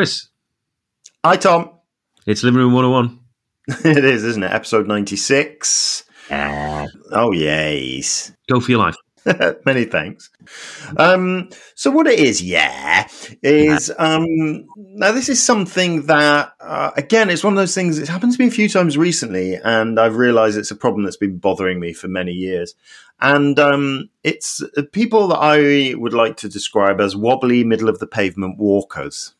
Chris. 0.00 0.30
Hi, 1.22 1.36
Tom. 1.36 1.72
It's 2.26 2.42
Living 2.42 2.58
Room 2.58 2.72
101. 2.72 3.20
it 3.84 4.02
is, 4.02 4.24
isn't 4.24 4.42
it? 4.42 4.50
Episode 4.50 4.88
96. 4.88 6.04
Oh, 6.30 7.32
yes. 7.32 8.32
Go 8.48 8.60
for 8.60 8.70
your 8.70 8.80
life. 8.80 8.96
Many 9.66 9.84
thanks. 9.84 10.30
Um, 10.96 11.50
so 11.74 11.90
what 11.90 12.06
it 12.06 12.18
is, 12.18 12.40
yeah, 12.40 13.08
is 13.42 13.92
um, 13.98 14.64
now 14.74 15.12
this 15.12 15.28
is 15.28 15.44
something 15.44 16.06
that 16.06 16.54
uh, 16.62 16.92
again, 16.96 17.28
it's 17.28 17.44
one 17.44 17.52
of 17.52 17.58
those 17.58 17.74
things. 17.74 17.98
It's 17.98 18.08
happened 18.08 18.32
to 18.32 18.42
me 18.42 18.48
a 18.48 18.50
few 18.50 18.70
times 18.70 18.96
recently, 18.96 19.56
and 19.56 20.00
I've 20.00 20.16
realised 20.16 20.56
it's 20.56 20.70
a 20.70 20.76
problem 20.76 21.04
that's 21.04 21.18
been 21.18 21.36
bothering 21.36 21.78
me 21.78 21.92
for 21.92 22.08
many 22.08 22.32
years. 22.32 22.74
And 23.20 23.58
um, 23.58 24.08
it's 24.24 24.62
uh, 24.62 24.82
people 24.92 25.28
that 25.28 25.40
I 25.40 25.94
would 25.94 26.14
like 26.14 26.38
to 26.38 26.48
describe 26.48 27.02
as 27.02 27.14
wobbly, 27.14 27.64
middle 27.64 27.90
of 27.90 27.98
the 27.98 28.06
pavement 28.06 28.56
walkers. 28.56 29.34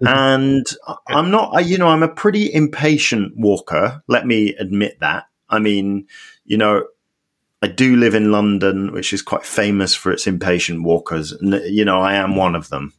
And 0.00 0.66
I'm 1.08 1.30
not, 1.30 1.54
I, 1.54 1.60
you 1.60 1.78
know, 1.78 1.88
I'm 1.88 2.02
a 2.02 2.08
pretty 2.08 2.52
impatient 2.52 3.36
walker. 3.36 4.02
Let 4.08 4.26
me 4.26 4.54
admit 4.56 5.00
that. 5.00 5.24
I 5.48 5.58
mean, 5.58 6.06
you 6.44 6.58
know, 6.58 6.84
I 7.62 7.68
do 7.68 7.96
live 7.96 8.14
in 8.14 8.30
London, 8.30 8.92
which 8.92 9.12
is 9.12 9.22
quite 9.22 9.44
famous 9.44 9.94
for 9.94 10.12
its 10.12 10.26
impatient 10.26 10.82
walkers. 10.82 11.32
And, 11.32 11.54
you 11.64 11.84
know, 11.84 12.00
I 12.00 12.14
am 12.14 12.36
one 12.36 12.54
of 12.54 12.68
them. 12.68 12.92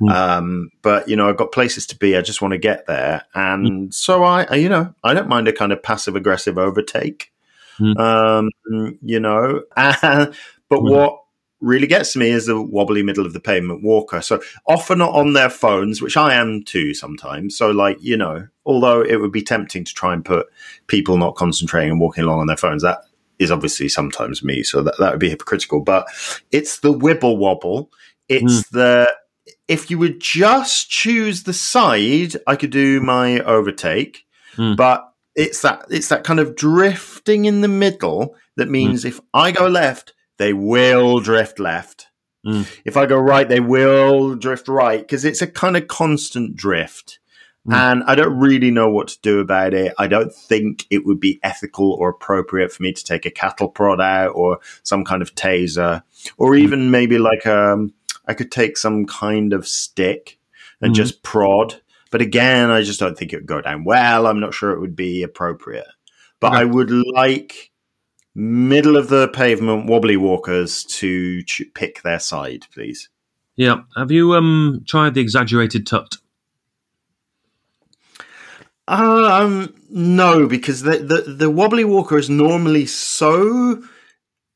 Mm. 0.00 0.10
Um, 0.12 0.70
but, 0.82 1.08
you 1.08 1.16
know, 1.16 1.28
I've 1.28 1.36
got 1.36 1.52
places 1.52 1.86
to 1.88 1.96
be. 1.96 2.16
I 2.16 2.20
just 2.20 2.40
want 2.40 2.52
to 2.52 2.58
get 2.58 2.86
there. 2.86 3.24
And 3.34 3.88
mm. 3.88 3.94
so 3.94 4.22
I, 4.22 4.54
you 4.54 4.68
know, 4.68 4.94
I 5.02 5.14
don't 5.14 5.28
mind 5.28 5.48
a 5.48 5.52
kind 5.52 5.72
of 5.72 5.82
passive 5.82 6.14
aggressive 6.14 6.58
overtake, 6.58 7.32
mm. 7.80 7.98
um, 7.98 8.50
you 9.02 9.18
know. 9.18 9.62
but 9.74 10.32
what 10.70 11.18
really 11.60 11.86
gets 11.86 12.12
to 12.12 12.18
me 12.18 12.30
is 12.30 12.46
the 12.46 12.60
wobbly 12.60 13.02
middle 13.02 13.24
of 13.24 13.32
the 13.32 13.40
pavement 13.40 13.82
walker. 13.82 14.20
So 14.20 14.40
often 14.66 14.98
not 14.98 15.14
on 15.14 15.32
their 15.32 15.50
phones, 15.50 16.02
which 16.02 16.16
I 16.16 16.34
am 16.34 16.62
too 16.62 16.94
sometimes. 16.94 17.56
So, 17.56 17.70
like, 17.70 17.96
you 18.00 18.16
know, 18.16 18.46
although 18.64 19.00
it 19.02 19.20
would 19.20 19.32
be 19.32 19.42
tempting 19.42 19.84
to 19.84 19.94
try 19.94 20.12
and 20.12 20.24
put 20.24 20.46
people 20.86 21.16
not 21.16 21.36
concentrating 21.36 21.90
and 21.90 22.00
walking 22.00 22.24
along 22.24 22.40
on 22.40 22.46
their 22.46 22.56
phones, 22.56 22.82
that 22.82 23.00
is 23.38 23.50
obviously 23.50 23.88
sometimes 23.88 24.42
me, 24.42 24.62
so 24.62 24.82
that, 24.82 24.96
that 24.98 25.12
would 25.12 25.20
be 25.20 25.30
hypocritical. 25.30 25.80
But 25.80 26.06
it's 26.52 26.80
the 26.80 26.92
wibble 26.92 27.38
wobble. 27.38 27.90
It's 28.28 28.64
mm. 28.64 28.70
the 28.70 29.14
if 29.68 29.90
you 29.90 29.98
would 29.98 30.20
just 30.20 30.90
choose 30.90 31.42
the 31.42 31.52
side, 31.52 32.34
I 32.46 32.56
could 32.56 32.70
do 32.70 33.00
my 33.00 33.40
overtake. 33.40 34.24
Mm. 34.56 34.76
But 34.76 35.10
it's 35.34 35.60
that 35.62 35.86
it's 35.90 36.08
that 36.08 36.24
kind 36.24 36.40
of 36.40 36.56
drifting 36.56 37.44
in 37.44 37.60
the 37.60 37.68
middle 37.68 38.34
that 38.56 38.68
means 38.68 39.04
mm. 39.04 39.08
if 39.08 39.20
I 39.34 39.52
go 39.52 39.68
left, 39.68 40.14
they 40.38 40.52
will 40.52 41.20
drift 41.20 41.58
left. 41.58 42.08
Hmm. 42.44 42.62
If 42.84 42.96
I 42.96 43.06
go 43.06 43.18
right, 43.18 43.48
they 43.48 43.60
will 43.60 44.36
drift 44.36 44.68
right 44.68 45.00
because 45.00 45.24
it's 45.24 45.42
a 45.42 45.46
kind 45.46 45.76
of 45.76 45.88
constant 45.88 46.56
drift. 46.56 47.18
Mm. 47.66 47.74
And 47.74 48.04
I 48.04 48.14
don't 48.14 48.38
really 48.38 48.70
know 48.70 48.88
what 48.88 49.08
to 49.08 49.20
do 49.22 49.40
about 49.40 49.74
it. 49.74 49.92
I 49.98 50.06
don't 50.06 50.32
think 50.32 50.86
it 50.88 51.04
would 51.04 51.18
be 51.18 51.40
ethical 51.42 51.92
or 51.92 52.10
appropriate 52.10 52.72
for 52.72 52.84
me 52.84 52.92
to 52.92 53.04
take 53.04 53.26
a 53.26 53.30
cattle 53.30 53.68
prod 53.68 54.00
out 54.00 54.30
or 54.36 54.60
some 54.84 55.04
kind 55.04 55.20
of 55.20 55.34
taser, 55.34 56.02
or 56.36 56.54
hmm. 56.54 56.62
even 56.62 56.90
maybe 56.90 57.18
like 57.18 57.46
um, 57.46 57.92
I 58.26 58.34
could 58.34 58.52
take 58.52 58.76
some 58.76 59.06
kind 59.06 59.52
of 59.52 59.66
stick 59.66 60.38
and 60.80 60.92
mm. 60.92 60.96
just 60.96 61.22
prod. 61.22 61.80
But 62.10 62.22
again, 62.22 62.70
I 62.70 62.82
just 62.82 63.00
don't 63.00 63.18
think 63.18 63.32
it 63.32 63.38
would 63.38 63.46
go 63.46 63.60
down 63.60 63.84
well. 63.84 64.26
I'm 64.26 64.40
not 64.40 64.54
sure 64.54 64.70
it 64.70 64.80
would 64.80 64.96
be 64.96 65.22
appropriate. 65.22 65.88
But 66.40 66.52
okay. 66.52 66.60
I 66.60 66.64
would 66.64 66.90
like 66.90 67.72
middle 68.36 68.96
of 68.96 69.08
the 69.08 69.28
pavement 69.28 69.86
wobbly 69.86 70.16
walkers 70.16 70.84
to 70.84 71.42
ch- 71.42 71.62
pick 71.74 72.02
their 72.02 72.20
side, 72.20 72.66
please. 72.72 73.08
Yeah. 73.56 73.80
Have 73.96 74.10
you 74.12 74.34
um 74.34 74.84
tried 74.86 75.14
the 75.14 75.22
exaggerated 75.22 75.86
tut? 75.86 76.16
Um, 78.88 79.74
no, 79.90 80.46
because 80.46 80.82
the, 80.82 80.98
the 80.98 81.22
the 81.22 81.50
wobbly 81.50 81.84
walker 81.84 82.18
is 82.18 82.30
normally 82.30 82.86
so 82.86 83.82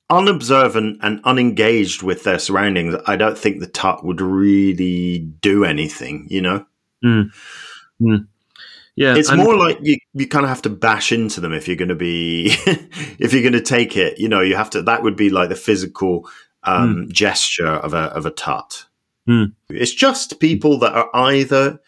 unobservant 0.09 0.99
and 1.03 1.21
unengaged 1.25 2.03
with 2.03 2.23
their 2.23 2.39
surroundings. 2.39 2.95
I 3.07 3.17
don't 3.17 3.37
think 3.37 3.59
the 3.59 3.67
tut 3.67 4.05
would 4.05 4.21
really 4.21 5.19
do 5.19 5.65
anything. 5.65 6.27
You 6.31 6.43
know. 6.43 6.67
Mm. 7.05 7.31
Mm. 8.01 8.29
Yeah, 9.01 9.17
it's 9.17 9.33
more 9.33 9.57
like 9.57 9.79
you, 9.81 9.97
you 10.13 10.29
kind 10.29 10.45
of 10.45 10.51
have 10.51 10.63
to 10.63 10.71
bash 10.71 11.11
into 11.11 11.41
them 11.41 11.55
if 11.55 11.67
you're 11.67 11.77
going 11.77 11.89
to 11.89 11.95
be 11.95 12.49
if 13.19 13.33
you're 13.33 13.43
going 13.43 13.55
to 13.55 13.63
take 13.63 13.97
it. 13.97 14.19
You 14.19 14.29
know, 14.29 14.43
you 14.43 14.57
have 14.57 14.71
to. 14.71 14.83
That 14.83 15.03
would 15.03 15.17
be 15.17 15.31
like 15.31 15.49
the 15.49 15.57
physical 15.57 16.29
um, 16.65 17.07
mm. 17.07 17.11
gesture 17.11 17.67
of 17.67 17.95
a 17.95 18.13
of 18.15 18.27
a 18.27 18.31
tut. 18.31 18.85
Mm. 19.27 19.55
It's 19.71 19.95
just 19.95 20.39
people 20.39 20.79
that 20.81 20.93
are 20.93 21.09
either 21.15 21.81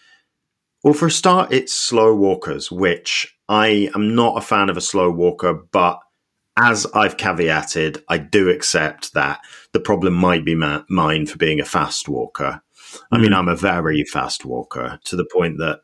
well, 0.82 0.94
for 0.94 1.06
a 1.06 1.10
start, 1.10 1.52
it's 1.52 1.72
slow 1.72 2.14
walkers, 2.14 2.72
which 2.72 3.36
I 3.48 3.90
am 3.94 4.14
not 4.14 4.38
a 4.38 4.40
fan 4.40 4.68
of 4.68 4.76
a 4.76 4.80
slow 4.80 5.10
walker, 5.10 5.54
but 5.70 6.00
as 6.56 6.86
I've 6.94 7.16
caveated, 7.16 8.02
I 8.08 8.18
do 8.18 8.48
accept 8.48 9.14
that 9.14 9.40
the 9.72 9.80
problem 9.80 10.14
might 10.14 10.44
be 10.44 10.54
ma- 10.54 10.82
mine 10.88 11.26
for 11.26 11.38
being 11.38 11.60
a 11.60 11.64
fast 11.64 12.08
walker. 12.08 12.62
I 13.10 13.18
mean, 13.18 13.28
hmm. 13.32 13.34
I'm 13.34 13.48
a 13.48 13.56
very 13.56 14.02
fast 14.04 14.44
walker 14.44 14.98
to 15.04 15.16
the 15.16 15.24
point 15.24 15.58
that, 15.58 15.80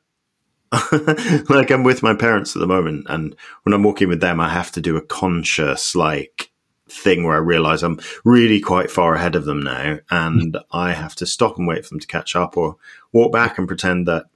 like, 1.49 1.71
I'm 1.71 1.83
with 1.83 2.03
my 2.03 2.15
parents 2.15 2.55
at 2.55 2.61
the 2.61 2.67
moment, 2.67 3.07
and 3.09 3.35
when 3.63 3.73
I'm 3.73 3.83
walking 3.83 4.09
with 4.09 4.21
them, 4.21 4.41
I 4.41 4.49
have 4.51 4.71
to 4.73 4.81
do 4.81 4.97
a 4.97 5.03
conscious, 5.03 5.95
like, 5.95 6.51
thing 6.89 7.25
where 7.25 7.35
I 7.35 7.39
realize 7.39 7.83
I'm 7.83 8.01
really 8.25 8.61
quite 8.61 8.91
far 8.91 9.15
ahead 9.15 9.35
of 9.35 9.45
them 9.45 9.63
now, 9.63 9.99
and 10.11 10.59
I 10.71 10.93
have 10.93 11.15
to 11.17 11.27
stop 11.27 11.59
and 11.59 11.67
wait 11.67 11.85
for 11.85 11.91
them 11.91 12.01
to 12.01 12.07
catch 12.07 12.37
up 12.37 12.57
or 12.57 12.77
walk 13.13 13.33
back 13.33 13.59
and 13.59 13.69
pretend 13.69 14.09
that 14.09 14.27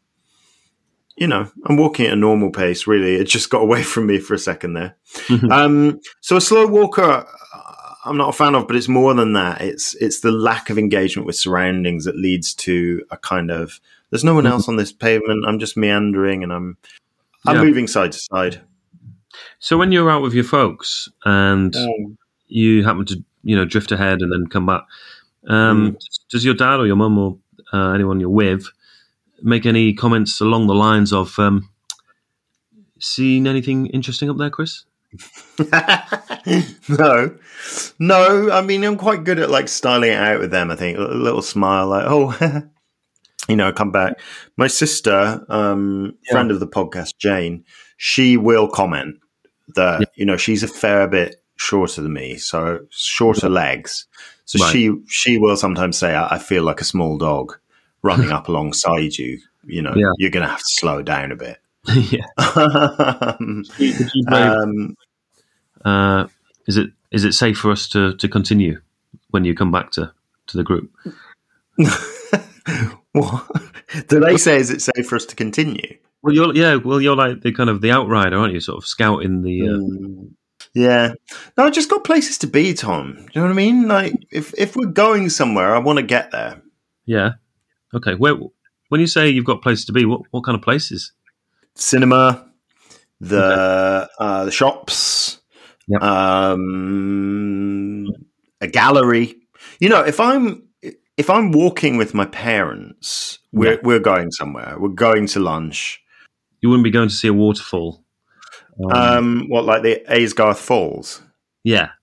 you 1.16 1.26
know, 1.26 1.50
I'm 1.66 1.76
walking 1.76 2.06
at 2.06 2.14
a 2.14 2.16
normal 2.16 2.50
pace. 2.50 2.86
Really, 2.86 3.16
it 3.16 3.24
just 3.24 3.50
got 3.50 3.62
away 3.62 3.82
from 3.82 4.06
me 4.06 4.18
for 4.18 4.34
a 4.34 4.38
second 4.38 4.72
there. 4.72 4.96
Mm-hmm. 5.26 5.52
Um, 5.52 6.00
so 6.20 6.36
a 6.36 6.40
slow 6.40 6.66
walker, 6.66 7.02
uh, 7.54 7.94
I'm 8.04 8.16
not 8.16 8.30
a 8.30 8.32
fan 8.32 8.54
of, 8.54 8.66
but 8.66 8.76
it's 8.76 8.88
more 8.88 9.14
than 9.14 9.34
that. 9.34 9.60
It's 9.60 9.94
it's 9.96 10.20
the 10.20 10.32
lack 10.32 10.70
of 10.70 10.78
engagement 10.78 11.26
with 11.26 11.36
surroundings 11.36 12.06
that 12.06 12.16
leads 12.16 12.54
to 12.54 13.04
a 13.10 13.16
kind 13.16 13.50
of 13.50 13.78
there's 14.12 14.24
no 14.24 14.34
one 14.34 14.46
else 14.46 14.68
on 14.68 14.76
this 14.76 14.92
pavement. 14.92 15.44
I'm 15.46 15.58
just 15.58 15.74
meandering 15.74 16.42
and 16.42 16.52
I'm 16.52 16.76
I'm 17.46 17.56
yeah. 17.56 17.64
moving 17.64 17.86
side 17.86 18.12
to 18.12 18.18
side. 18.18 18.60
So 19.58 19.78
when 19.78 19.90
you're 19.90 20.10
out 20.10 20.20
with 20.20 20.34
your 20.34 20.44
folks 20.44 21.08
and 21.24 21.74
um, 21.74 22.18
you 22.46 22.84
happen 22.84 23.06
to 23.06 23.24
you 23.42 23.56
know 23.56 23.64
drift 23.64 23.90
ahead 23.90 24.20
and 24.20 24.30
then 24.30 24.48
come 24.48 24.66
back, 24.66 24.82
um, 25.48 25.92
mm. 25.92 25.98
does 26.30 26.44
your 26.44 26.52
dad 26.52 26.76
or 26.76 26.86
your 26.86 26.94
mum 26.94 27.18
or 27.18 27.38
uh, 27.72 27.92
anyone 27.94 28.20
you're 28.20 28.28
with 28.28 28.68
make 29.40 29.64
any 29.64 29.94
comments 29.94 30.40
along 30.42 30.66
the 30.66 30.74
lines 30.74 31.10
of 31.14 31.38
um, 31.38 31.70
seen 32.98 33.46
anything 33.46 33.86
interesting 33.86 34.28
up 34.28 34.36
there, 34.36 34.50
Chris? 34.50 34.84
no, 36.88 37.34
no. 37.98 38.50
I 38.50 38.60
mean, 38.60 38.84
I'm 38.84 38.98
quite 38.98 39.24
good 39.24 39.38
at 39.38 39.48
like 39.48 39.68
styling 39.68 40.12
it 40.12 40.18
out 40.18 40.38
with 40.38 40.50
them. 40.50 40.70
I 40.70 40.76
think 40.76 40.98
a 40.98 41.00
little 41.00 41.42
smile, 41.42 41.88
like, 41.88 42.04
oh, 42.06 42.62
you 43.48 43.56
know, 43.56 43.72
come 43.72 43.90
back. 43.90 44.20
My 44.56 44.66
sister, 44.66 45.44
um, 45.48 46.16
yeah. 46.24 46.32
friend 46.32 46.50
of 46.50 46.60
the 46.60 46.66
podcast, 46.66 47.16
Jane, 47.18 47.64
she 47.96 48.36
will 48.36 48.68
comment 48.68 49.16
that 49.74 50.00
yeah. 50.00 50.06
you 50.14 50.24
know 50.24 50.36
she's 50.36 50.62
a 50.62 50.68
fair 50.68 51.08
bit 51.08 51.36
shorter 51.56 52.02
than 52.02 52.12
me, 52.12 52.36
so 52.36 52.80
shorter 52.90 53.48
legs. 53.48 54.06
So 54.44 54.62
right. 54.62 54.72
she 54.72 54.92
she 55.08 55.38
will 55.38 55.56
sometimes 55.56 55.96
say, 55.96 56.14
I, 56.14 56.34
I 56.34 56.38
feel 56.38 56.62
like 56.62 56.80
a 56.80 56.84
small 56.84 57.18
dog 57.18 57.56
running 58.02 58.30
up 58.30 58.48
alongside 58.50 59.16
you, 59.16 59.40
you 59.64 59.82
know, 59.82 59.94
yeah. 59.96 60.10
you're 60.18 60.30
going 60.30 60.44
to 60.44 60.50
have 60.50 60.58
to 60.58 60.64
slow 60.66 61.02
down 61.02 61.32
a 61.32 61.36
bit. 61.36 61.58
yeah. 61.94 62.26
um, 64.32 64.96
uh, 65.84 66.26
is 66.66 66.76
it 66.76 66.90
is 67.10 67.24
it 67.24 67.32
safe 67.32 67.58
for 67.58 67.70
us 67.70 67.88
to, 67.88 68.16
to 68.16 68.28
continue 68.28 68.80
when 69.30 69.44
you 69.44 69.54
come 69.54 69.70
back 69.70 69.90
to, 69.92 70.12
to 70.46 70.56
the 70.56 70.62
group? 70.62 70.90
What? 73.12 73.46
Do 74.08 74.20
they 74.20 74.36
say 74.36 74.56
is 74.56 74.70
it 74.70 74.82
safe 74.82 75.06
for 75.06 75.16
us 75.16 75.26
to 75.26 75.36
continue? 75.36 75.98
Well, 76.22 76.34
you're 76.34 76.54
yeah. 76.54 76.76
Well, 76.76 77.00
you're 77.00 77.16
like 77.16 77.40
the 77.42 77.52
kind 77.52 77.68
of 77.68 77.80
the 77.80 77.90
outrider, 77.90 78.36
aren't 78.36 78.54
you? 78.54 78.60
Sort 78.60 78.78
of 78.78 78.86
scouting 78.86 79.42
the. 79.42 79.62
Uh, 79.62 79.72
mm. 79.72 80.30
Yeah. 80.74 81.14
No, 81.58 81.64
I 81.64 81.70
just 81.70 81.90
got 81.90 82.04
places 82.04 82.38
to 82.38 82.46
be, 82.46 82.72
Tom. 82.72 83.14
Do 83.16 83.20
you 83.20 83.28
know 83.34 83.42
what 83.42 83.50
I 83.50 83.54
mean? 83.54 83.88
Like, 83.88 84.14
if 84.30 84.54
if 84.56 84.76
we're 84.76 84.86
going 84.86 85.28
somewhere, 85.28 85.74
I 85.74 85.78
want 85.78 85.98
to 85.98 86.04
get 86.04 86.30
there. 86.30 86.62
Yeah. 87.04 87.32
Okay. 87.92 88.14
Where 88.14 88.36
when 88.88 89.00
you 89.00 89.06
say 89.06 89.28
you've 89.28 89.44
got 89.44 89.62
places 89.62 89.84
to 89.86 89.92
be, 89.92 90.04
what 90.04 90.22
what 90.30 90.44
kind 90.44 90.54
of 90.54 90.62
places? 90.62 91.12
Cinema, 91.74 92.46
the 93.20 94.04
okay. 94.04 94.08
uh, 94.18 94.44
the 94.44 94.50
shops, 94.50 95.40
yep. 95.88 96.02
um, 96.02 96.46
a 98.60 98.66
gallery. 98.66 99.36
You 99.80 99.88
know, 99.88 100.02
if 100.02 100.20
I'm 100.20 100.68
if 101.16 101.28
I'm 101.28 101.52
walking 101.52 101.96
with 101.96 102.14
my 102.14 102.24
parents, 102.26 103.38
we're 103.52 103.74
yeah. 103.74 103.80
we're 103.82 103.98
going 103.98 104.30
somewhere. 104.30 104.76
We're 104.78 104.88
going 104.88 105.26
to 105.28 105.40
lunch. 105.40 106.02
You 106.60 106.68
wouldn't 106.68 106.84
be 106.84 106.90
going 106.90 107.08
to 107.08 107.14
see 107.14 107.28
a 107.28 107.34
waterfall. 107.34 108.04
Um, 108.82 108.92
um 108.92 109.44
what 109.48 109.64
like 109.64 109.82
the 109.82 110.02
Aysgarth 110.08 110.58
Falls? 110.58 111.22
Yeah. 111.64 111.90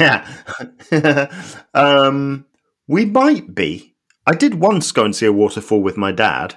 Yeah. 0.00 0.26
um, 1.74 2.46
we 2.88 3.04
might 3.04 3.54
be. 3.54 3.94
I 4.26 4.34
did 4.34 4.54
once 4.54 4.90
go 4.90 5.04
and 5.04 5.14
see 5.14 5.26
a 5.26 5.32
waterfall 5.32 5.82
with 5.82 5.98
my 5.98 6.12
dad. 6.12 6.54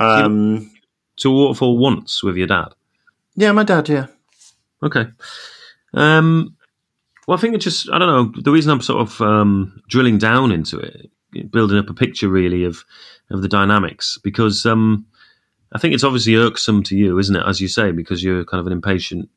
Um, 0.00 0.72
to 1.18 1.30
a 1.30 1.32
waterfall 1.32 1.78
once 1.78 2.24
with 2.24 2.36
your 2.36 2.48
dad. 2.48 2.74
Yeah, 3.36 3.52
my 3.52 3.62
dad. 3.62 3.88
Yeah. 3.88 4.06
Okay. 4.82 5.06
Um, 5.94 6.56
well, 7.26 7.36
I 7.36 7.40
think 7.40 7.54
it's 7.54 7.64
just 7.64 7.90
I 7.90 7.98
don't 7.98 8.08
know. 8.34 8.40
The 8.42 8.52
reason 8.52 8.70
I'm 8.70 8.80
sort 8.80 9.00
of 9.00 9.20
um, 9.20 9.82
drilling 9.88 10.18
down 10.18 10.52
into 10.52 10.78
it, 10.78 11.10
building 11.50 11.78
up 11.78 11.90
a 11.90 11.94
picture 11.94 12.28
really 12.28 12.64
of 12.64 12.84
of 13.30 13.42
the 13.42 13.48
dynamics, 13.48 14.18
because 14.22 14.64
um, 14.64 15.06
I 15.72 15.78
think 15.78 15.94
it's 15.94 16.04
obviously 16.04 16.36
irksome 16.36 16.82
to 16.84 16.96
you, 16.96 17.18
isn't 17.18 17.34
it? 17.34 17.42
As 17.44 17.60
you 17.60 17.68
say, 17.68 17.90
because 17.90 18.22
you're 18.22 18.44
kind 18.44 18.60
of 18.60 18.66
an 18.66 18.72
impatient 18.72 19.28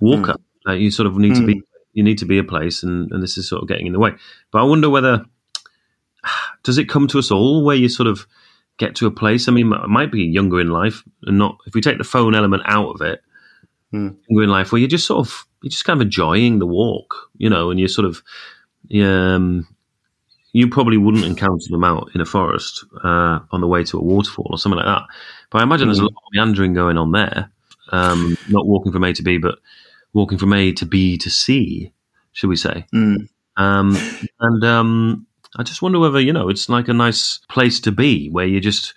walker. 0.00 0.32
Mm. 0.32 0.40
Like 0.64 0.80
you 0.80 0.90
sort 0.90 1.06
of 1.06 1.16
need 1.16 1.32
mm. 1.32 1.40
to 1.40 1.46
be. 1.46 1.62
You 1.92 2.02
need 2.02 2.18
to 2.18 2.26
be 2.26 2.36
a 2.36 2.44
place, 2.44 2.82
and, 2.82 3.10
and 3.10 3.22
this 3.22 3.38
is 3.38 3.48
sort 3.48 3.62
of 3.62 3.68
getting 3.68 3.86
in 3.86 3.94
the 3.94 3.98
way. 3.98 4.12
But 4.50 4.58
I 4.58 4.64
wonder 4.64 4.90
whether 4.90 5.24
does 6.62 6.76
it 6.76 6.90
come 6.90 7.06
to 7.08 7.18
us 7.18 7.30
all 7.30 7.64
where 7.64 7.76
you 7.76 7.88
sort 7.88 8.06
of 8.06 8.26
get 8.76 8.96
to 8.96 9.06
a 9.06 9.10
place? 9.10 9.48
I 9.48 9.52
mean, 9.52 9.72
it 9.72 9.88
might 9.88 10.12
be 10.12 10.22
younger 10.22 10.60
in 10.60 10.68
life, 10.68 11.02
and 11.22 11.38
not 11.38 11.56
if 11.66 11.74
we 11.74 11.80
take 11.80 11.96
the 11.96 12.04
phone 12.04 12.34
element 12.34 12.64
out 12.66 12.90
of 12.90 13.00
it, 13.00 13.22
mm. 13.94 14.14
younger 14.28 14.44
in 14.44 14.50
life 14.50 14.72
where 14.72 14.78
you're 14.78 14.88
just 14.88 15.06
sort 15.06 15.26
of 15.26 15.46
you're 15.66 15.70
just 15.70 15.84
kind 15.84 16.00
of 16.00 16.04
enjoying 16.06 16.60
the 16.60 16.66
walk, 16.66 17.28
you 17.38 17.50
know, 17.50 17.70
and 17.70 17.80
you're 17.80 17.88
sort 17.88 18.06
of 18.06 18.22
um, 19.02 19.66
you 20.52 20.68
probably 20.68 20.96
wouldn't 20.96 21.24
encounter 21.24 21.66
them 21.68 21.82
out 21.82 22.08
in 22.14 22.20
a 22.20 22.24
forest 22.24 22.84
uh, 23.02 23.40
on 23.50 23.60
the 23.60 23.66
way 23.66 23.82
to 23.82 23.98
a 23.98 24.00
waterfall 24.00 24.46
or 24.48 24.58
something 24.58 24.76
like 24.76 24.86
that. 24.86 25.02
But 25.50 25.60
I 25.60 25.64
imagine 25.64 25.86
mm. 25.86 25.90
there's 25.90 25.98
a 25.98 26.02
hmm. 26.02 26.14
lot 26.14 26.22
of 26.24 26.32
meandering 26.34 26.72
going 26.72 26.98
on 26.98 27.10
there. 27.10 27.50
Um, 27.90 28.38
not 28.48 28.64
walking 28.64 28.92
from 28.92 29.02
A 29.02 29.12
to 29.12 29.24
B, 29.24 29.38
but 29.38 29.58
walking 30.12 30.38
from 30.38 30.52
A 30.52 30.70
to 30.70 30.86
B 30.86 31.18
to 31.18 31.30
C, 31.30 31.92
should 32.30 32.48
we 32.48 32.54
say? 32.54 32.86
Mm. 32.94 33.28
Um, 33.56 33.96
and 34.38 34.64
um, 34.64 35.26
I 35.56 35.64
just 35.64 35.82
wonder 35.82 35.98
whether 35.98 36.20
you 36.20 36.32
know 36.32 36.48
it's 36.48 36.68
like 36.68 36.86
a 36.86 36.94
nice 36.94 37.40
place 37.48 37.80
to 37.80 37.90
be 37.90 38.28
where 38.30 38.46
you 38.46 38.60
just 38.60 38.94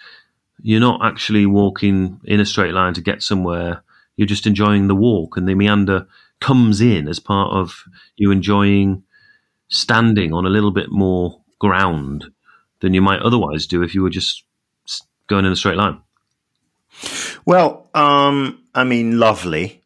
you're 0.61 0.79
not 0.79 1.03
actually 1.03 1.47
walking 1.47 2.21
in 2.25 2.39
a 2.39 2.45
straight 2.45 2.75
line 2.75 2.93
to 2.93 3.01
get 3.01 3.23
somewhere. 3.23 3.81
You're 4.17 4.27
just 4.27 4.45
enjoying 4.45 4.87
the 4.87 4.95
walk, 4.95 5.35
and 5.35 5.47
the 5.47 5.55
meander 5.55 6.05
comes 6.41 6.81
in 6.81 7.07
as 7.07 7.19
part 7.19 7.51
of 7.51 7.83
you 8.15 8.31
enjoying 8.31 9.03
standing 9.67 10.33
on 10.33 10.45
a 10.45 10.49
little 10.49 10.71
bit 10.71 10.89
more 10.89 11.41
ground 11.59 12.31
than 12.79 12.93
you 12.93 13.01
might 13.01 13.21
otherwise 13.21 13.67
do 13.67 13.83
if 13.83 13.93
you 13.93 14.01
were 14.01 14.09
just 14.09 14.43
going 15.27 15.45
in 15.45 15.51
a 15.51 15.55
straight 15.55 15.77
line. 15.77 16.01
Well, 17.45 17.89
um, 17.93 18.63
I 18.73 18.83
mean, 18.83 19.19
lovely, 19.19 19.83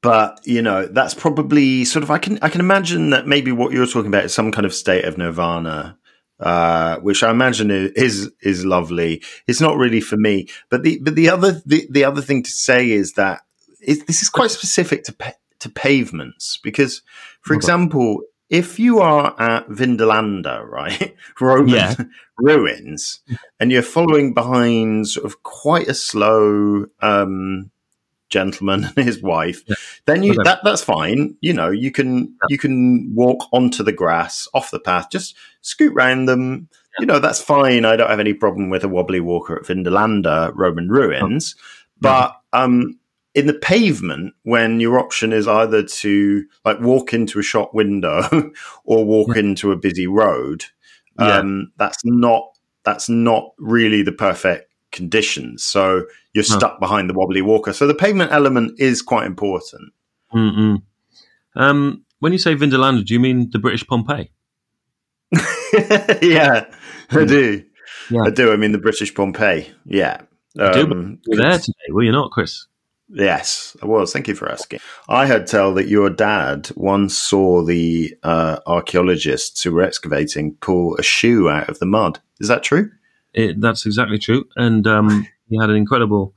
but 0.00 0.40
you 0.44 0.62
know, 0.62 0.86
that's 0.86 1.14
probably 1.14 1.84
sort 1.84 2.02
of. 2.02 2.10
I 2.10 2.18
can 2.18 2.38
I 2.40 2.48
can 2.48 2.60
imagine 2.60 3.10
that 3.10 3.26
maybe 3.26 3.52
what 3.52 3.72
you're 3.72 3.86
talking 3.86 4.08
about 4.08 4.24
is 4.24 4.34
some 4.34 4.52
kind 4.52 4.64
of 4.64 4.72
state 4.72 5.04
of 5.04 5.18
nirvana, 5.18 5.98
uh, 6.38 6.96
which 6.98 7.22
I 7.22 7.30
imagine 7.30 7.70
is 7.70 8.30
is 8.40 8.64
lovely. 8.64 9.22
It's 9.46 9.60
not 9.60 9.76
really 9.76 10.00
for 10.00 10.16
me, 10.16 10.48
but 10.70 10.82
the 10.82 10.98
but 11.02 11.14
the 11.14 11.28
other 11.28 11.60
the, 11.66 11.86
the 11.90 12.04
other 12.04 12.22
thing 12.22 12.42
to 12.44 12.50
say 12.50 12.90
is 12.90 13.14
that 13.14 13.42
it, 13.80 14.06
this 14.06 14.22
is 14.22 14.28
quite 14.28 14.50
specific 14.50 15.04
to 15.04 15.12
to 15.60 15.68
pavements 15.68 16.58
because, 16.62 17.02
for 17.40 17.54
example, 17.54 18.22
if 18.48 18.78
you 18.78 19.00
are 19.00 19.34
at 19.40 19.68
Vindolanda, 19.68 20.64
right, 20.68 21.14
Roman 21.40 21.68
yeah. 21.68 21.94
ruins, 22.38 23.20
and 23.58 23.72
you're 23.72 23.82
following 23.82 24.34
behind 24.34 25.08
sort 25.08 25.26
of 25.26 25.42
quite 25.42 25.88
a 25.88 25.94
slow 25.94 26.86
um, 27.00 27.70
gentleman 28.28 28.84
and 28.96 29.06
his 29.06 29.22
wife, 29.22 29.62
yeah. 29.66 29.74
then 30.06 30.22
you 30.22 30.32
okay. 30.32 30.42
that 30.44 30.60
that's 30.62 30.82
fine. 30.82 31.36
You 31.40 31.52
know, 31.52 31.70
you 31.70 31.90
can 31.90 32.18
yeah. 32.18 32.46
you 32.48 32.58
can 32.58 33.14
walk 33.14 33.46
onto 33.52 33.82
the 33.82 33.92
grass 33.92 34.48
off 34.54 34.70
the 34.70 34.80
path, 34.80 35.08
just 35.10 35.34
scoot 35.60 35.94
round 35.94 36.28
them. 36.28 36.68
You 36.98 37.04
know, 37.04 37.18
that's 37.18 37.42
fine. 37.42 37.84
I 37.84 37.94
don't 37.96 38.08
have 38.08 38.20
any 38.20 38.32
problem 38.32 38.70
with 38.70 38.82
a 38.82 38.88
wobbly 38.88 39.20
walker 39.20 39.56
at 39.56 39.66
Vindolanda 39.66 40.50
Roman 40.54 40.88
ruins, 40.88 41.54
oh. 41.58 41.62
but 42.00 42.40
um, 42.54 42.98
in 43.36 43.46
the 43.46 43.54
pavement 43.54 44.34
when 44.44 44.80
your 44.80 44.98
option 44.98 45.30
is 45.30 45.46
either 45.46 45.82
to 45.82 46.42
like 46.64 46.80
walk 46.80 47.12
into 47.12 47.38
a 47.38 47.42
shop 47.42 47.74
window 47.74 48.22
or 48.84 49.04
walk 49.04 49.28
yeah. 49.34 49.40
into 49.40 49.70
a 49.70 49.76
busy 49.76 50.06
road 50.06 50.64
yeah. 51.20 51.38
um, 51.38 51.70
that's 51.76 52.02
not 52.04 52.42
that's 52.82 53.08
not 53.08 53.52
really 53.58 54.02
the 54.02 54.12
perfect 54.12 54.72
conditions 54.90 55.62
so 55.62 56.04
you're 56.32 56.42
stuck 56.42 56.80
behind 56.80 57.10
the 57.10 57.14
wobbly 57.14 57.42
walker 57.42 57.74
so 57.74 57.86
the 57.86 57.94
pavement 57.94 58.32
element 58.32 58.72
is 58.80 59.02
quite 59.02 59.26
important 59.26 59.92
um, 61.54 62.04
when 62.20 62.32
you 62.32 62.38
say 62.38 62.54
Vindolanda, 62.54 63.04
do 63.04 63.14
you 63.14 63.20
mean 63.20 63.50
the 63.50 63.58
British 63.58 63.86
Pompeii? 63.86 64.30
yeah, 66.22 66.66
I 67.10 67.24
do. 67.24 67.64
Yeah. 68.10 68.22
I 68.24 68.30
do. 68.30 68.52
I 68.52 68.56
mean 68.56 68.72
the 68.72 68.78
British 68.78 69.14
Pompeii. 69.14 69.70
Yeah. 69.84 70.20
Um, 70.58 71.18
you 71.26 71.36
were 71.36 71.42
there 71.42 71.58
today, 71.58 71.90
were 71.90 72.02
you 72.02 72.12
not, 72.12 72.30
Chris? 72.30 72.66
Yes, 73.08 73.76
I 73.82 73.86
was. 73.86 74.12
Thank 74.12 74.26
you 74.26 74.34
for 74.34 74.50
asking. 74.50 74.80
I 75.08 75.26
heard 75.26 75.46
tell 75.46 75.72
that 75.74 75.88
your 75.88 76.10
dad 76.10 76.70
once 76.74 77.16
saw 77.16 77.62
the 77.62 78.16
uh, 78.22 78.58
archaeologists 78.66 79.62
who 79.62 79.72
were 79.72 79.82
excavating 79.82 80.56
pull 80.56 80.96
a 80.96 81.02
shoe 81.02 81.48
out 81.48 81.68
of 81.68 81.78
the 81.78 81.86
mud. 81.86 82.20
Is 82.40 82.48
that 82.48 82.64
true? 82.64 82.90
It, 83.32 83.60
that's 83.60 83.86
exactly 83.86 84.18
true. 84.18 84.48
And 84.56 84.86
um, 84.86 85.26
he 85.48 85.58
had 85.58 85.70
an 85.70 85.76
incredible 85.76 86.34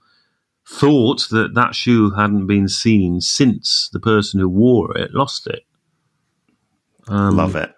thought 0.67 1.27
that 1.31 1.55
that 1.55 1.73
shoe 1.73 2.11
hadn't 2.11 2.45
been 2.45 2.67
seen 2.67 3.21
since 3.21 3.89
the 3.91 3.99
person 3.99 4.39
who 4.39 4.49
wore 4.49 4.95
it 4.95 5.13
lost 5.13 5.47
it. 5.47 5.63
Um, 7.07 7.35
Love 7.35 7.55
it. 7.55 7.73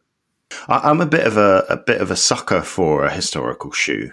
I, 0.67 0.89
am 0.89 0.99
a 0.99 1.05
bit 1.05 1.25
of 1.25 1.37
a, 1.37 1.65
a 1.69 1.77
bit 1.77 2.01
of 2.01 2.11
a 2.11 2.17
sucker 2.17 2.61
for 2.61 3.05
a 3.05 3.13
historical 3.13 3.71
shoe. 3.71 4.11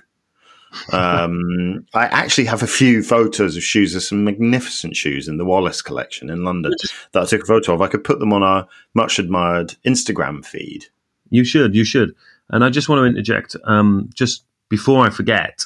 Um, 0.93 1.87
I 1.95 2.07
actually 2.07 2.45
have 2.47 2.63
a 2.63 2.67
few 2.67 3.03
photos 3.03 3.57
of 3.57 3.63
shoes. 3.63 3.93
There's 3.93 4.09
some 4.09 4.25
magnificent 4.25 4.97
shoes 4.97 5.29
in 5.29 5.39
the 5.39 5.45
Wallace 5.45 5.83
collection 5.83 6.31
in 6.31 6.45
London 6.45 6.73
that 7.13 7.23
I 7.23 7.27
took 7.27 7.43
a 7.43 7.47
photo 7.47 7.75
of. 7.75 7.83
I 7.83 7.89
could 7.89 8.05
put 8.05 8.19
them 8.19 8.33
on 8.33 8.43
our 8.43 8.69
much 8.95 9.19
admired 9.19 9.77
Instagram 9.87 10.45
feed. 10.45 10.87
You 11.31 11.45
should, 11.45 11.75
you 11.75 11.85
should. 11.85 12.15
And 12.51 12.65
I 12.65 12.71
just 12.71 12.89
want 12.89 13.01
to 13.01 13.05
interject, 13.07 13.57
um, 13.65 14.11
just 14.15 14.45
before 14.69 15.07
I 15.07 15.11
forget, 15.11 15.65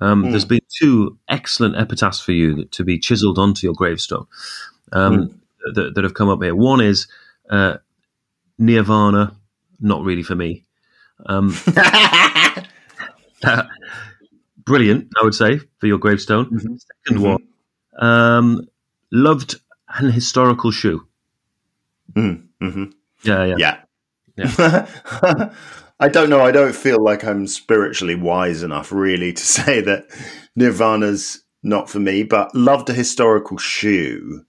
um, 0.00 0.24
mm. 0.24 0.30
there's 0.30 0.44
been 0.44 0.60
two 0.78 1.18
excellent 1.28 1.76
epitaphs 1.76 2.20
for 2.20 2.32
you 2.32 2.64
to 2.66 2.84
be 2.84 2.98
chiseled 2.98 3.38
onto 3.38 3.66
your 3.66 3.74
gravestone 3.74 4.26
um, 4.92 5.16
mm. 5.16 5.34
that, 5.74 5.94
that, 5.94 6.04
have 6.04 6.14
come 6.14 6.28
up 6.28 6.42
here. 6.42 6.54
One 6.54 6.80
is 6.80 7.08
uh, 7.48 7.78
Nirvana, 8.58 9.36
not 9.80 10.02
really 10.02 10.22
for 10.22 10.34
me. 10.34 10.64
Um, 11.26 11.56
brilliant, 14.66 15.08
I 15.18 15.24
would 15.24 15.34
say, 15.34 15.60
for 15.78 15.86
your 15.86 15.98
gravestone. 15.98 16.46
Mm-hmm. 16.46 16.74
2nd 16.74 17.16
mm-hmm. 17.16 17.22
one, 17.22 17.48
um, 17.98 18.68
loved 19.10 19.56
an 19.94 20.10
historical 20.10 20.70
shoe. 20.70 21.06
Mm-hmm. 22.14 22.84
Yeah, 23.22 23.44
yeah, 23.44 23.80
yeah. 24.36 24.86
yeah. 25.22 25.50
I 26.00 26.08
don't 26.08 26.28
know. 26.28 26.42
I 26.42 26.52
don't 26.52 26.74
feel 26.74 27.02
like 27.02 27.24
I'm 27.24 27.46
spiritually 27.46 28.14
wise 28.14 28.62
enough, 28.62 28.92
really, 28.92 29.32
to 29.32 29.42
say 29.46 29.80
that 29.80 30.06
Nirvana's 30.54 31.42
not 31.62 31.88
for 31.88 31.98
me. 31.98 32.22
But 32.22 32.54
loved 32.54 32.90
a 32.90 32.94
historical 32.94 33.56
shoe. 33.56 34.44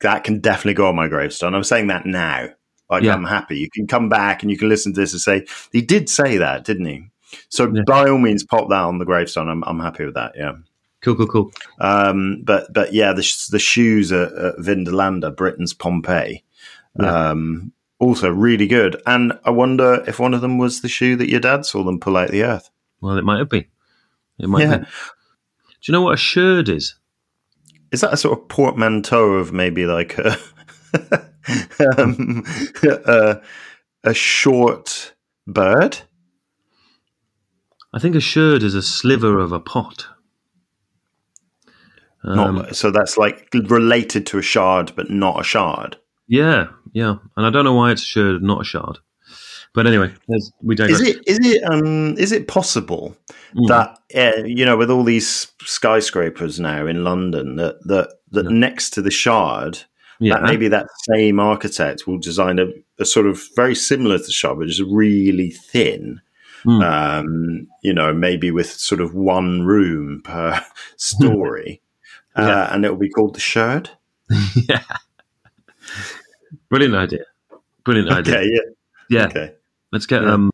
That 0.00 0.24
can 0.24 0.38
definitely 0.40 0.74
go 0.74 0.88
on 0.88 0.96
my 0.96 1.08
gravestone. 1.08 1.54
I'm 1.54 1.64
saying 1.64 1.88
that 1.88 2.06
now. 2.06 2.48
Like 2.88 3.02
yeah. 3.02 3.12
I'm 3.12 3.24
happy. 3.24 3.58
You 3.58 3.68
can 3.70 3.86
come 3.86 4.08
back 4.08 4.42
and 4.42 4.50
you 4.50 4.56
can 4.56 4.68
listen 4.68 4.94
to 4.94 5.00
this 5.00 5.12
and 5.12 5.20
say 5.20 5.44
he 5.72 5.82
did 5.82 6.08
say 6.08 6.38
that, 6.38 6.64
didn't 6.64 6.86
he? 6.86 7.04
So 7.48 7.72
yeah. 7.72 7.82
by 7.86 8.08
all 8.08 8.18
means, 8.18 8.44
pop 8.44 8.68
that 8.68 8.82
on 8.82 8.98
the 8.98 9.04
gravestone. 9.04 9.48
I'm 9.48 9.64
I'm 9.64 9.80
happy 9.80 10.04
with 10.04 10.14
that. 10.14 10.32
Yeah. 10.36 10.52
Cool, 11.00 11.14
cool, 11.14 11.26
cool. 11.26 11.50
Um, 11.78 12.42
but 12.44 12.72
but 12.72 12.92
yeah, 12.92 13.12
the 13.12 13.46
the 13.50 13.58
shoes 13.58 14.10
at, 14.10 14.32
at 14.32 14.56
Vindolanda, 14.56 15.34
Britain's 15.34 15.72
Pompeii, 15.72 16.42
yeah. 16.98 17.30
um, 17.30 17.72
also 18.00 18.30
really 18.30 18.66
good. 18.66 19.00
And 19.06 19.38
I 19.44 19.50
wonder 19.50 20.02
if 20.08 20.18
one 20.18 20.34
of 20.34 20.40
them 20.40 20.58
was 20.58 20.80
the 20.80 20.88
shoe 20.88 21.16
that 21.16 21.30
your 21.30 21.40
dad 21.40 21.64
saw 21.64 21.84
them 21.84 22.00
pull 22.00 22.16
out 22.16 22.26
of 22.26 22.32
the 22.32 22.42
earth. 22.42 22.70
Well, 23.00 23.16
it 23.16 23.24
might 23.24 23.38
have 23.38 23.48
been. 23.48 23.66
It 24.38 24.48
might. 24.48 24.62
Yeah. 24.62 24.78
Do 24.78 24.84
you 25.84 25.92
know 25.92 26.02
what 26.02 26.14
a 26.14 26.18
sherd 26.18 26.68
is? 26.68 26.96
Is 27.92 28.00
that 28.00 28.12
a 28.12 28.16
sort 28.16 28.38
of 28.38 28.48
portmanteau 28.48 29.34
of 29.34 29.52
maybe 29.52 29.86
like 29.86 30.18
a 30.18 30.36
um, 31.96 32.44
a, 32.82 33.40
a 34.04 34.14
short 34.14 35.14
bird? 35.46 35.98
I 37.92 37.98
think 37.98 38.14
a 38.14 38.20
sherd 38.20 38.62
is 38.62 38.74
a 38.74 38.82
sliver 38.82 39.38
of 39.38 39.52
a 39.52 39.60
pot. 39.60 40.06
Um, 42.24 42.56
not, 42.56 42.76
so 42.76 42.90
that's 42.90 43.16
like 43.16 43.48
related 43.52 44.26
to 44.26 44.38
a 44.38 44.42
shard, 44.42 44.92
but 44.96 45.10
not 45.10 45.40
a 45.40 45.44
shard. 45.44 45.96
Yeah, 46.26 46.68
yeah, 46.92 47.16
and 47.36 47.46
I 47.46 47.50
don't 47.50 47.64
know 47.64 47.74
why 47.74 47.92
it's 47.92 48.02
a 48.02 48.06
sherd, 48.06 48.42
not 48.42 48.60
a 48.60 48.64
shard. 48.64 48.98
But 49.74 49.86
anyway, 49.86 50.12
we 50.62 50.74
digress. 50.74 51.00
Is 51.00 51.08
it 51.08 51.22
is 51.26 51.38
it 51.40 51.62
um 51.64 52.16
is 52.18 52.32
it 52.32 52.48
possible 52.48 53.16
mm. 53.54 53.68
that 53.68 53.98
uh, 54.14 54.44
you 54.44 54.64
know 54.64 54.76
with 54.76 54.90
all 54.90 55.04
these 55.04 55.52
skyscrapers 55.62 56.58
now 56.58 56.86
in 56.86 57.04
London 57.04 57.56
that 57.56 57.76
that 57.86 58.14
that 58.32 58.46
yeah. 58.46 58.50
next 58.50 58.90
to 58.90 59.02
the 59.02 59.10
shard 59.10 59.84
yeah. 60.20 60.34
that 60.34 60.42
maybe 60.42 60.68
that 60.68 60.88
same 61.10 61.38
architect 61.38 62.06
will 62.06 62.18
design 62.18 62.58
a, 62.58 62.66
a, 62.98 63.04
sort 63.04 63.26
of 63.26 63.42
very 63.56 63.74
similar 63.74 64.18
to 64.18 64.24
the 64.24 64.32
shard, 64.32 64.58
but 64.58 64.68
just 64.68 64.82
really 64.90 65.50
thin 65.50 66.20
Mm. 66.68 66.84
Um, 66.84 67.66
you 67.82 67.94
know, 67.94 68.12
maybe 68.12 68.50
with 68.50 68.70
sort 68.70 69.00
of 69.00 69.14
one 69.14 69.62
room 69.62 70.20
per 70.22 70.62
story, 70.96 71.80
yeah. 72.36 72.64
uh, 72.64 72.68
and 72.72 72.84
it 72.84 72.90
will 72.90 72.98
be 72.98 73.08
called 73.08 73.34
the 73.34 73.40
Sherd. 73.40 73.88
yeah, 74.68 74.82
brilliant 76.68 76.94
idea. 76.94 77.24
Brilliant 77.84 78.10
idea. 78.10 78.34
Okay, 78.34 78.50
yeah, 78.52 78.60
yeah. 79.08 79.26
Okay. 79.28 79.54
Let's 79.92 80.04
get 80.04 80.22
yeah. 80.22 80.34
um, 80.34 80.50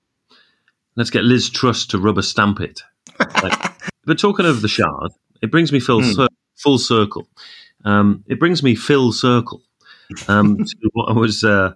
let's 0.95 1.11
get 1.11 1.25
Liz 1.25 1.51
Truss 1.51 1.85
to 1.87 1.99
rubber 1.99 2.23
stamp 2.23 2.61
it. 2.61 2.83
Like, 3.43 3.59
but 4.05 4.17
talking 4.17 4.47
of 4.47 4.63
the 4.63 4.69
Shard, 4.69 5.11
it 5.43 5.51
brings 5.51 5.73
me 5.73 5.81
full 5.81 6.01
mm. 6.01 6.29
full 6.55 6.79
circle. 6.79 7.27
Um, 7.85 8.23
it 8.29 8.39
brings 8.39 8.63
me 8.63 8.77
full 8.77 9.11
circle 9.11 9.63
um, 10.29 10.59
to 10.59 10.91
what 10.93 11.09
I 11.11 11.13
was 11.13 11.43
uh, 11.43 11.75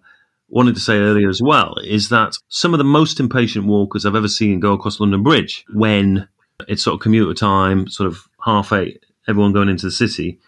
wanted 0.48 0.74
to 0.74 0.80
say 0.80 0.96
earlier 0.98 1.28
as 1.28 1.42
well 1.42 1.74
is 1.84 2.08
that 2.08 2.34
some 2.48 2.72
of 2.74 2.78
the 2.78 2.84
most 2.84 3.20
impatient 3.20 3.66
walkers 3.66 4.06
I've 4.06 4.14
ever 4.14 4.28
seen 4.28 4.60
go 4.60 4.72
across 4.72 5.00
London 5.00 5.22
Bridge 5.22 5.64
when 5.74 6.26
it's 6.66 6.82
sort 6.82 6.94
of 6.94 7.00
commuter 7.00 7.34
time, 7.34 7.88
sort 7.88 8.06
of 8.06 8.26
half 8.44 8.72
eight, 8.72 9.04
everyone 9.28 9.52
going 9.52 9.68
into 9.68 9.86
the 9.86 9.92
city, 9.92 10.38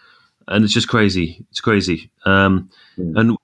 and 0.47 0.63
it's 0.63 0.73
just 0.73 0.87
crazy. 0.87 1.45
It's 1.51 1.61
crazy. 1.61 2.11
Um, 2.25 2.69
mm. 2.97 3.13
And 3.15 3.37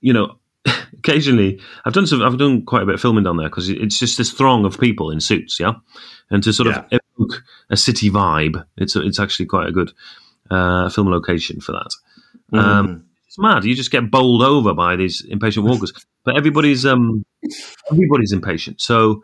you 0.00 0.12
know, 0.12 0.38
occasionally 0.92 1.60
I've 1.84 1.94
done 1.94 2.06
some. 2.06 2.22
I've 2.22 2.38
done 2.38 2.64
quite 2.64 2.82
a 2.82 2.86
bit 2.86 2.94
of 2.94 3.00
filming 3.00 3.24
down 3.24 3.38
there 3.38 3.48
because 3.48 3.68
it's 3.68 3.98
just 3.98 4.18
this 4.18 4.30
throng 4.30 4.64
of 4.64 4.78
people 4.78 5.10
in 5.10 5.20
suits, 5.20 5.58
yeah, 5.58 5.74
and 6.30 6.42
to 6.44 6.52
sort 6.52 6.68
yeah. 6.68 6.84
of 6.92 7.00
evoke 7.18 7.42
a 7.70 7.76
city 7.76 8.10
vibe. 8.10 8.64
It's 8.76 8.94
it's 8.94 9.18
actually 9.18 9.46
quite 9.46 9.68
a 9.68 9.72
good 9.72 9.92
uh, 10.50 10.88
film 10.90 11.10
location 11.10 11.60
for 11.60 11.72
that. 11.72 11.90
Mm. 12.52 12.58
Um, 12.58 13.07
mad. 13.38 13.64
You 13.64 13.74
just 13.74 13.90
get 13.90 14.10
bowled 14.10 14.42
over 14.42 14.74
by 14.74 14.96
these 14.96 15.22
impatient 15.22 15.66
walkers. 15.66 15.92
But 16.24 16.36
everybody's 16.36 16.84
um, 16.84 17.24
everybody's 17.90 18.32
impatient. 18.32 18.80
So 18.80 19.22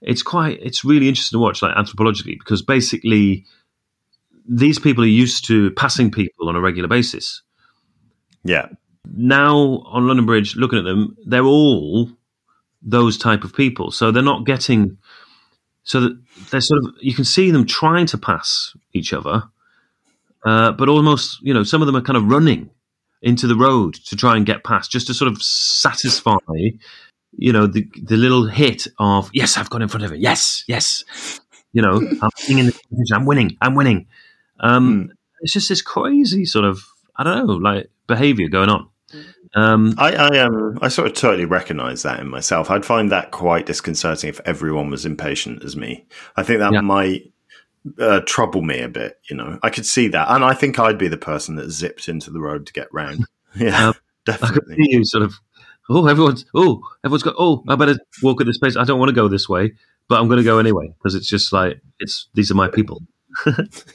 it's 0.00 0.22
quite 0.22 0.58
it's 0.60 0.84
really 0.84 1.08
interesting 1.08 1.38
to 1.38 1.42
watch, 1.42 1.62
like 1.62 1.74
anthropologically, 1.76 2.38
because 2.38 2.62
basically 2.62 3.46
these 4.46 4.78
people 4.78 5.04
are 5.04 5.08
used 5.08 5.46
to 5.46 5.70
passing 5.72 6.10
people 6.10 6.48
on 6.48 6.56
a 6.56 6.60
regular 6.60 6.88
basis. 6.88 7.42
Yeah. 8.44 8.68
Now 9.14 9.82
on 9.86 10.06
London 10.06 10.26
Bridge, 10.26 10.56
looking 10.56 10.78
at 10.78 10.84
them, 10.84 11.16
they're 11.24 11.44
all 11.44 12.10
those 12.82 13.16
type 13.16 13.44
of 13.44 13.54
people. 13.54 13.90
So 13.90 14.10
they're 14.10 14.22
not 14.22 14.44
getting 14.44 14.98
so 15.84 16.00
that 16.00 16.22
they're 16.50 16.60
sort 16.60 16.84
of 16.84 16.94
you 17.00 17.14
can 17.14 17.24
see 17.24 17.50
them 17.50 17.66
trying 17.66 18.06
to 18.06 18.18
pass 18.18 18.76
each 18.92 19.12
other, 19.12 19.44
uh, 20.44 20.72
but 20.72 20.88
almost 20.88 21.40
you 21.42 21.54
know 21.54 21.62
some 21.62 21.82
of 21.82 21.86
them 21.86 21.96
are 21.96 22.02
kind 22.02 22.16
of 22.16 22.26
running 22.26 22.70
into 23.22 23.46
the 23.46 23.56
road 23.56 23.94
to 23.94 24.16
try 24.16 24.36
and 24.36 24.44
get 24.44 24.64
past, 24.64 24.90
just 24.90 25.06
to 25.06 25.14
sort 25.14 25.30
of 25.30 25.42
satisfy, 25.42 26.36
you 27.32 27.52
know, 27.52 27.66
the 27.66 27.88
the 28.02 28.16
little 28.16 28.46
hit 28.46 28.86
of 28.98 29.30
yes, 29.32 29.56
I've 29.56 29.70
got 29.70 29.82
in 29.82 29.88
front 29.88 30.04
of 30.04 30.12
it. 30.12 30.20
Yes, 30.20 30.64
yes, 30.66 31.04
you 31.72 31.82
know, 31.82 31.96
I'm 32.22 32.30
winning 32.48 32.58
in 32.58 32.66
the. 32.66 33.12
I'm 33.14 33.24
winning. 33.24 33.56
I'm 33.60 33.74
winning. 33.74 34.06
Um, 34.60 35.04
mm. 35.04 35.08
It's 35.40 35.52
just 35.52 35.68
this 35.68 35.82
crazy 35.82 36.44
sort 36.44 36.64
of 36.64 36.84
I 37.16 37.24
don't 37.24 37.46
know, 37.46 37.54
like 37.54 37.90
behavior 38.06 38.48
going 38.48 38.68
on. 38.68 38.88
Um, 39.54 39.94
I, 39.98 40.14
I 40.14 40.38
um, 40.38 40.78
I 40.80 40.88
sort 40.88 41.08
of 41.08 41.14
totally 41.14 41.44
recognise 41.44 42.02
that 42.02 42.20
in 42.20 42.28
myself. 42.28 42.70
I'd 42.70 42.86
find 42.86 43.12
that 43.12 43.32
quite 43.32 43.66
disconcerting 43.66 44.30
if 44.30 44.40
everyone 44.46 44.90
was 44.90 45.04
impatient 45.04 45.62
as 45.62 45.76
me. 45.76 46.06
I 46.36 46.42
think 46.42 46.60
that 46.60 46.72
yeah. 46.72 46.80
might 46.80 47.31
uh, 47.98 48.20
trouble 48.26 48.62
me 48.62 48.80
a 48.80 48.88
bit. 48.88 49.18
You 49.28 49.36
know, 49.36 49.58
I 49.62 49.70
could 49.70 49.86
see 49.86 50.08
that, 50.08 50.30
and 50.30 50.44
I 50.44 50.54
think 50.54 50.78
I'd 50.78 50.98
be 50.98 51.08
the 51.08 51.16
person 51.16 51.56
that 51.56 51.70
zipped 51.70 52.08
into 52.08 52.30
the 52.30 52.40
road 52.40 52.66
to 52.66 52.72
get 52.72 52.92
round. 52.92 53.26
Yeah, 53.54 53.88
um, 53.88 53.94
definitely. 54.24 54.48
I 54.48 54.52
could 54.54 54.76
see 54.76 54.96
you 54.96 55.04
sort 55.04 55.24
of. 55.24 55.34
Oh, 55.90 56.06
everyone's. 56.06 56.46
Oh, 56.54 56.80
everyone's 57.04 57.22
got. 57.22 57.34
Oh, 57.38 57.62
I 57.68 57.76
better 57.76 57.98
walk 58.22 58.40
at 58.40 58.46
this 58.46 58.56
pace. 58.56 58.76
I 58.76 58.84
don't 58.84 58.98
want 58.98 59.10
to 59.10 59.14
go 59.14 59.28
this 59.28 59.46
way, 59.46 59.74
but 60.08 60.18
I'm 60.18 60.26
going 60.26 60.38
to 60.38 60.42
go 60.42 60.58
anyway 60.58 60.94
because 60.96 61.14
it's 61.14 61.28
just 61.28 61.52
like 61.52 61.78
it's. 62.00 62.28
These 62.32 62.50
are 62.50 62.54
my 62.54 62.68
people. 62.68 63.02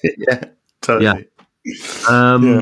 yeah, 0.03 0.43
totally. 0.81 1.05
Yeah. 1.05 1.73
Um, 2.07 2.47
yeah. 2.47 2.61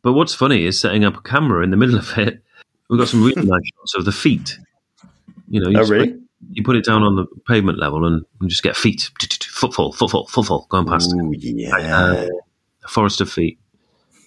But 0.00 0.14
what's 0.14 0.34
funny 0.34 0.64
is 0.64 0.80
setting 0.80 1.04
up 1.04 1.18
a 1.18 1.20
camera 1.20 1.62
in 1.62 1.70
the 1.70 1.76
middle 1.76 1.98
of 1.98 2.16
it. 2.16 2.42
We've 2.88 2.98
got 2.98 3.08
some 3.08 3.22
really 3.22 3.42
nice 3.46 3.66
shots 3.76 3.94
of 3.96 4.06
the 4.06 4.12
feet. 4.12 4.58
You 5.48 5.60
know, 5.60 5.68
you 5.68 5.78
oh, 5.78 5.86
really? 5.86 6.18
You 6.50 6.62
put 6.62 6.76
it 6.76 6.84
down 6.84 7.02
on 7.02 7.16
the 7.16 7.26
pavement 7.46 7.78
level 7.78 8.06
and, 8.06 8.24
and 8.40 8.50
just 8.50 8.62
get 8.62 8.76
feet, 8.76 9.10
footfall, 9.42 9.92
footfall, 9.92 10.26
footfall 10.28 10.66
going 10.68 10.86
past. 10.86 11.12
Ooh, 11.14 11.32
yeah. 11.36 11.76
Uh, 11.76 12.26
a 12.84 12.88
forest 12.88 13.20
of 13.20 13.30
feet. 13.30 13.58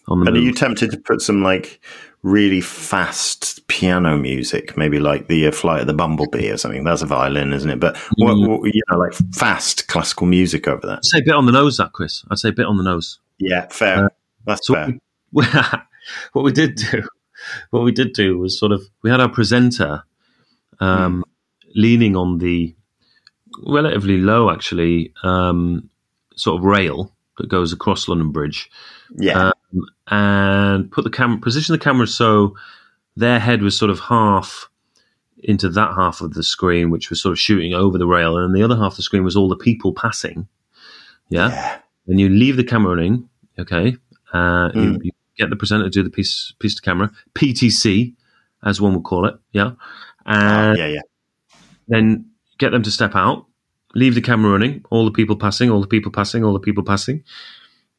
On 0.07 0.19
the 0.19 0.27
and 0.27 0.37
are 0.37 0.39
you 0.39 0.53
tempted 0.53 0.91
to 0.91 0.97
put 0.97 1.21
some 1.21 1.41
like 1.41 1.79
really 2.23 2.59
fast 2.59 3.65
piano 3.67 4.17
music, 4.17 4.75
maybe 4.75 4.99
like 4.99 5.27
the 5.27 5.47
uh, 5.47 5.51
Flight 5.51 5.81
of 5.81 5.87
the 5.87 5.93
Bumblebee 5.93 6.49
or 6.49 6.57
something? 6.57 6.83
That's 6.83 7.01
a 7.01 7.05
violin, 7.05 7.53
isn't 7.53 7.69
it? 7.69 7.79
But 7.79 7.97
what, 8.17 8.35
mm. 8.35 8.47
what, 8.47 8.73
you 8.73 8.81
know, 8.89 8.97
like 8.97 9.13
fast 9.33 9.87
classical 9.87 10.27
music 10.27 10.67
over 10.67 10.85
that. 10.87 10.97
I'd 10.97 11.05
say 11.05 11.19
a 11.19 11.23
bit 11.23 11.35
on 11.35 11.45
the 11.45 11.51
nose, 11.51 11.77
that 11.77 11.93
Chris. 11.93 12.25
I'd 12.29 12.39
say 12.39 12.49
a 12.49 12.53
bit 12.53 12.65
on 12.65 12.77
the 12.77 12.83
nose. 12.83 13.19
Yeah, 13.37 13.67
fair. 13.67 14.05
Uh, 14.05 14.09
That's 14.45 14.67
so 14.67 14.73
fair. 14.73 14.97
We, 15.31 15.45
what 16.33 16.43
we 16.43 16.51
did 16.51 16.75
do, 16.75 17.07
what 17.69 17.83
we 17.83 17.91
did 17.91 18.13
do 18.13 18.37
was 18.37 18.59
sort 18.59 18.71
of 18.71 18.83
we 19.01 19.09
had 19.09 19.21
our 19.21 19.29
presenter. 19.29 20.03
Um, 20.79 21.23
mm 21.23 21.30
leaning 21.75 22.15
on 22.15 22.37
the 22.37 22.75
relatively 23.63 24.17
low, 24.17 24.49
actually, 24.49 25.13
um, 25.23 25.89
sort 26.35 26.59
of 26.59 26.65
rail 26.65 27.11
that 27.37 27.47
goes 27.47 27.73
across 27.73 28.07
London 28.07 28.31
Bridge. 28.31 28.69
Yeah. 29.17 29.51
Um, 29.73 29.85
and 30.07 30.91
put 30.91 31.03
the 31.03 31.09
camera, 31.09 31.39
position 31.39 31.73
the 31.73 31.79
camera 31.79 32.07
so 32.07 32.55
their 33.15 33.39
head 33.39 33.61
was 33.61 33.77
sort 33.77 33.91
of 33.91 33.99
half 33.99 34.69
into 35.43 35.69
that 35.69 35.93
half 35.95 36.21
of 36.21 36.33
the 36.33 36.43
screen, 36.43 36.89
which 36.89 37.09
was 37.09 37.21
sort 37.21 37.31
of 37.31 37.39
shooting 37.39 37.73
over 37.73 37.97
the 37.97 38.07
rail, 38.07 38.37
and 38.37 38.55
the 38.55 38.63
other 38.63 38.75
half 38.75 38.93
of 38.93 38.97
the 38.97 39.03
screen 39.03 39.23
was 39.23 39.35
all 39.35 39.49
the 39.49 39.55
people 39.55 39.93
passing. 39.93 40.47
Yeah. 41.29 41.49
yeah. 41.49 41.79
And 42.07 42.19
you 42.19 42.29
leave 42.29 42.57
the 42.57 42.63
camera 42.63 42.95
running, 42.95 43.29
okay? 43.57 43.95
Uh, 44.33 44.69
mm. 44.69 44.75
you, 44.75 44.99
you, 45.03 45.11
get 45.37 45.49
the 45.49 45.55
presenter 45.55 45.85
to 45.85 45.89
do 45.89 46.03
the 46.03 46.09
piece 46.09 46.53
piece 46.59 46.75
to 46.75 46.81
camera, 46.81 47.09
PTC, 47.33 48.13
as 48.63 48.81
one 48.81 48.93
would 48.93 49.03
call 49.03 49.25
it. 49.25 49.35
Yeah. 49.53 49.71
And 50.25 50.77
oh, 50.77 50.79
yeah, 50.79 50.87
yeah 50.87 51.01
then 51.91 52.25
get 52.57 52.71
them 52.71 52.83
to 52.83 52.91
step 52.91 53.15
out, 53.15 53.45
leave 53.93 54.15
the 54.15 54.21
camera 54.21 54.51
running, 54.51 54.83
all 54.89 55.05
the 55.05 55.11
people 55.11 55.35
passing, 55.35 55.69
all 55.69 55.81
the 55.81 55.87
people 55.87 56.11
passing, 56.11 56.43
all 56.43 56.53
the 56.53 56.59
people 56.59 56.83
passing. 56.83 57.23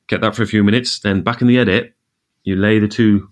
Get 0.09 0.21
that 0.23 0.35
for 0.35 0.43
a 0.43 0.47
few 0.47 0.65
minutes. 0.65 1.01
Then 1.01 1.23
back 1.23 1.41
in 1.41 1.47
the 1.47 1.59
edit, 1.59 1.95
you 2.45 2.57
lay 2.57 2.79
the 2.79 2.89
two 2.89 3.31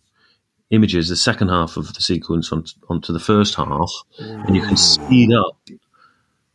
images, 0.70 1.08
the 1.08 1.16
second 1.16 1.48
half 1.48 1.76
of 1.76 1.94
the 1.94 2.00
sequence, 2.00 2.52
on, 2.52 2.64
onto 2.88 3.12
the 3.12 3.18
first 3.18 3.54
half, 3.54 3.92
and 4.18 4.54
you 4.54 4.62
can 4.62 4.76
speed 4.76 5.32
up 5.32 5.58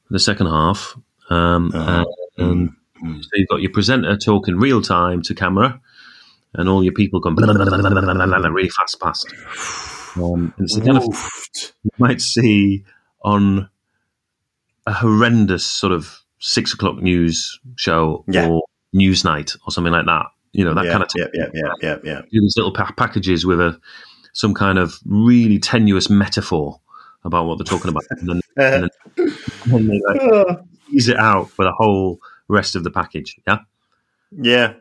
the 0.09 0.19
second 0.19 0.47
half. 0.47 0.97
Um, 1.29 1.71
uh, 1.73 2.05
and, 2.37 2.69
and 3.01 3.23
so 3.23 3.29
you've 3.33 3.49
got 3.49 3.61
your 3.61 3.71
presenter 3.71 4.15
talking 4.15 4.55
real 4.55 4.81
time 4.81 5.21
to 5.23 5.35
camera, 5.35 5.81
and 6.53 6.69
all 6.69 6.83
your 6.83 6.93
people 6.93 7.19
going 7.19 7.35
really 8.53 8.69
fast 8.69 8.99
past. 9.01 9.33
Um, 10.15 10.53
it's 10.59 10.75
the 10.75 10.81
kind 10.81 10.97
of 10.97 11.03
you 11.83 11.91
might 11.97 12.21
see 12.21 12.85
on 13.21 13.69
a 14.85 14.93
horrendous 14.93 15.65
sort 15.65 15.93
of 15.93 16.19
six 16.39 16.73
o'clock 16.73 17.01
news 17.01 17.59
show 17.75 18.23
yeah. 18.27 18.47
or 18.47 18.63
Newsnight 18.95 19.57
or 19.65 19.71
something 19.71 19.93
like 19.93 20.05
that. 20.05 20.27
You 20.53 20.63
know 20.63 20.73
that 20.73 20.85
yeah, 20.85 20.91
kind 20.91 21.03
of 21.03 21.09
yeah, 21.15 21.25
yeah, 21.33 21.47
yeah, 21.53 21.73
yeah, 21.81 21.97
yeah. 22.03 22.21
These 22.31 22.55
little 22.55 22.71
pa- 22.71 22.93
packages 22.95 23.45
with 23.45 23.59
a 23.59 23.77
some 24.31 24.53
kind 24.53 24.79
of 24.79 24.97
really 25.05 25.59
tenuous 25.59 26.09
metaphor 26.09 26.79
about 27.25 27.45
what 27.45 27.57
they're 27.57 27.65
talking 27.65 27.89
about, 27.89 28.03
and 28.09 28.29
then, 28.29 28.41
and 28.57 28.89
then, 29.17 29.73
and 29.73 29.89
they 29.89 30.01
like, 30.07 30.59
use 30.87 31.09
it 31.09 31.17
out 31.17 31.49
for 31.49 31.65
the 31.65 31.73
whole 31.73 32.19
rest 32.47 32.75
of 32.77 32.85
the 32.85 32.91
package. 32.91 33.35
Yeah, 33.45 33.57
yeah. 34.31 34.73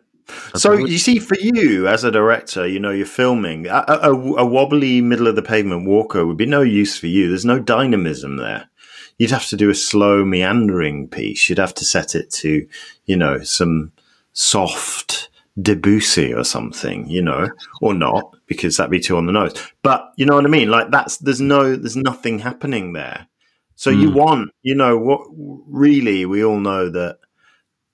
so 0.54 0.74
you 0.74 0.98
see, 0.98 1.18
for 1.18 1.36
you 1.40 1.88
as 1.88 2.04
a 2.04 2.12
director, 2.12 2.68
you 2.68 2.78
know, 2.78 2.90
you're 2.90 3.04
filming 3.04 3.66
a, 3.66 3.84
a, 3.88 4.12
a 4.12 4.46
wobbly 4.46 5.00
middle 5.00 5.26
of 5.26 5.34
the 5.34 5.42
pavement 5.42 5.88
walker 5.88 6.24
would 6.24 6.36
be 6.36 6.46
no 6.46 6.62
use 6.62 6.96
for 6.96 7.08
you. 7.08 7.28
There's 7.28 7.44
no 7.44 7.58
dynamism 7.58 8.36
there 8.36 8.68
you'd 9.18 9.30
have 9.30 9.46
to 9.48 9.56
do 9.56 9.70
a 9.70 9.74
slow 9.74 10.24
meandering 10.24 11.08
piece. 11.08 11.48
You'd 11.48 11.58
have 11.58 11.74
to 11.74 11.84
set 11.84 12.14
it 12.14 12.30
to, 12.32 12.66
you 13.06 13.16
know, 13.16 13.42
some 13.42 13.92
soft 14.32 15.30
Debussy 15.60 16.34
or 16.34 16.42
something, 16.42 17.08
you 17.08 17.22
know, 17.22 17.48
or 17.80 17.94
not 17.94 18.34
because 18.46 18.76
that'd 18.76 18.90
be 18.90 18.98
too 18.98 19.16
on 19.16 19.26
the 19.26 19.32
nose. 19.32 19.54
But 19.82 20.12
you 20.16 20.26
know 20.26 20.34
what 20.34 20.44
I 20.44 20.48
mean? 20.48 20.68
Like 20.68 20.90
that's 20.90 21.18
there's 21.18 21.40
no 21.40 21.76
there's 21.76 21.96
nothing 21.96 22.40
happening 22.40 22.92
there. 22.92 23.28
So 23.76 23.92
mm. 23.92 24.00
you 24.00 24.10
hmm. 24.10 24.16
want, 24.16 24.50
you 24.62 24.74
know, 24.74 24.98
what 24.98 25.20
really 25.30 26.26
we 26.26 26.44
all 26.44 26.58
know 26.58 26.90
that 26.90 27.18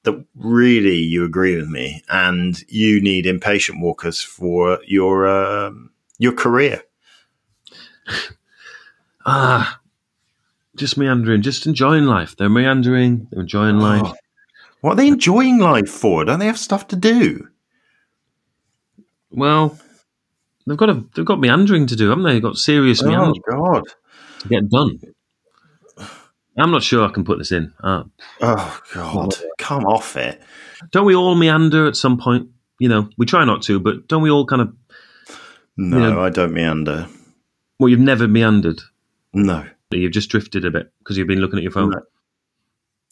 that 0.04 0.24
really 0.34 0.96
you 0.96 1.24
agree 1.24 1.56
with 1.56 1.68
me, 1.68 2.02
and 2.08 2.58
you 2.68 3.02
need 3.02 3.26
impatient 3.26 3.80
walkers 3.80 4.22
for 4.22 4.78
your 4.86 5.26
um, 5.28 5.90
your 6.18 6.32
career. 6.32 6.82
Ah, 9.26 9.79
just 10.80 10.96
meandering, 10.96 11.42
just 11.42 11.66
enjoying 11.66 12.06
life. 12.06 12.34
They're 12.37 12.49
meandering, 12.49 13.28
they're 13.30 13.42
enjoying 13.42 13.76
oh. 13.76 13.82
life. 13.82 14.12
What 14.80 14.92
are 14.92 14.96
they 14.96 15.08
enjoying 15.08 15.58
life 15.58 15.90
for? 15.90 16.25
Don't 16.25 16.38
they 16.38 16.46
have 16.46 16.58
stuff 16.58 16.88
to 16.88 16.96
do? 16.96 17.46
Well, 19.30 19.78
they've 20.66 20.76
got 20.76 20.88
a, 20.88 21.04
they've 21.14 21.25
got 21.25 21.38
meandering 21.38 21.87
to 21.87 21.96
do, 21.96 22.08
haven't 22.08 22.25
they? 22.25 22.32
They've 22.32 22.42
got 22.42 22.56
serious 22.56 23.02
oh, 23.02 23.06
meandering. 23.06 23.42
God, 23.49 23.84
to 24.40 24.49
get 24.49 24.68
done. 24.68 24.99
I'm 26.58 26.72
not 26.72 26.82
sure 26.82 27.06
I 27.06 27.12
can 27.12 27.25
put 27.25 27.38
this 27.38 27.52
in. 27.52 27.72
Uh, 27.82 28.04
oh 28.40 28.80
God, 28.94 29.34
come 29.58 29.84
off 29.84 30.16
it! 30.16 30.42
Don't 30.90 31.06
we 31.06 31.14
all 31.14 31.34
meander 31.34 31.87
at 31.87 31.96
some 31.96 32.18
point? 32.18 32.49
You 32.78 32.88
know, 32.88 33.08
we 33.16 33.25
try 33.25 33.44
not 33.44 33.62
to, 33.62 33.78
but 33.78 34.08
don't 34.08 34.22
we 34.22 34.30
all 34.30 34.46
kind 34.46 34.62
of? 34.62 34.75
No, 35.76 35.96
you 35.96 36.02
know, 36.02 36.20
I 36.20 36.30
don't 36.30 36.52
meander. 36.52 37.06
Well, 37.78 37.88
you've 37.88 38.00
never 38.00 38.26
meandered. 38.26 38.80
No, 39.32 39.64
you've 39.99 40.12
just 40.12 40.30
drifted 40.30 40.64
a 40.64 40.70
bit 40.70 40.92
because 40.99 41.16
you've 41.16 41.26
been 41.26 41.40
looking 41.40 41.59
at 41.59 41.62
your 41.62 41.73
phone. 41.73 41.94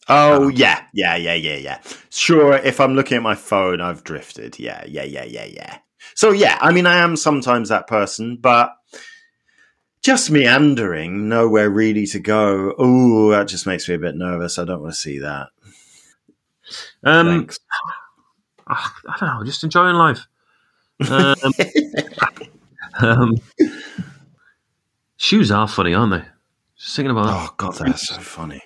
Oh 0.08 0.44
uh, 0.44 0.48
yeah, 0.48 0.84
yeah, 0.94 1.16
yeah, 1.16 1.34
yeah, 1.34 1.56
yeah. 1.56 1.80
Sure, 2.10 2.54
if 2.54 2.80
I'm 2.80 2.94
looking 2.94 3.16
at 3.16 3.22
my 3.22 3.34
phone, 3.34 3.80
I've 3.80 4.04
drifted. 4.04 4.58
Yeah, 4.58 4.84
yeah, 4.86 5.04
yeah, 5.04 5.24
yeah, 5.24 5.44
yeah. 5.44 5.78
So 6.14 6.30
yeah, 6.30 6.58
I 6.60 6.72
mean, 6.72 6.86
I 6.86 6.98
am 6.98 7.16
sometimes 7.16 7.68
that 7.68 7.86
person, 7.86 8.36
but 8.36 8.74
just 10.02 10.30
meandering, 10.30 11.28
nowhere 11.28 11.68
really 11.68 12.06
to 12.06 12.20
go. 12.20 12.74
Oh, 12.78 13.30
that 13.30 13.48
just 13.48 13.66
makes 13.66 13.88
me 13.88 13.96
a 13.96 13.98
bit 13.98 14.16
nervous. 14.16 14.58
I 14.58 14.64
don't 14.64 14.80
want 14.80 14.94
to 14.94 14.98
see 14.98 15.18
that. 15.18 15.48
Um, 17.04 17.26
Thanks. 17.26 17.58
I 18.66 18.90
don't 19.20 19.40
know, 19.40 19.44
just 19.44 19.64
enjoying 19.64 19.96
life. 19.96 20.26
Um, 21.10 21.36
um, 23.00 23.34
shoes 25.16 25.50
are 25.50 25.68
funny, 25.68 25.94
aren't 25.94 26.12
they? 26.12 26.28
Just 26.78 26.96
thinking 26.96 27.10
about. 27.10 27.26
that. 27.26 27.50
Oh 27.50 27.54
god, 27.56 27.74
that's 27.74 28.08
so 28.08 28.18
funny. 28.18 28.62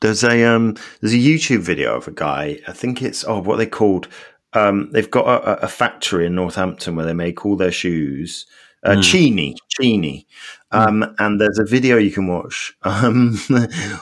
There's 0.00 0.24
a 0.24 0.44
um, 0.44 0.76
there's 1.00 1.14
a 1.14 1.18
YouTube 1.18 1.60
video 1.60 1.96
of 1.96 2.08
a 2.08 2.12
guy. 2.12 2.60
I 2.66 2.72
think 2.72 3.02
it's 3.02 3.24
oh, 3.24 3.40
what 3.40 3.56
they 3.56 3.66
called. 3.66 4.08
Um, 4.52 4.90
they've 4.92 5.10
got 5.10 5.26
a, 5.26 5.64
a 5.64 5.68
factory 5.68 6.26
in 6.26 6.34
Northampton 6.34 6.96
where 6.96 7.06
they 7.06 7.12
make 7.12 7.46
all 7.46 7.56
their 7.56 7.70
shoes 7.70 8.46
uh, 8.82 8.92
mm. 8.92 8.98
Cheaney, 8.98 9.56
Cheaney. 9.78 10.26
Um, 10.70 11.02
mm. 11.02 11.14
And 11.18 11.40
there's 11.40 11.58
a 11.58 11.64
video 11.64 11.98
you 11.98 12.10
can 12.10 12.26
watch 12.26 12.74
um, 12.82 13.38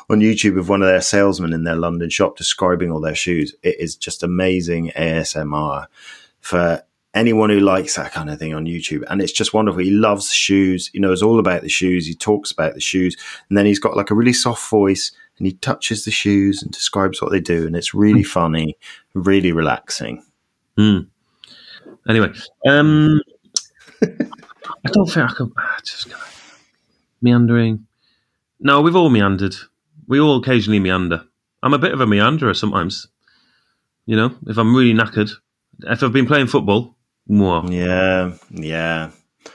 on 0.09 0.21
YouTube 0.21 0.59
of 0.59 0.69
one 0.69 0.83
of 0.83 0.89
their 0.89 1.01
salesmen 1.01 1.53
in 1.53 1.65
their 1.65 1.77
London 1.77 2.11
shop 2.11 2.37
describing 2.37 2.93
all 2.93 3.01
their 3.01 3.15
shoes. 3.15 3.55
It 3.63 3.81
is 3.81 3.97
just 3.97 4.23
amazing 4.23 4.93
ASMR 4.97 5.87
for 6.41 6.83
anyone 7.15 7.51
who 7.51 7.61
likes 7.61 7.97
that 7.97 8.13
kind 8.13 8.31
of 8.31 8.39
thing 8.39 8.55
on 8.55 8.67
YouTube. 8.67 9.05
And 9.09 9.21
it's 9.21 9.33
just 9.33 9.55
wonderful. 9.55 9.81
He 9.81 9.91
loves 9.91 10.33
shoes. 10.33 10.89
He 10.89 10.99
knows 10.99 11.23
all 11.23 11.39
about 11.39 11.63
the 11.63 11.69
shoes. 11.69 12.07
He 12.07 12.15
talks 12.15 12.51
about 12.51 12.75
the 12.75 12.81
shoes. 12.81 13.17
And 13.49 13.57
then 13.57 13.67
he's 13.67 13.79
got 13.79 13.97
like 13.97 14.11
a 14.11 14.15
really 14.15 14.33
soft 14.33 14.69
voice 14.69 15.13
and 15.39 15.47
he 15.47 15.55
touches 15.55 16.05
the 16.05 16.11
shoes 16.11 16.63
and 16.63 16.71
describes 16.71 17.23
what 17.23 17.31
they 17.31 17.41
do. 17.41 17.67
And 17.67 17.77
it's 17.77 17.95
really 17.95 18.23
mm. 18.23 18.27
funny, 18.27 18.77
really 19.15 19.53
relaxing. 19.53 20.25
Mm. 20.77 21.07
Anyway, 22.09 22.33
um, 22.67 23.21
I 24.03 24.91
don't 24.93 25.07
think 25.07 25.31
I 25.31 25.35
can. 25.35 25.53
Ah, 25.57 25.79
just 25.85 26.13
meandering. 27.21 27.87
No, 28.61 28.81
we've 28.81 28.97
all 28.97 29.11
meandered. 29.11 29.55
We 30.07 30.21
all 30.21 30.39
occasionally 30.39 30.81
meander. 30.81 31.25
I'm 31.63 31.75
a 31.75 31.79
bit 31.79 31.93
of 31.93 32.01
a 32.01 32.07
meanderer 32.07 32.55
sometimes. 32.55 33.09
You 34.07 34.17
know, 34.17 34.35
if 34.47 34.57
I'm 34.57 34.75
really 34.75 34.99
knackered, 34.99 35.31
if 35.81 36.03
I've 36.03 36.13
been 36.13 36.27
playing 36.27 36.47
football, 36.47 36.97
more. 37.29 37.65
Yeah, 37.67 38.33
yeah. 38.51 39.11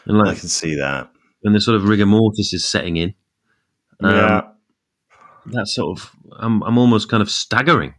And 0.06 0.18
like, 0.18 0.38
I 0.38 0.40
can 0.40 0.50
see 0.50 0.76
that. 0.76 1.10
And 1.44 1.56
the 1.56 1.62
sort 1.62 1.76
of 1.76 1.88
rigor 1.88 2.06
mortis 2.06 2.54
is 2.54 2.66
setting 2.66 2.98
in. 2.98 3.14
Um, 4.00 4.16
yeah. 4.16 4.42
That's 5.46 5.76
sort 5.76 6.00
of. 6.00 6.12
I'm. 6.38 6.64
I'm 6.64 6.78
almost 6.78 7.10
kind 7.10 7.22
of 7.22 7.30
staggering. 7.30 7.96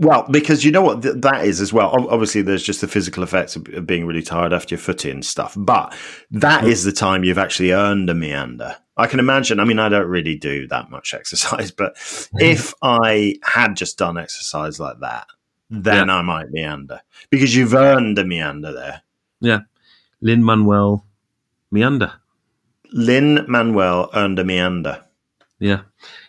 Well, 0.00 0.26
because 0.30 0.64
you 0.64 0.70
know 0.70 0.82
what 0.82 1.02
th- 1.02 1.16
that 1.18 1.44
is 1.44 1.60
as 1.60 1.72
well. 1.72 1.90
Obviously, 2.08 2.40
there's 2.42 2.62
just 2.62 2.80
the 2.80 2.86
physical 2.86 3.24
effects 3.24 3.56
of, 3.56 3.66
of 3.74 3.84
being 3.84 4.06
really 4.06 4.22
tired 4.22 4.52
after 4.52 4.76
your 4.76 4.80
footy 4.80 5.10
and 5.10 5.24
stuff. 5.24 5.54
But 5.58 5.92
that 6.30 6.62
mm. 6.62 6.68
is 6.68 6.84
the 6.84 6.92
time 6.92 7.24
you've 7.24 7.38
actually 7.38 7.72
earned 7.72 8.08
a 8.08 8.14
meander. 8.14 8.76
I 8.96 9.08
can 9.08 9.18
imagine. 9.18 9.58
I 9.58 9.64
mean, 9.64 9.80
I 9.80 9.88
don't 9.88 10.06
really 10.06 10.36
do 10.36 10.68
that 10.68 10.88
much 10.90 11.14
exercise, 11.14 11.72
but 11.72 11.96
if 12.34 12.74
I 12.80 13.34
had 13.42 13.74
just 13.74 13.98
done 13.98 14.18
exercise 14.18 14.78
like 14.78 15.00
that, 15.00 15.26
then 15.70 16.08
yeah. 16.08 16.16
I 16.16 16.22
might 16.22 16.50
meander 16.50 17.00
because 17.30 17.54
you've 17.54 17.74
earned 17.74 18.18
a 18.18 18.24
meander 18.24 18.72
there. 18.72 19.02
Yeah, 19.40 19.60
Lin 20.20 20.42
Manuel 20.42 21.04
meander. 21.70 22.12
Lin 22.92 23.44
Manuel 23.48 24.10
earned 24.14 24.38
a 24.38 24.44
meander. 24.44 25.04
Yeah, 25.58 25.82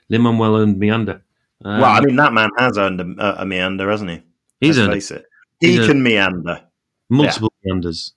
Lin 0.10 0.22
Manuel 0.22 0.58
earned 0.58 0.78
meander. 0.78 1.22
Um, 1.64 1.82
well, 1.82 1.92
I 1.92 2.02
mean, 2.02 2.16
that 2.16 2.34
man 2.34 2.50
has 2.58 2.78
earned 2.78 3.02
a, 3.02 3.42
a 3.42 3.46
meander, 3.46 3.90
hasn't 3.90 4.12
he? 4.12 4.22
He's 4.62 4.78
Let's 4.78 4.94
face 4.94 5.12
it. 5.12 5.26
He 5.60 5.78
can 5.78 6.02
meander. 6.02 6.62
Multiple 7.10 7.52
yeah. 7.64 7.74
meanders. 7.74 8.14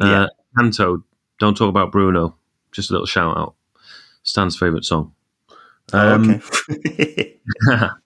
Uh, 0.00 0.06
yeah. 0.06 0.26
Encanto, 0.58 1.02
don't 1.38 1.56
talk 1.56 1.68
about 1.68 1.92
Bruno. 1.92 2.36
Just 2.72 2.90
a 2.90 2.94
little 2.94 3.06
shout 3.06 3.36
out. 3.36 3.54
Stan's 4.22 4.56
favourite 4.56 4.84
song. 4.84 5.12
Um, 5.92 6.40
oh, 6.42 6.74
okay. 6.74 7.38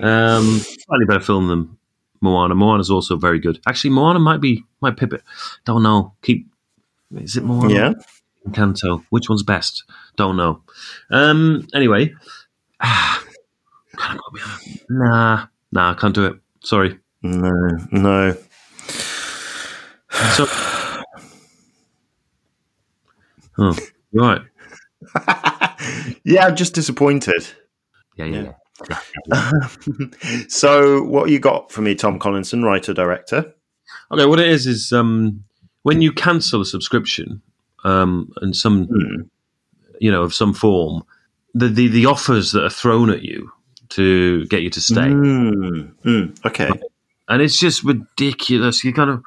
um, 0.00 0.58
slightly 0.58 1.06
better 1.06 1.20
film 1.20 1.48
than 1.48 1.78
Moana. 2.20 2.54
Moana's 2.54 2.90
also 2.90 3.16
very 3.16 3.38
good. 3.38 3.60
Actually, 3.66 3.90
Moana 3.90 4.18
might 4.18 4.40
be 4.40 4.64
might 4.80 4.96
pip 4.96 5.12
it. 5.12 5.22
Don't 5.64 5.82
know. 5.82 6.14
Keep. 6.22 6.48
Is 7.16 7.36
it 7.36 7.44
Moana? 7.44 7.72
Yeah. 7.72 7.92
Encanto. 8.46 9.04
Which 9.10 9.28
one's 9.28 9.42
best? 9.42 9.84
Don't 10.16 10.36
know. 10.36 10.62
Um. 11.10 11.66
Anyway. 11.74 12.14
Nah, 14.88 15.46
nah, 15.72 15.94
can't 15.94 16.14
do 16.14 16.26
it. 16.26 16.36
Sorry. 16.62 16.98
No, 17.22 17.50
no. 17.90 18.36
So, 20.34 20.46
oh, 23.58 23.76
right. 24.12 24.42
yeah, 26.24 26.46
I'm 26.46 26.56
just 26.56 26.74
disappointed. 26.74 27.46
Yeah, 28.16 28.24
yeah. 28.26 28.34
yeah. 28.34 28.42
yeah. 28.42 28.52
so, 30.48 31.02
what 31.02 31.30
you 31.30 31.38
got 31.38 31.72
for 31.72 31.82
me, 31.82 31.94
Tom 31.94 32.18
Collinson, 32.18 32.62
writer 32.62 32.94
director? 32.94 33.54
Okay, 34.10 34.26
what 34.26 34.40
it 34.40 34.48
is 34.48 34.66
is 34.66 34.92
um, 34.92 35.44
when 35.82 36.00
you 36.00 36.12
cancel 36.12 36.60
a 36.60 36.64
subscription 36.64 37.42
um, 37.84 38.32
and 38.40 38.56
some, 38.56 38.86
mm. 38.86 39.28
you 40.00 40.10
know, 40.10 40.22
of 40.22 40.34
some 40.34 40.54
form, 40.54 41.02
the, 41.54 41.68
the 41.68 41.88
the 41.88 42.06
offers 42.06 42.52
that 42.52 42.64
are 42.64 42.70
thrown 42.70 43.10
at 43.10 43.22
you 43.22 43.50
to 43.90 44.44
get 44.46 44.62
you 44.62 44.70
to 44.70 44.80
stay. 44.80 45.08
Mm, 45.08 45.92
mm, 46.04 46.46
okay. 46.46 46.70
And 47.28 47.42
it's 47.42 47.58
just 47.58 47.84
ridiculous. 47.84 48.84
You 48.84 48.92
kind 48.92 49.10
of, 49.10 49.24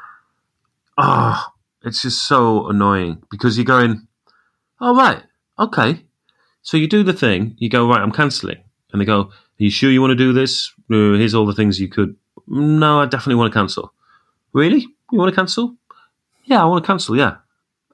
ah, 0.97 1.47
oh, 1.47 1.53
it's 1.83 2.01
just 2.01 2.27
so 2.27 2.67
annoying 2.69 3.23
because 3.29 3.57
you're 3.57 3.65
going, 3.65 4.07
oh, 4.79 4.95
right, 4.95 5.23
okay. 5.59 6.03
So 6.61 6.77
you 6.77 6.87
do 6.87 7.03
the 7.03 7.13
thing, 7.13 7.55
you 7.57 7.69
go, 7.69 7.87
right, 7.87 8.01
I'm 8.01 8.11
cancelling. 8.11 8.63
And 8.91 9.01
they 9.01 9.05
go, 9.05 9.31
you 9.65 9.71
sure 9.71 9.91
you 9.91 10.01
want 10.01 10.11
to 10.11 10.15
do 10.15 10.33
this? 10.33 10.71
Uh, 10.91 11.13
here's 11.13 11.33
all 11.33 11.45
the 11.45 11.53
things 11.53 11.79
you 11.79 11.87
could. 11.87 12.15
No, 12.47 13.01
I 13.01 13.05
definitely 13.05 13.35
want 13.35 13.53
to 13.53 13.59
cancel. 13.59 13.93
Really? 14.53 14.87
You 15.11 15.17
want 15.17 15.29
to 15.29 15.35
cancel? 15.35 15.75
Yeah, 16.45 16.61
I 16.61 16.65
want 16.65 16.83
to 16.83 16.87
cancel, 16.87 17.15
yeah. 17.15 17.37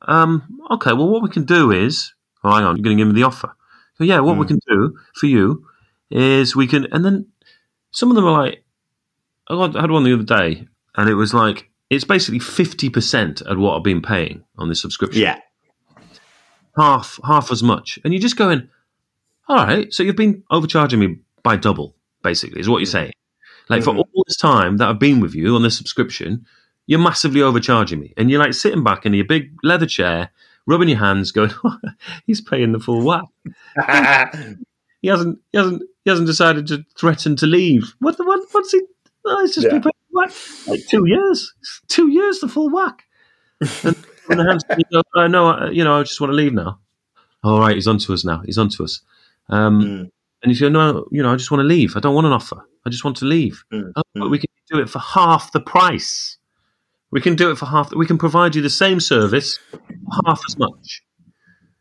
Um, 0.03 0.61
okay, 0.71 0.93
well, 0.93 1.09
what 1.09 1.23
we 1.23 1.29
can 1.29 1.43
do 1.43 1.71
is, 1.71 2.13
oh, 2.43 2.51
hang 2.51 2.63
on, 2.63 2.77
you're 2.77 2.83
going 2.83 2.97
to 2.97 3.01
give 3.03 3.13
me 3.13 3.19
the 3.19 3.27
offer. 3.27 3.53
So, 3.97 4.03
yeah, 4.03 4.19
what 4.19 4.35
mm. 4.35 4.39
we 4.39 4.47
can 4.47 4.59
do 4.67 4.97
for 5.15 5.25
you 5.25 5.65
is 6.09 6.55
we 6.55 6.67
can, 6.67 6.87
and 6.91 7.03
then 7.03 7.27
some 7.91 8.09
of 8.09 8.15
them 8.15 8.25
are 8.25 8.43
like, 8.43 8.63
I 9.49 9.81
had 9.81 9.91
one 9.91 10.03
the 10.03 10.13
other 10.13 10.23
day, 10.23 10.67
and 10.95 11.09
it 11.09 11.15
was 11.15 11.33
like 11.33 11.69
it's 11.89 12.03
basically 12.03 12.39
fifty 12.39 12.89
percent 12.89 13.41
of 13.41 13.57
what 13.57 13.77
I've 13.77 13.83
been 13.83 14.01
paying 14.01 14.43
on 14.57 14.67
this 14.67 14.81
subscription. 14.81 15.21
Yeah, 15.21 15.39
half 16.77 17.19
half 17.25 17.51
as 17.51 17.63
much, 17.63 17.97
and 18.03 18.13
you're 18.13 18.21
just 18.21 18.35
going, 18.35 18.69
all 19.47 19.55
right. 19.55 19.93
So 19.93 20.03
you've 20.03 20.17
been 20.17 20.43
overcharging 20.51 20.99
me 20.99 21.19
by 21.47 21.55
double, 21.55 21.95
basically, 22.23 22.59
is 22.59 22.67
what 22.67 22.79
you're 22.79 22.85
saying. 22.85 23.13
Like 23.69 23.81
mm-hmm. 23.81 23.91
for 23.91 23.97
all 23.97 24.23
this 24.27 24.35
time 24.35 24.75
that 24.77 24.89
I've 24.89 24.99
been 24.99 25.21
with 25.21 25.33
you 25.33 25.55
on 25.55 25.63
this 25.63 25.77
subscription, 25.77 26.45
you're 26.87 26.99
massively 26.99 27.41
overcharging 27.41 28.01
me, 28.01 28.13
and 28.17 28.29
you're 28.29 28.41
like 28.41 28.53
sitting 28.53 28.83
back 28.83 29.05
in 29.05 29.13
your 29.13 29.23
big 29.23 29.51
leather 29.63 29.85
chair, 29.85 30.29
rubbing 30.65 30.89
your 30.89 30.97
hands, 30.97 31.31
going, 31.31 31.51
"He's 32.25 32.41
paying 32.41 32.73
the 32.73 32.81
full 32.81 33.01
whack." 33.01 33.23
he 35.01 35.07
hasn't, 35.07 35.39
he 35.53 35.57
hasn't 35.57 35.83
he 36.03 36.09
hasn't 36.09 36.27
decided 36.27 36.67
to 36.67 36.83
threaten 36.97 37.37
to 37.37 37.45
leave. 37.45 37.93
What 37.99 38.17
the 38.17 38.25
what, 38.25 38.41
what's 38.51 38.73
he? 38.73 38.81
Oh, 39.25 39.43
it's 39.45 39.55
just 39.55 39.67
yeah. 39.67 39.79
been 39.79 39.91
like, 40.11 40.31
like 40.67 40.85
two 40.87 41.07
years, 41.07 41.53
two 41.87 42.09
years 42.09 42.39
the 42.39 42.49
full 42.49 42.69
whack. 42.69 43.03
And 43.61 43.95
when 44.25 44.37
the 44.37 44.43
hands 44.43 44.63
go, 44.65 45.01
oh, 45.15 45.27
no, 45.27 45.47
I, 45.47 45.69
you 45.69 45.83
know, 45.85 45.99
I 45.99 46.03
just 46.03 46.19
want 46.19 46.31
to 46.31 46.35
leave 46.35 46.53
now. 46.53 46.79
All 47.43 47.59
right, 47.59 47.75
he's 47.75 47.87
on 47.87 47.99
to 47.99 48.13
us 48.13 48.25
now. 48.25 48.41
He's 48.45 48.57
on 48.57 48.69
to 48.69 48.83
us. 48.83 49.01
Um, 49.49 49.81
mm. 49.81 50.11
And 50.43 50.51
he 50.51 50.55
said, 50.55 50.71
no, 50.71 51.07
you 51.11 51.23
know, 51.23 51.31
I 51.31 51.35
just 51.35 51.51
want 51.51 51.61
to 51.61 51.67
leave. 51.67 51.97
I 51.97 51.99
don't 51.99 52.15
want 52.15 52.27
an 52.27 52.33
offer. 52.33 52.57
I 52.85 52.89
just 52.89 53.03
want 53.03 53.17
to 53.17 53.25
leave. 53.25 53.63
Mm. 53.73 53.91
Oh, 53.95 54.01
but 54.13 54.29
we 54.29 54.37
can 54.37 54.49
do 54.71 54.79
it 54.79 54.89
for 54.89 54.99
half 54.99 55.51
the 55.51 55.59
price. 55.59 56.37
We 57.11 57.21
can 57.21 57.35
do 57.35 57.49
it 57.51 57.57
for 57.57 57.65
half. 57.65 57.93
We 57.93 58.05
can 58.05 58.17
provide 58.17 58.55
you 58.55 58.61
the 58.61 58.69
same 58.69 58.99
service, 58.99 59.59
half 60.25 60.41
as 60.47 60.57
much. 60.57 61.01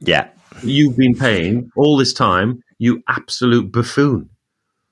Yeah, 0.01 0.29
you've 0.63 0.97
been 0.97 1.15
paying 1.15 1.71
all 1.77 1.97
this 1.97 2.13
time 2.13 2.63
you 2.79 3.03
absolute 3.09 3.73
buffoon. 3.73 4.29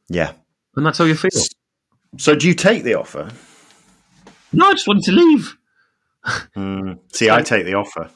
Yeah. 0.09 0.33
And 0.77 0.85
that's 0.85 0.98
how 0.98 1.05
you 1.05 1.14
feel. 1.14 1.31
So 2.18 2.35
do 2.35 2.48
you 2.48 2.55
take 2.55 2.83
the 2.83 2.94
offer? 2.94 3.31
No, 4.53 4.66
I 4.66 4.72
just 4.72 4.87
wanted 4.87 5.05
to 5.05 5.12
leave. 5.12 5.57
Mm. 6.57 6.98
See, 7.12 7.31
I 7.31 7.42
take 7.42 7.66
the 7.66 7.74
offer. 7.74 8.11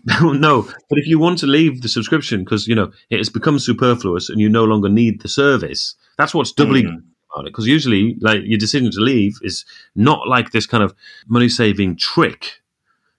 no, 0.22 0.62
but 0.62 0.98
if 0.98 1.06
you 1.06 1.18
want 1.18 1.38
to 1.38 1.46
leave 1.46 1.82
the 1.82 1.88
subscription 1.88 2.44
because 2.44 2.66
you 2.66 2.74
know 2.74 2.92
it 3.10 3.18
has 3.18 3.28
become 3.28 3.58
superfluous 3.58 4.28
and 4.28 4.40
you 4.40 4.48
no 4.48 4.64
longer 4.64 4.88
need 4.88 5.20
the 5.20 5.28
service, 5.28 5.94
that's 6.16 6.34
what's 6.34 6.52
doubly 6.52 6.82
mm. 6.82 7.02
about 7.32 7.46
it. 7.46 7.52
Because 7.52 7.66
usually, 7.66 8.16
like 8.20 8.40
your 8.44 8.58
decision 8.58 8.90
to 8.92 9.00
leave 9.00 9.36
is 9.42 9.64
not 9.94 10.28
like 10.28 10.52
this 10.52 10.66
kind 10.66 10.82
of 10.82 10.94
money 11.26 11.48
saving 11.48 11.96
trick, 11.96 12.60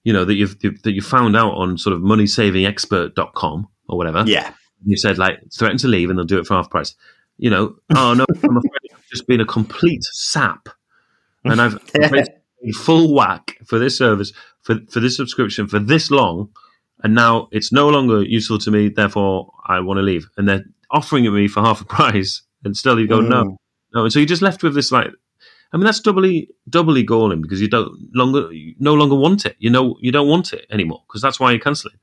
you 0.03 0.13
know, 0.13 0.25
that 0.25 0.36
you've 0.36 0.59
that 0.59 0.93
you 0.93 1.01
found 1.01 1.36
out 1.36 1.53
on 1.53 1.77
sort 1.77 1.95
of 1.95 2.01
moneysavingexpert.com 2.01 3.67
or 3.89 3.97
whatever. 3.97 4.23
Yeah, 4.25 4.53
you 4.86 4.97
said 4.97 5.17
like 5.17 5.39
threaten 5.51 5.77
to 5.79 5.88
leave 5.88 6.09
and 6.09 6.17
they'll 6.17 6.25
do 6.25 6.39
it 6.39 6.47
for 6.47 6.55
half 6.55 6.69
price. 6.69 6.95
You 7.38 7.49
know, 7.49 7.75
oh 7.95 8.13
no, 8.13 8.25
I'm 8.43 8.57
afraid 8.57 8.91
I've 8.93 9.07
just 9.09 9.27
been 9.27 9.41
a 9.41 9.45
complete 9.45 10.03
sap, 10.03 10.69
and 11.43 11.62
I've, 11.62 11.79
full 12.75 13.13
whack 13.13 13.57
for 13.65 13.77
this 13.77 13.97
service 13.97 14.31
for 14.62 14.79
for 14.89 14.99
this 14.99 15.17
subscription 15.17 15.67
for 15.67 15.79
this 15.79 16.09
long 16.09 16.49
and 17.03 17.13
now 17.13 17.49
it's 17.51 17.71
no 17.71 17.89
longer 17.89 18.23
useful 18.23 18.57
to 18.59 18.71
me. 18.71 18.89
Therefore, 18.89 19.51
I 19.65 19.79
want 19.81 19.97
to 19.97 20.01
leave. 20.01 20.27
And 20.37 20.47
they're 20.47 20.63
offering 20.89 21.25
it 21.25 21.31
me 21.31 21.47
for 21.47 21.61
half 21.61 21.81
a 21.81 21.85
price, 21.97 22.41
and 22.63 22.75
still 22.75 22.99
you 22.99 23.07
go 23.07 23.19
mm. 23.19 23.29
no, 23.29 23.57
no. 23.93 24.03
And 24.03 24.13
so 24.13 24.19
you're 24.19 24.25
just 24.25 24.41
left 24.41 24.63
with 24.63 24.73
this 24.73 24.91
like, 24.91 25.07
I 25.73 25.77
mean, 25.77 25.85
that's 25.85 25.99
doubly 25.99 26.49
doubly 26.69 27.03
galling 27.03 27.41
because 27.41 27.61
you 27.61 27.67
don't 27.67 27.91
longer 28.13 28.51
you 28.51 28.75
no 28.79 28.93
longer 28.93 29.15
want 29.15 29.45
it. 29.45 29.55
You 29.59 29.69
know, 29.69 29.97
you 29.99 30.11
don't 30.11 30.29
want 30.29 30.53
it 30.53 30.65
anymore 30.71 31.03
because 31.07 31.21
that's 31.21 31.39
why 31.39 31.51
you're 31.51 31.59
cancelling. 31.59 31.95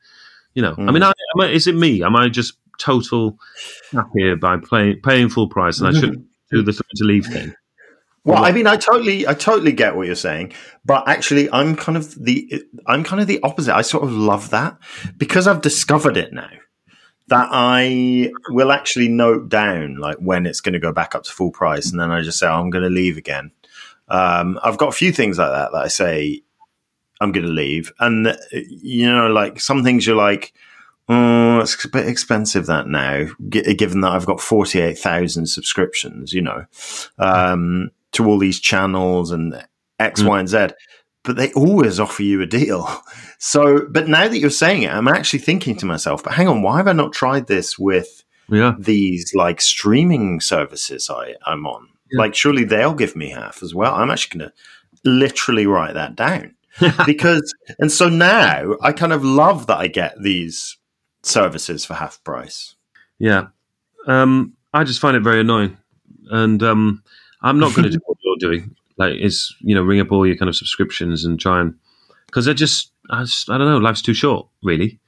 You 0.55 0.63
know, 0.63 0.75
mm. 0.75 0.89
I 0.89 0.93
mean, 0.93 1.03
I, 1.03 1.13
I, 1.41 1.47
is 1.47 1.67
it 1.67 1.75
me? 1.75 2.03
Am 2.03 2.17
I 2.17 2.29
just 2.29 2.55
total 2.79 3.39
happy 3.93 4.35
by 4.35 4.57
playing 4.57 5.01
paying 5.03 5.29
full 5.29 5.49
price 5.49 5.81
and 5.81 5.89
I 5.89 5.99
should 5.99 6.25
do 6.51 6.63
the 6.63 6.73
to 6.73 7.05
leave 7.05 7.27
thing? 7.27 7.55
Well, 8.25 8.45
I 8.45 8.53
mean, 8.53 8.67
I 8.67 8.77
totally, 8.77 9.27
I 9.27 9.33
totally 9.33 9.73
get 9.73 9.97
what 9.97 10.07
you're 10.07 10.15
saying, 10.15 10.53
but 10.85 11.09
actually, 11.09 11.51
I'm 11.51 11.75
kind 11.75 11.97
of 11.97 12.15
the, 12.23 12.63
I'm 12.87 13.03
kind 13.03 13.21
of 13.21 13.27
the 13.27 13.41
opposite. 13.43 13.75
I 13.75 13.81
sort 13.81 14.05
of 14.05 14.13
love 14.13 14.51
that 14.51 14.79
because 15.17 15.47
I've 15.47 15.63
discovered 15.63 16.19
it 16.19 16.33
now 16.33 16.51
that 17.29 17.49
I 17.51 18.31
will 18.49 18.73
actually 18.73 19.09
note 19.09 19.49
down 19.49 19.97
like 19.97 20.19
when 20.19 20.47
it's 20.47 20.61
going 20.61 20.73
to 20.75 20.81
go 20.81 20.93
back 20.93 21.15
up 21.15 21.23
to 21.23 21.33
full 21.33 21.51
price, 21.51 21.91
and 21.91 21.99
then 21.99 22.11
I 22.11 22.21
just 22.21 22.39
say 22.39 22.47
oh, 22.47 22.61
I'm 22.61 22.71
going 22.71 22.85
to 22.85 22.91
leave 22.91 23.17
again. 23.17 23.53
Um, 24.09 24.59
I've 24.63 24.77
got 24.77 24.89
a 24.89 24.93
few 24.93 25.13
things 25.13 25.39
like 25.39 25.51
that 25.51 25.73
that 25.73 25.83
I 25.85 25.89
say 25.89 26.43
I'm 27.21 27.33
going 27.33 27.47
to 27.47 27.53
leave, 27.53 27.93
and 28.01 28.37
you 28.53 29.11
know, 29.11 29.29
like 29.29 29.61
some 29.61 29.83
things 29.83 30.07
you're 30.07 30.17
like, 30.17 30.53
oh, 31.09 31.61
it's 31.61 31.83
a 31.85 31.89
bit 31.89 32.07
expensive 32.07 32.67
that 32.67 32.87
now, 32.87 33.29
given 33.49 34.03
that 34.03 34.13
I've 34.13 34.27
got 34.27 34.41
forty 34.41 34.81
eight 34.81 34.99
thousand 34.99 35.47
subscriptions, 35.47 36.35
you 36.35 36.43
know. 36.43 36.67
Um, 37.19 37.93
to 38.13 38.27
all 38.27 38.39
these 38.39 38.61
channels 38.61 39.31
and 39.31 39.65
X, 39.99 40.23
mm. 40.23 40.29
Y, 40.29 40.39
and 40.41 40.49
Z, 40.49 40.69
but 41.23 41.37
they 41.37 41.53
always 41.53 42.01
offer 42.01 42.23
you 42.23 42.41
a 42.43 42.47
deal. 42.47 42.89
So, 43.43 43.87
but 43.89 44.07
now 44.07 44.29
that 44.29 44.39
you're 44.39 44.51
saying 44.51 44.83
it, 44.83 44.93
I'm 44.93 45.09
actually 45.09 45.39
thinking 45.39 45.75
to 45.77 45.87
myself, 45.87 46.23
but 46.23 46.35
hang 46.35 46.47
on, 46.47 46.61
why 46.61 46.77
have 46.77 46.87
I 46.87 46.93
not 46.93 47.15
tried 47.15 47.47
this 47.47 47.79
with 47.79 48.23
yeah. 48.51 48.75
these 48.79 49.33
like 49.35 49.63
streaming 49.63 50.41
services 50.43 51.09
I, 51.09 51.37
I'm 51.47 51.67
on? 51.67 51.89
Yeah. 52.13 52.21
Like, 52.21 52.35
surely 52.35 52.65
they'll 52.65 52.93
give 52.93 53.17
me 53.17 53.31
half 53.31 53.63
as 53.63 53.75
well. 53.75 53.95
I'm 53.95 54.11
actually 54.11 54.41
going 54.41 54.51
to 54.51 55.11
literally 55.11 55.67
write 55.67 55.95
that 55.95 56.17
down 56.17 56.55
because, 57.07 57.55
and 57.79 57.91
so 57.91 58.11
now 58.11 58.75
I 58.83 58.93
kind 58.93 59.15
of 59.15 59.25
love 59.25 59.69
that 59.69 59.79
I 59.79 59.87
get 59.87 60.21
these 60.23 60.77
services 61.23 61.87
for 61.87 61.95
half 61.95 62.23
price. 62.23 62.75
Yeah. 63.19 63.47
Um, 64.07 64.53
I 64.75 64.85
just 64.85 65.01
find 65.01 65.17
it 65.17 65.23
very 65.23 65.41
annoying. 65.41 65.79
And, 66.31 66.63
um, 66.63 67.03
I'm 67.43 67.59
not 67.59 67.75
going 67.75 67.85
to 67.85 67.91
do 67.91 68.01
what 68.05 68.19
you're 68.23 68.51
doing. 68.51 68.77
Like, 68.97 69.15
is 69.19 69.55
you 69.61 69.75
know, 69.75 69.83
ring 69.83 70.01
up 70.01 70.13
all 70.13 70.27
your 70.27 70.37
kind 70.37 70.49
of 70.49 70.57
subscriptions 70.57 71.25
and 71.25 71.41
try 71.41 71.61
and 71.61 71.75
because 72.27 72.45
they're 72.45 72.55
just 72.55 72.93
I, 73.11 73.23
just, 73.23 73.51
I 73.51 73.59
don't 73.59 73.67
know, 73.67 73.79
life's 73.79 74.03
too 74.03 74.15
short, 74.15 74.47
really. 74.63 75.01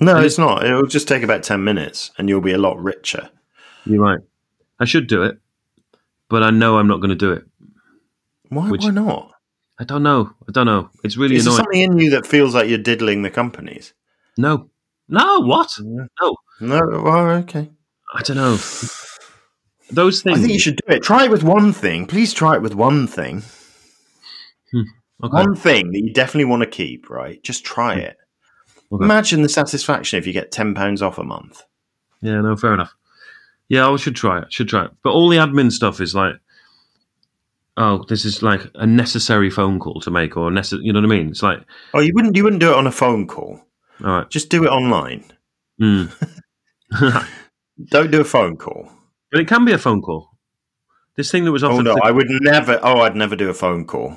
No, 0.00 0.16
and 0.16 0.24
it's 0.24 0.38
not. 0.38 0.64
It'll 0.64 0.86
just 0.86 1.08
take 1.08 1.22
about 1.22 1.42
ten 1.42 1.64
minutes, 1.64 2.10
and 2.18 2.28
you'll 2.28 2.40
be 2.40 2.52
a 2.52 2.58
lot 2.58 2.82
richer. 2.82 3.30
You're 3.84 4.02
right. 4.02 4.20
I 4.80 4.84
should 4.84 5.06
do 5.06 5.22
it, 5.22 5.38
but 6.28 6.42
I 6.42 6.50
know 6.50 6.78
I'm 6.78 6.88
not 6.88 7.00
going 7.00 7.10
to 7.10 7.16
do 7.16 7.32
it. 7.32 7.44
Why? 8.48 8.70
Which, 8.70 8.82
why 8.82 8.90
not? 8.90 9.32
I 9.78 9.84
don't 9.84 10.02
know. 10.02 10.32
I 10.48 10.52
don't 10.52 10.66
know. 10.66 10.90
It's 11.04 11.16
really 11.16 11.36
Is 11.36 11.46
annoying. 11.46 11.56
something 11.56 11.80
in 11.80 11.98
you 11.98 12.10
that 12.10 12.26
feels 12.26 12.54
like 12.54 12.68
you're 12.68 12.78
diddling 12.78 13.22
the 13.22 13.30
companies? 13.30 13.94
No. 14.36 14.70
No. 15.08 15.40
What? 15.40 15.70
No. 15.80 16.36
No. 16.60 16.80
Well, 17.04 17.30
okay. 17.38 17.70
I 18.14 18.22
don't 18.22 18.36
know 18.36 18.58
those 19.90 20.22
things. 20.22 20.38
I 20.38 20.40
think 20.40 20.52
you 20.52 20.58
should 20.58 20.76
do 20.76 20.94
it. 20.94 21.02
Try 21.02 21.24
it 21.24 21.30
with 21.30 21.42
one 21.42 21.72
thing. 21.72 22.06
Please 22.06 22.32
try 22.32 22.54
it 22.54 22.62
with 22.62 22.74
one 22.74 23.06
thing. 23.06 23.42
Hmm. 24.70 24.82
Okay. 25.24 25.32
One 25.32 25.56
thing 25.56 25.92
that 25.92 26.00
you 26.00 26.12
definitely 26.12 26.44
want 26.44 26.62
to 26.62 26.68
keep, 26.68 27.10
right? 27.10 27.42
Just 27.42 27.64
try 27.64 27.94
hmm. 27.94 28.00
it. 28.00 28.16
Okay. 28.92 29.04
Imagine 29.04 29.42
the 29.42 29.48
satisfaction 29.48 30.18
if 30.18 30.26
you 30.26 30.32
get 30.32 30.52
ten 30.52 30.74
pounds 30.74 31.02
off 31.02 31.18
a 31.18 31.24
month. 31.24 31.62
Yeah, 32.20 32.40
no, 32.40 32.56
fair 32.56 32.74
enough. 32.74 32.94
Yeah, 33.68 33.88
I 33.88 33.96
should 33.96 34.16
try 34.16 34.40
it. 34.40 34.52
Should 34.52 34.68
try 34.68 34.86
it. 34.86 34.90
But 35.02 35.10
all 35.10 35.28
the 35.28 35.36
admin 35.36 35.70
stuff 35.70 36.00
is 36.00 36.14
like, 36.14 36.34
oh, 37.76 38.04
this 38.08 38.24
is 38.24 38.42
like 38.42 38.62
a 38.74 38.86
necessary 38.86 39.50
phone 39.50 39.78
call 39.78 40.00
to 40.00 40.10
make, 40.10 40.36
or 40.36 40.50
necessary. 40.50 40.84
You 40.84 40.92
know 40.92 41.00
what 41.00 41.12
I 41.12 41.16
mean? 41.18 41.28
It's 41.28 41.42
like, 41.42 41.60
oh, 41.94 42.00
you 42.00 42.12
wouldn't 42.14 42.36
you 42.36 42.44
wouldn't 42.44 42.60
do 42.60 42.70
it 42.70 42.76
on 42.76 42.86
a 42.86 42.92
phone 42.92 43.26
call. 43.26 43.60
All 44.02 44.10
right, 44.10 44.30
just 44.30 44.48
do 44.48 44.64
it 44.64 44.68
online. 44.68 45.24
Mm. 45.80 46.12
Don't 47.90 48.10
do 48.10 48.20
a 48.20 48.24
phone 48.24 48.56
call. 48.56 48.90
But 49.30 49.40
it 49.40 49.48
can 49.48 49.64
be 49.64 49.72
a 49.72 49.78
phone 49.78 50.02
call. 50.02 50.30
This 51.16 51.30
thing 51.30 51.44
that 51.44 51.52
was 51.52 51.64
offered. 51.64 51.86
Oh 51.86 51.94
no, 51.94 52.00
I 52.02 52.10
would 52.10 52.28
never. 52.28 52.80
Oh, 52.82 53.00
I'd 53.00 53.16
never 53.16 53.36
do 53.36 53.50
a 53.50 53.54
phone 53.54 53.84
call. 53.84 54.14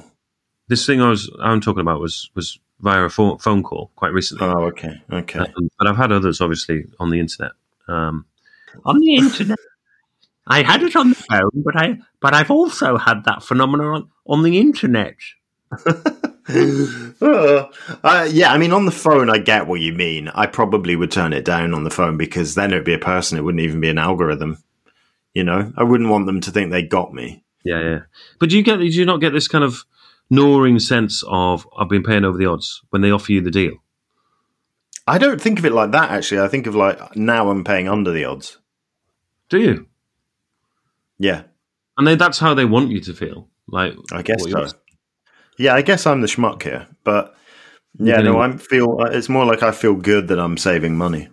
This 0.67 0.85
thing 0.85 1.01
I 1.01 1.09
was 1.09 1.29
I'm 1.41 1.59
talking 1.59 1.81
about 1.81 1.99
was 1.99 2.29
was 2.35 2.59
via 2.79 3.03
a 3.03 3.09
phone, 3.09 3.37
phone 3.39 3.63
call 3.63 3.91
quite 3.95 4.13
recently. 4.13 4.47
Oh, 4.47 4.65
okay, 4.65 5.01
okay. 5.11 5.39
Um, 5.39 5.69
but 5.77 5.87
I've 5.87 5.97
had 5.97 6.11
others, 6.11 6.41
obviously, 6.41 6.85
on 6.99 7.09
the 7.09 7.19
internet. 7.19 7.51
Um, 7.87 8.25
on 8.85 8.99
the 8.99 9.15
internet, 9.15 9.57
I 10.47 10.63
had 10.63 10.83
it 10.83 10.95
on 10.95 11.09
the 11.09 11.15
phone, 11.15 11.51
but 11.55 11.75
I 11.75 11.97
but 12.19 12.33
I've 12.33 12.51
also 12.51 12.97
had 12.97 13.25
that 13.25 13.43
phenomenon 13.43 13.87
on, 13.87 14.09
on 14.27 14.43
the 14.43 14.59
internet. 14.59 15.15
uh, 15.85 17.67
yeah, 18.29 18.51
I 18.51 18.57
mean, 18.57 18.73
on 18.73 18.85
the 18.85 18.91
phone, 18.91 19.29
I 19.29 19.37
get 19.37 19.67
what 19.67 19.79
you 19.79 19.93
mean. 19.93 20.27
I 20.29 20.47
probably 20.47 20.95
would 20.95 21.11
turn 21.11 21.33
it 21.33 21.45
down 21.45 21.73
on 21.73 21.83
the 21.83 21.89
phone 21.89 22.17
because 22.17 22.55
then 22.55 22.71
it'd 22.71 22.85
be 22.85 22.93
a 22.93 22.99
person. 22.99 23.37
It 23.37 23.41
wouldn't 23.41 23.63
even 23.63 23.79
be 23.79 23.89
an 23.89 23.97
algorithm. 23.97 24.61
You 25.33 25.43
know, 25.43 25.71
I 25.77 25.83
wouldn't 25.83 26.09
want 26.09 26.25
them 26.25 26.41
to 26.41 26.51
think 26.51 26.71
they 26.71 26.83
got 26.83 27.13
me. 27.13 27.43
Yeah, 27.63 27.81
yeah. 27.81 27.99
But 28.39 28.49
do 28.49 28.57
you 28.57 28.63
get? 28.63 28.77
Do 28.77 28.85
you 28.85 29.05
not 29.05 29.21
get 29.21 29.31
this 29.33 29.47
kind 29.47 29.63
of 29.63 29.85
gnawing 30.29 30.79
sense 30.79 31.23
of 31.27 31.67
I've 31.77 31.89
been 31.89 32.03
paying 32.03 32.25
over 32.25 32.37
the 32.37 32.47
odds 32.47 32.81
when 32.89 33.01
they 33.01 33.11
offer 33.11 33.31
you 33.31 33.41
the 33.41 33.51
deal? 33.51 33.73
I 35.07 35.17
don't 35.17 35.41
think 35.41 35.59
of 35.59 35.65
it 35.65 35.71
like 35.71 35.91
that. 35.91 36.11
Actually, 36.11 36.41
I 36.41 36.47
think 36.47 36.67
of 36.67 36.75
like 36.75 37.15
now 37.15 37.49
I'm 37.49 37.63
paying 37.63 37.87
under 37.87 38.11
the 38.11 38.25
odds. 38.25 38.57
Do 39.49 39.59
you? 39.59 39.87
Yeah. 41.19 41.43
And 41.97 42.07
they, 42.07 42.15
that's 42.15 42.39
how 42.39 42.53
they 42.53 42.65
want 42.65 42.89
you 42.89 42.99
to 43.01 43.13
feel. 43.13 43.47
Like 43.67 43.93
I 44.11 44.21
guess 44.21 44.43
so. 44.43 44.67
Yeah, 45.57 45.75
I 45.75 45.81
guess 45.81 46.07
I'm 46.07 46.21
the 46.21 46.27
schmuck 46.27 46.63
here, 46.63 46.87
but 47.03 47.35
yeah, 47.99 48.21
no, 48.21 48.39
I 48.39 48.55
feel 48.57 48.97
uh, 48.99 49.09
it's 49.11 49.29
more 49.29 49.45
like 49.45 49.63
I 49.63 49.71
feel 49.71 49.93
good 49.93 50.29
that 50.29 50.39
I'm 50.39 50.57
saving 50.57 50.97
money, 50.97 51.29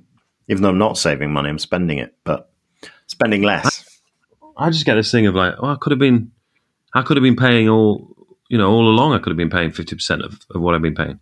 even 0.49 0.63
though 0.63 0.69
I'm 0.69 0.79
not 0.79 0.99
saving 0.99 1.33
money. 1.33 1.49
I'm 1.49 1.59
spending 1.59 1.99
it, 1.99 2.15
but 2.25 2.51
spending 3.07 3.43
less. 3.43 3.88
I 4.59 4.71
just 4.71 4.85
get 4.85 4.97
this 4.97 5.12
thing 5.12 5.27
of 5.27 5.35
like, 5.35 5.55
oh, 5.59 5.68
I 5.68 5.77
could 5.81 5.92
have 5.92 5.99
been, 6.01 6.33
I 6.94 7.03
could 7.03 7.16
have 7.16 7.23
been 7.23 7.37
paying 7.37 7.68
all, 7.68 8.16
you 8.49 8.59
know, 8.59 8.71
all 8.71 8.88
along. 8.88 9.12
I 9.12 9.18
could 9.18 9.31
have 9.31 9.37
been 9.37 9.51
paying 9.51 9.71
fifty 9.71 9.94
percent 9.94 10.23
of, 10.23 10.40
of 10.51 10.61
what 10.61 10.75
I've 10.75 10.83
been 10.83 10.94
paying. 10.94 11.21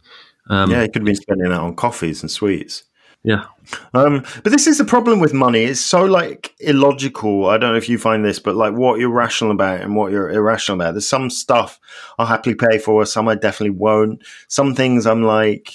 Um, 0.48 0.70
yeah, 0.70 0.82
you 0.82 0.88
could 0.88 1.02
have 1.02 1.06
been 1.06 1.16
spending 1.16 1.50
that 1.50 1.60
on 1.60 1.74
coffees 1.74 2.22
and 2.22 2.30
sweets. 2.30 2.84
Yeah. 3.24 3.46
Um, 3.92 4.24
but 4.44 4.52
this 4.52 4.68
is 4.68 4.78
the 4.78 4.84
problem 4.84 5.18
with 5.18 5.34
money. 5.34 5.64
It's 5.64 5.80
so 5.80 6.04
like 6.04 6.54
illogical. 6.60 7.46
I 7.46 7.58
don't 7.58 7.72
know 7.72 7.78
if 7.78 7.88
you 7.88 7.98
find 7.98 8.24
this, 8.24 8.38
but 8.38 8.54
like 8.54 8.74
what 8.74 9.00
you're 9.00 9.10
rational 9.10 9.50
about 9.50 9.80
and 9.80 9.96
what 9.96 10.12
you're 10.12 10.30
irrational 10.30 10.80
about. 10.80 10.92
There's 10.92 11.08
some 11.08 11.28
stuff 11.28 11.80
I'll 12.20 12.26
happily 12.26 12.54
pay 12.54 12.78
for, 12.78 13.04
some 13.04 13.26
I 13.26 13.34
definitely 13.34 13.76
won't. 13.76 14.22
Some 14.46 14.76
things 14.76 15.06
I'm 15.06 15.24
like, 15.24 15.74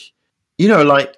you 0.58 0.69
know, 0.69 0.84
like 0.84 1.17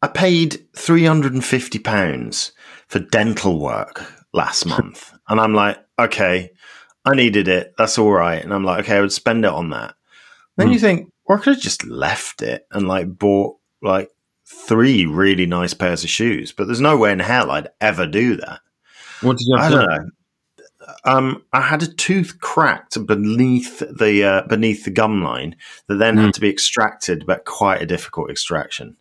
I 0.00 0.06
paid 0.06 0.66
three 0.74 1.04
hundred 1.04 1.34
and 1.34 1.44
fifty 1.44 1.78
pounds 1.78 2.52
for 2.88 2.98
dental 2.98 3.60
work 3.60 4.02
last 4.36 4.66
month. 4.66 5.12
and 5.28 5.40
I'm 5.40 5.54
like, 5.54 5.78
okay, 5.98 6.50
I 7.04 7.14
needed 7.14 7.48
it. 7.48 7.74
That's 7.78 7.98
all 7.98 8.12
right. 8.12 8.42
And 8.42 8.52
I'm 8.52 8.64
like, 8.64 8.84
okay, 8.84 8.96
I 8.96 9.00
would 9.00 9.12
spend 9.12 9.44
it 9.44 9.50
on 9.50 9.70
that. 9.70 9.94
Then 10.56 10.68
mm. 10.68 10.72
you 10.74 10.78
think, 10.78 11.12
or 11.24 11.36
I 11.38 11.40
could 11.40 11.54
have 11.54 11.62
just 11.62 11.84
left 11.84 12.42
it 12.42 12.66
and 12.70 12.86
like 12.86 13.08
bought 13.08 13.56
like 13.82 14.10
three 14.44 15.06
really 15.06 15.46
nice 15.46 15.74
pairs 15.74 16.04
of 16.04 16.10
shoes. 16.10 16.52
But 16.52 16.66
there's 16.66 16.80
no 16.80 16.96
way 16.96 17.12
in 17.12 17.18
hell 17.18 17.50
I'd 17.50 17.68
ever 17.80 18.06
do 18.06 18.36
that. 18.36 18.60
What 19.20 19.38
did 19.38 19.46
you 19.46 19.56
I 19.56 19.70
don't 19.70 19.88
know. 19.88 20.10
Um, 21.04 21.42
I 21.52 21.62
had 21.62 21.82
a 21.82 21.92
tooth 21.92 22.38
cracked 22.40 23.04
beneath 23.06 23.80
the 23.80 24.22
uh, 24.22 24.42
beneath 24.46 24.84
the 24.84 24.90
gum 24.90 25.22
line 25.22 25.56
that 25.88 25.96
then 25.96 26.16
mm. 26.16 26.26
had 26.26 26.34
to 26.34 26.40
be 26.40 26.50
extracted, 26.50 27.24
but 27.26 27.44
quite 27.44 27.82
a 27.82 27.86
difficult 27.86 28.30
extraction. 28.30 28.96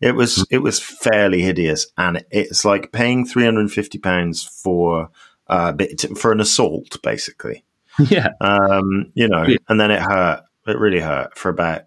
It 0.00 0.14
was 0.14 0.38
mm. 0.38 0.46
it 0.50 0.58
was 0.58 0.80
fairly 0.80 1.42
hideous, 1.42 1.86
and 1.98 2.24
it's 2.30 2.64
like 2.64 2.92
paying 2.92 3.26
three 3.26 3.44
hundred 3.44 3.60
and 3.60 3.72
fifty 3.72 3.98
pounds 3.98 4.42
for 4.42 5.10
uh, 5.46 5.72
for 6.16 6.32
an 6.32 6.40
assault, 6.40 7.00
basically. 7.02 7.64
Yeah, 8.08 8.28
um, 8.40 9.12
you 9.14 9.28
know, 9.28 9.42
yeah. 9.42 9.58
and 9.68 9.78
then 9.78 9.90
it 9.90 10.00
hurt. 10.00 10.44
It 10.66 10.78
really 10.78 11.00
hurt 11.00 11.36
for 11.36 11.50
about 11.50 11.82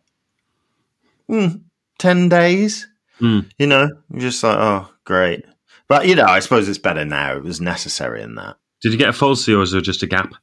mm, 1.28 1.62
ten 1.98 2.30
days. 2.30 2.88
Mm. 3.20 3.50
You 3.58 3.66
know, 3.66 3.90
you're 4.12 4.20
just 4.20 4.44
like, 4.44 4.58
oh, 4.58 4.90
great. 5.06 5.46
But 5.88 6.08
you 6.08 6.16
know, 6.16 6.26
I 6.26 6.40
suppose 6.40 6.68
it's 6.68 6.78
better 6.78 7.06
now. 7.06 7.38
It 7.38 7.44
was 7.44 7.62
necessary 7.62 8.22
in 8.22 8.36
that. 8.36 8.58
Did 8.82 8.92
you 8.92 9.00
get 9.00 9.10
a 9.10 9.14
falsie 9.14 9.58
or 9.58 9.64
is 9.64 9.72
there 9.72 9.82
just 9.82 10.04
a 10.04 10.08
gap? 10.08 10.34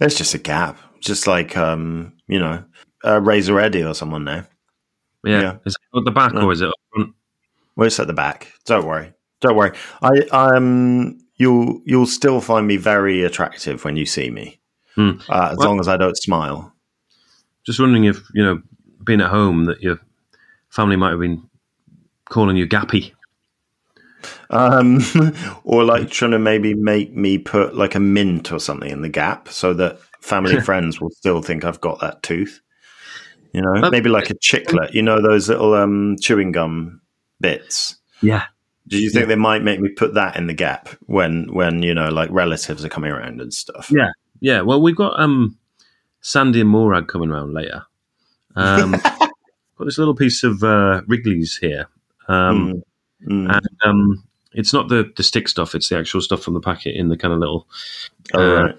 It's 0.00 0.16
just 0.16 0.34
a 0.34 0.38
gap, 0.38 0.78
just 0.98 1.26
like 1.26 1.56
um, 1.56 2.14
you 2.26 2.38
know, 2.38 2.64
uh, 3.04 3.20
Razor 3.20 3.60
Eddie 3.60 3.84
or 3.84 3.94
someone 3.94 4.24
now. 4.24 4.46
Yeah. 5.24 5.40
Yeah. 5.40 5.56
Is 5.64 5.76
it 5.92 5.98
at 5.98 6.04
the 6.04 6.10
back 6.10 6.32
Yeah. 6.34 6.42
or 6.44 6.52
is 6.52 6.60
it 6.60 6.68
up 6.68 6.74
front? 6.92 7.14
Well, 7.76 7.86
it's 7.86 7.98
at 8.00 8.06
the 8.06 8.12
back. 8.12 8.52
Don't 8.64 8.86
worry. 8.86 9.12
Don't 9.40 9.56
worry. 9.56 9.72
I 10.02 10.10
um, 10.32 11.18
you'll 11.36 11.80
you'll 11.84 12.06
still 12.06 12.40
find 12.40 12.66
me 12.66 12.76
very 12.76 13.22
attractive 13.24 13.84
when 13.84 13.96
you 13.96 14.06
see 14.06 14.30
me, 14.30 14.60
Hmm. 14.94 15.12
uh, 15.28 15.50
as 15.52 15.58
Well- 15.58 15.68
long 15.68 15.80
as 15.80 15.88
I 15.88 15.96
don't 15.96 16.16
smile. 16.16 16.72
Just 17.66 17.80
wondering 17.80 18.04
if, 18.04 18.22
you 18.34 18.44
know, 18.44 18.60
being 19.04 19.20
at 19.22 19.30
home 19.30 19.64
that 19.64 19.80
your 19.82 19.98
family 20.70 20.96
might 20.96 21.10
have 21.10 21.20
been 21.20 21.42
calling 22.28 22.56
you 22.56 22.66
Gappy. 22.66 23.12
Um, 24.50 25.00
or 25.64 25.84
like 25.84 26.10
trying 26.10 26.30
to 26.32 26.38
maybe 26.38 26.74
make 26.74 27.14
me 27.14 27.38
put 27.38 27.74
like 27.74 27.94
a 27.94 28.00
mint 28.00 28.52
or 28.52 28.58
something 28.60 28.90
in 28.90 29.02
the 29.02 29.08
gap 29.08 29.48
so 29.48 29.74
that 29.74 29.98
family 30.20 30.60
friends 30.68 31.00
will 31.00 31.10
still 31.10 31.42
think 31.42 31.64
I've 31.64 31.80
got 31.80 32.00
that 32.00 32.22
tooth. 32.22 32.60
You 33.54 33.62
know, 33.62 33.80
That- 33.80 33.92
maybe 33.92 34.10
like 34.10 34.30
a 34.30 34.34
chiclet. 34.34 34.92
You 34.92 35.02
know 35.02 35.22
those 35.22 35.48
little 35.48 35.74
um, 35.74 36.16
chewing 36.20 36.52
gum 36.52 37.00
bits. 37.40 37.96
Yeah. 38.20 38.44
Do 38.86 39.00
you 39.00 39.08
think 39.10 39.28
they 39.28 39.36
might 39.36 39.62
make 39.62 39.80
me 39.80 39.88
put 39.88 40.12
that 40.14 40.36
in 40.36 40.46
the 40.46 40.52
gap 40.54 40.88
when 41.06 41.46
when 41.54 41.82
you 41.82 41.94
know 41.94 42.08
like 42.10 42.28
relatives 42.30 42.84
are 42.84 42.88
coming 42.90 43.10
around 43.12 43.40
and 43.40 43.54
stuff? 43.54 43.90
Yeah. 43.90 44.10
Yeah. 44.40 44.60
Well, 44.60 44.82
we've 44.82 44.96
got 44.96 45.18
um, 45.18 45.56
Sandy 46.20 46.60
and 46.60 46.68
Morag 46.68 47.06
coming 47.08 47.30
around 47.30 47.54
later. 47.54 47.86
Um, 48.56 48.90
got 49.78 49.84
this 49.86 49.96
little 49.98 50.14
piece 50.14 50.44
of 50.44 50.62
uh, 50.62 51.00
Wrigley's 51.06 51.56
here. 51.56 51.86
Um, 52.28 52.82
Mm, 53.26 53.46
mm. 53.46 53.56
and 53.56 53.68
um, 53.84 54.24
it's 54.52 54.74
not 54.74 54.88
the, 54.88 55.10
the 55.16 55.22
stick 55.22 55.48
stuff; 55.48 55.74
it's 55.74 55.88
the 55.88 55.96
actual 55.96 56.20
stuff 56.20 56.42
from 56.42 56.52
the 56.52 56.60
packet 56.60 56.94
in 56.94 57.08
the 57.08 57.16
kind 57.16 57.32
of 57.32 57.40
little, 57.40 57.66
All 58.34 58.40
uh, 58.40 58.62
right. 58.64 58.78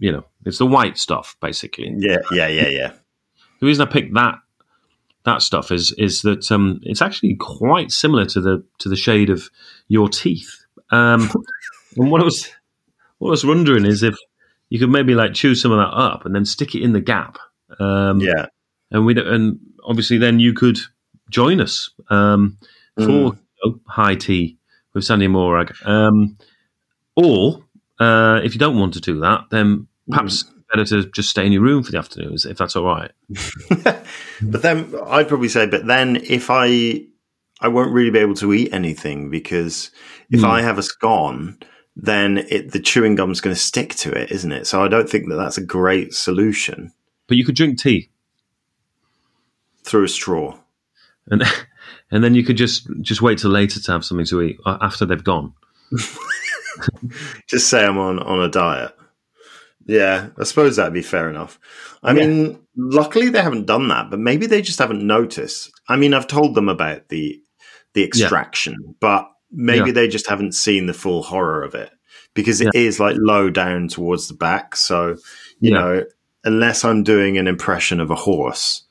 you 0.00 0.10
know, 0.10 0.24
it's 0.44 0.58
the 0.58 0.66
white 0.66 0.98
stuff 0.98 1.36
basically. 1.40 1.94
Yeah, 1.98 2.18
yeah, 2.32 2.48
yeah, 2.48 2.68
yeah. 2.68 2.92
The 3.64 3.68
reason 3.68 3.88
I 3.88 3.90
picked 3.90 4.12
that 4.12 4.34
that 5.24 5.40
stuff 5.40 5.72
is 5.72 5.92
is 5.96 6.20
that 6.20 6.52
um, 6.52 6.80
it's 6.82 7.00
actually 7.00 7.34
quite 7.36 7.90
similar 7.90 8.26
to 8.26 8.42
the 8.42 8.62
to 8.80 8.90
the 8.90 8.96
shade 8.96 9.30
of 9.30 9.48
your 9.88 10.10
teeth. 10.10 10.66
Um, 10.90 11.30
and 11.96 12.10
what 12.10 12.20
I 12.20 12.24
was 12.24 12.50
what 13.16 13.28
I 13.28 13.30
was 13.30 13.46
wondering 13.46 13.86
is 13.86 14.02
if 14.02 14.16
you 14.68 14.78
could 14.78 14.90
maybe 14.90 15.14
like 15.14 15.32
chew 15.32 15.54
some 15.54 15.72
of 15.72 15.78
that 15.78 15.96
up 15.96 16.26
and 16.26 16.34
then 16.34 16.44
stick 16.44 16.74
it 16.74 16.82
in 16.82 16.92
the 16.92 17.00
gap. 17.00 17.38
Um, 17.80 18.20
Yeah. 18.20 18.48
and 18.90 19.06
we 19.06 19.18
and 19.18 19.58
obviously 19.82 20.18
then 20.18 20.40
you 20.40 20.52
could 20.52 20.78
join 21.30 21.58
us 21.58 21.88
um, 22.10 22.58
for 22.98 23.32
Mm. 23.64 23.80
high 23.86 24.14
tea 24.14 24.58
with 24.92 25.04
Sandy 25.04 25.26
Morag. 25.26 25.74
Um, 25.86 26.36
or 27.16 27.64
uh, 27.98 28.42
if 28.44 28.52
you 28.52 28.58
don't 28.58 28.78
want 28.78 28.92
to 28.92 29.00
do 29.00 29.20
that, 29.20 29.46
then 29.50 29.86
perhaps 30.10 30.44
better 30.74 30.84
to 31.02 31.10
just 31.10 31.30
stay 31.30 31.46
in 31.46 31.52
your 31.52 31.62
room 31.62 31.82
for 31.82 31.92
the 31.92 31.98
afternoons 31.98 32.44
if 32.44 32.56
that's 32.58 32.76
all 32.76 32.84
right. 32.84 33.10
but 33.84 34.62
then 34.62 34.92
I'd 35.06 35.28
probably 35.28 35.48
say, 35.48 35.66
but 35.66 35.86
then 35.86 36.16
if 36.16 36.48
I, 36.50 37.04
I 37.60 37.68
won't 37.68 37.92
really 37.92 38.10
be 38.10 38.18
able 38.18 38.34
to 38.36 38.52
eat 38.52 38.72
anything 38.72 39.30
because 39.30 39.90
if 40.30 40.40
Hmm. 40.40 40.46
I 40.46 40.62
have 40.62 40.78
a 40.78 40.82
scone, 40.82 41.58
then 41.96 42.38
it, 42.48 42.72
the 42.72 42.80
chewing 42.80 43.14
gum's 43.14 43.40
going 43.40 43.54
to 43.54 43.60
stick 43.60 43.94
to 43.96 44.10
it, 44.10 44.30
isn't 44.32 44.50
it? 44.52 44.66
So 44.66 44.84
I 44.84 44.88
don't 44.88 45.08
think 45.08 45.28
that 45.28 45.36
that's 45.36 45.58
a 45.58 45.64
great 45.64 46.12
solution 46.14 46.92
But 47.28 47.36
you 47.36 47.44
could 47.44 47.54
drink 47.54 47.78
tea, 47.78 48.10
through 49.84 50.04
a 50.04 50.08
straw. 50.08 50.58
and 51.30 51.42
and 52.10 52.24
then 52.24 52.34
you 52.34 52.42
could 52.44 52.56
just 52.56 52.88
just 53.00 53.22
wait 53.22 53.38
till 53.38 53.50
later 53.50 53.80
to 53.80 53.92
have 53.92 54.04
something 54.04 54.26
to 54.26 54.42
eat 54.42 54.58
uh, 54.66 54.78
after 54.80 55.06
they've 55.06 55.22
gone. 55.24 55.52
Just 57.48 57.68
say 57.68 57.84
I'm 57.84 57.98
on 57.98 58.18
on 58.18 58.40
a 58.40 58.48
diet. 58.48 58.92
Yeah, 59.86 60.28
I 60.38 60.44
suppose 60.44 60.76
that'd 60.76 60.94
be 60.94 61.02
fair 61.02 61.28
enough. 61.28 61.58
I 62.02 62.12
mean, 62.12 62.58
luckily 62.76 63.28
they 63.28 63.42
haven't 63.42 63.66
done 63.66 63.88
that, 63.88 64.10
but 64.10 64.18
maybe 64.18 64.46
they 64.46 64.62
just 64.62 64.78
haven't 64.78 65.06
noticed. 65.06 65.70
I 65.88 65.96
mean, 65.96 66.14
I've 66.14 66.26
told 66.26 66.54
them 66.54 66.68
about 66.68 67.08
the 67.08 67.40
the 67.92 68.02
extraction, 68.04 68.76
but 69.00 69.30
maybe 69.52 69.88
Yeah. 69.90 69.92
they 69.92 70.08
just 70.08 70.28
haven't 70.28 70.52
seen 70.52 70.86
the 70.86 70.94
full 70.94 71.22
horror 71.22 71.62
of 71.62 71.74
it 71.74 71.90
because 72.34 72.60
it 72.60 72.74
is 72.74 72.98
like 72.98 73.14
low 73.18 73.50
down 73.50 73.86
towards 73.88 74.26
the 74.28 74.34
back. 74.34 74.74
So, 74.74 75.16
you 75.60 75.70
Yeah. 75.70 75.78
know, 75.78 76.04
unless 76.44 76.84
I'm 76.84 77.02
doing 77.04 77.38
an 77.38 77.46
impression 77.46 78.00
of 78.00 78.10
a 78.10 78.16
horse, 78.16 78.82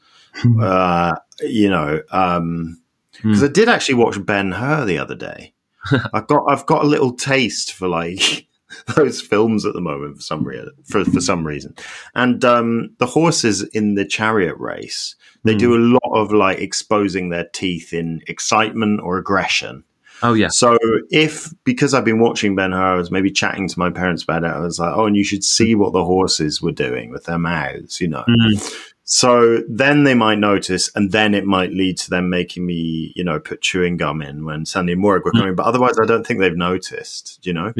uh, 0.61 1.15
you 1.41 1.69
know, 1.69 2.01
um, 2.11 2.79
because 3.21 3.39
Hmm. 3.39 3.45
I 3.45 3.47
did 3.49 3.67
actually 3.69 3.95
watch 3.95 4.25
Ben 4.25 4.51
Hur 4.53 4.85
the 4.85 4.97
other 4.99 5.15
day. 5.15 5.53
I've 6.13 6.27
got 6.27 6.45
I've 6.49 6.65
got 6.65 6.83
a 6.83 6.87
little 6.87 7.13
taste 7.13 7.73
for 7.73 7.87
like 7.87 8.47
those 8.95 9.21
films 9.21 9.65
at 9.65 9.73
the 9.73 9.81
moment 9.81 10.15
for 10.17 10.21
some 10.21 10.43
reason. 10.43 10.71
For 10.85 11.05
for 11.05 11.21
some 11.21 11.45
reason, 11.45 11.75
and 12.15 12.43
um, 12.45 12.89
the 12.99 13.05
horses 13.05 13.63
in 13.63 13.95
the 13.95 14.05
chariot 14.05 14.55
race 14.57 15.15
they 15.45 15.53
Hmm. 15.53 15.57
do 15.59 15.75
a 15.75 15.83
lot 16.03 16.11
of 16.13 16.31
like 16.31 16.59
exposing 16.59 17.29
their 17.29 17.45
teeth 17.53 17.91
in 17.93 18.21
excitement 18.27 19.01
or 19.01 19.17
aggression. 19.17 19.83
Oh 20.21 20.33
yeah, 20.35 20.47
So 20.47 20.77
if 21.11 21.53
because 21.65 21.93
I've 21.93 22.05
been 22.05 22.19
watching 22.21 22.55
Ben 22.55 22.71
Hur, 22.71 22.93
I 22.93 22.95
was 22.95 23.11
maybe 23.11 23.29
chatting 23.29 23.67
to 23.67 23.77
my 23.79 23.89
parents 23.89 24.23
about 24.23 24.45
it. 24.45 24.47
I 24.47 24.59
was 24.59 24.79
like, 24.79 24.95
oh, 24.95 25.05
and 25.05 25.17
you 25.17 25.23
should 25.25 25.43
see 25.43 25.75
what 25.75 25.91
the 25.91 26.05
horses 26.05 26.61
were 26.61 26.71
doing 26.71 27.09
with 27.09 27.25
their 27.25 27.37
mouths, 27.39 27.99
you 27.99 28.07
know. 28.07 28.23
Mm. 28.29 28.89
So 29.03 29.57
then 29.67 30.05
they 30.05 30.13
might 30.13 30.39
notice, 30.39 30.89
and 30.95 31.11
then 31.11 31.33
it 31.33 31.45
might 31.45 31.71
lead 31.71 31.97
to 31.97 32.09
them 32.09 32.29
making 32.29 32.65
me, 32.65 33.11
you 33.17 33.23
know, 33.25 33.37
put 33.37 33.61
chewing 33.61 33.97
gum 33.97 34.21
in 34.21 34.45
when 34.45 34.65
Sandy 34.65 34.93
and 34.93 35.01
Morag 35.01 35.25
were 35.25 35.33
Mm. 35.33 35.39
coming. 35.39 35.55
But 35.55 35.65
otherwise, 35.65 35.99
I 36.01 36.05
don't 36.05 36.25
think 36.25 36.39
they've 36.39 36.55
noticed. 36.55 37.39
You 37.45 37.51
know, 37.51 37.73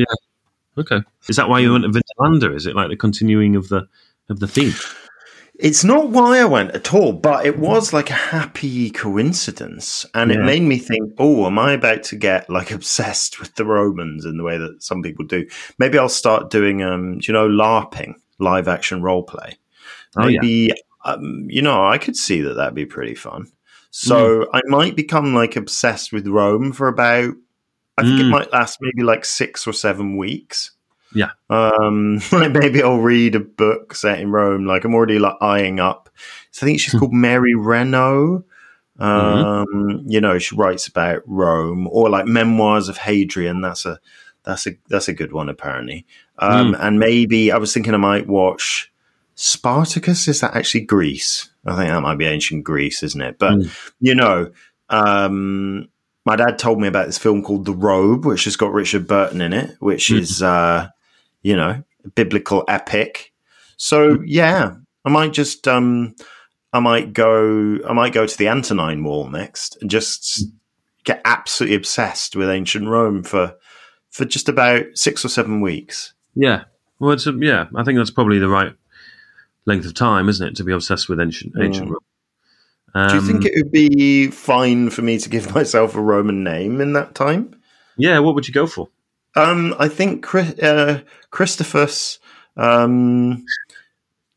okay. 0.78 1.02
Is 1.28 1.36
that 1.36 1.50
why 1.50 1.60
you 1.60 1.72
went 1.72 1.84
to 1.84 1.90
Vindolanda? 1.90 2.56
Is 2.56 2.66
it 2.66 2.76
like 2.76 2.90
the 2.90 2.98
continuing 2.98 3.56
of 3.56 3.70
the 3.70 3.88
of 4.30 4.40
the 4.40 4.48
theme? 4.48 4.74
it's 5.60 5.84
not 5.84 6.10
why 6.10 6.40
I 6.40 6.46
went 6.46 6.72
at 6.72 6.94
all, 6.94 7.14
but 7.14 7.46
it 7.46 7.60
was 7.60 7.94
like 7.94 8.10
a 8.10 8.14
happy 8.14 8.90
coincidence, 8.90 10.06
and 10.16 10.32
it 10.32 10.40
made 10.40 10.64
me 10.64 10.80
think, 10.80 11.14
oh, 11.20 11.46
am 11.46 11.60
I 11.60 11.74
about 11.74 12.04
to 12.04 12.16
get 12.16 12.50
like 12.50 12.72
obsessed 12.72 13.40
with 13.40 13.56
the 13.56 13.66
Romans 13.66 14.26
in 14.26 14.38
the 14.38 14.44
way 14.44 14.58
that 14.58 14.82
some 14.82 15.04
people 15.04 15.26
do? 15.26 15.48
Maybe 15.78 15.98
I'll 15.98 16.10
start 16.10 16.50
doing, 16.50 16.82
um, 16.82 17.20
do 17.20 17.32
you 17.32 17.34
know, 17.34 17.48
LARPing, 17.48 18.16
live 18.40 18.68
action 18.68 19.04
role 19.04 19.24
play. 19.24 19.58
Oh, 20.18 20.28
yeah. 20.28 20.40
Maybe, 20.42 20.74
um, 21.06 21.46
you 21.50 21.62
know, 21.62 21.86
I 21.86 21.98
could 21.98 22.16
see 22.16 22.42
that 22.42 22.56
that'd 22.56 22.74
be 22.74 22.86
pretty 22.86 23.16
fun. 23.16 23.52
So 23.92 24.48
I 24.54 24.62
might 24.66 24.96
become 24.96 25.36
like 25.36 25.56
obsessed 25.56 26.12
with 26.12 26.28
Rome 26.28 26.72
for 26.72 26.88
about. 26.88 27.36
I 27.98 28.02
think 28.04 28.20
it 28.20 28.24
Mm. 28.24 28.30
might 28.32 28.52
last 28.52 28.80
maybe 28.82 29.04
like 29.04 29.24
six 29.26 29.68
or 29.68 29.74
seven 29.74 30.18
weeks. 30.18 30.72
Yeah. 31.14 31.32
Um, 31.50 32.20
like 32.32 32.52
maybe 32.52 32.82
I'll 32.82 32.98
read 33.00 33.36
a 33.36 33.40
book 33.40 33.94
set 33.96 34.20
in 34.20 34.32
Rome. 34.32 34.66
Like 34.66 34.84
I'm 34.84 34.96
already 34.96 35.20
like 35.20 35.36
eyeing 35.42 35.80
up. 35.80 36.10
So 36.52 36.66
I 36.66 36.70
think 36.70 36.80
she's 36.80 36.98
called 37.00 37.14
Mary 37.14 37.54
Renault. 37.54 38.44
Um, 39.00 40.04
you 40.08 40.22
know, 40.22 40.38
she 40.40 40.56
writes 40.56 40.88
about 40.88 41.22
Rome 41.26 41.88
or 41.92 42.10
like 42.10 42.26
memoirs 42.26 42.90
of 42.90 42.98
Hadrian. 42.98 43.62
That's 43.62 43.86
a 43.86 44.00
that's 44.44 44.68
a 44.68 44.72
that's 44.90 45.08
a 45.08 45.14
good 45.14 45.34
one 45.34 45.50
apparently. 45.50 46.06
Um, 46.40 46.76
and 46.80 47.00
maybe 47.00 47.52
I 47.52 47.58
was 47.58 47.74
thinking 47.74 47.94
I 47.94 47.98
might 47.98 48.28
watch 48.28 48.92
Spartacus. 49.36 50.28
Is 50.28 50.42
that 50.42 50.56
actually 50.56 50.82
Greece? 50.82 51.50
I 51.66 51.76
think 51.76 51.90
that 51.90 52.02
might 52.02 52.18
be 52.18 52.26
ancient 52.26 52.64
Greece, 52.64 53.04
isn't 53.04 53.22
it? 53.22 53.38
But 53.40 53.60
you 54.00 54.16
know, 54.16 54.52
um, 54.90 55.88
my 56.26 56.36
dad 56.36 56.58
told 56.58 56.80
me 56.80 56.88
about 56.88 57.06
this 57.08 57.18
film 57.18 57.44
called 57.44 57.66
The 57.66 57.74
Robe, 57.74 58.26
which 58.26 58.46
has 58.46 58.56
got 58.56 58.72
Richard 58.72 59.08
Burton 59.08 59.42
in 59.42 59.54
it, 59.54 59.76
which 59.80 60.10
Mm. 60.10 60.20
is 60.20 60.42
uh, 60.42 60.88
you 61.42 61.56
know, 61.56 61.84
a 62.06 62.10
biblical 62.10 62.64
epic. 62.68 63.34
So 63.78 64.22
yeah, 64.26 64.76
I 65.06 65.10
might 65.10 65.34
just 65.34 65.68
um 65.68 66.16
I 66.72 66.80
might 66.80 67.14
go 67.14 67.80
I 67.88 67.94
might 67.94 68.14
go 68.14 68.26
to 68.26 68.38
the 68.38 68.48
Antonine 68.48 69.04
Wall 69.04 69.30
next 69.30 69.78
and 69.82 69.90
just 69.92 70.46
get 71.04 71.22
absolutely 71.26 71.76
obsessed 71.76 72.36
with 72.36 72.50
ancient 72.50 72.88
Rome 72.88 73.24
for 73.24 73.56
for 74.10 74.26
just 74.26 74.48
about 74.48 74.86
six 74.94 75.26
or 75.26 75.30
seven 75.30 75.60
weeks. 75.60 76.14
Yeah. 76.36 76.64
Well, 77.00 77.12
it's 77.12 77.28
a, 77.28 77.34
yeah. 77.34 77.66
I 77.76 77.84
think 77.84 77.98
that's 77.98 78.12
probably 78.12 78.40
the 78.40 78.48
right 78.48 78.74
length 79.66 79.86
of 79.86 79.94
time, 79.94 80.30
isn't 80.30 80.48
it, 80.48 80.56
to 80.56 80.64
be 80.64 80.72
obsessed 80.72 81.10
with 81.10 81.20
ancient 81.20 81.54
ancient 81.62 81.90
Rome? 81.90 82.00
Um, 82.96 83.10
Do 83.10 83.16
you 83.16 83.22
think 83.22 83.46
it 83.46 83.54
would 83.56 83.72
be 83.72 84.28
fine 84.28 84.90
for 84.90 85.02
me 85.02 85.18
to 85.18 85.30
give 85.30 85.54
myself 85.56 85.96
a 85.96 86.02
Roman 86.02 86.44
name 86.44 86.80
in 86.82 86.94
that 86.94 87.16
time? 87.16 87.60
Yeah. 87.98 88.20
What 88.20 88.36
would 88.36 88.48
you 88.48 88.54
go 88.54 88.68
for? 88.68 88.90
Um, 89.36 89.76
I 89.80 89.88
think 89.88 90.26
uh, 90.36 91.00
Christophus. 91.32 92.20
Um, 92.56 93.44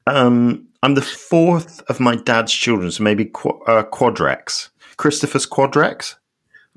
um, 0.07 0.69
I'm 0.83 0.95
the 0.95 1.03
fourth 1.03 1.83
of 1.91 2.01
my 2.01 2.17
dad's 2.17 2.53
children, 2.53 2.91
so 2.91 3.03
maybe 3.03 3.27
qu- 3.27 3.61
uh, 3.67 3.83
Quadrex. 3.85 4.71
Christophus 4.97 5.47
Quadrex. 5.49 6.15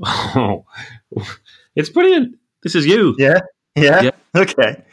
Oh, 0.04 0.66
it's 1.76 1.90
brilliant. 1.90 2.38
This 2.64 2.76
is 2.76 2.86
you. 2.86 3.16
Yeah. 3.18 3.40
Yeah. 3.76 4.02
Yeah. 4.02 4.12
Okay. 4.36 4.84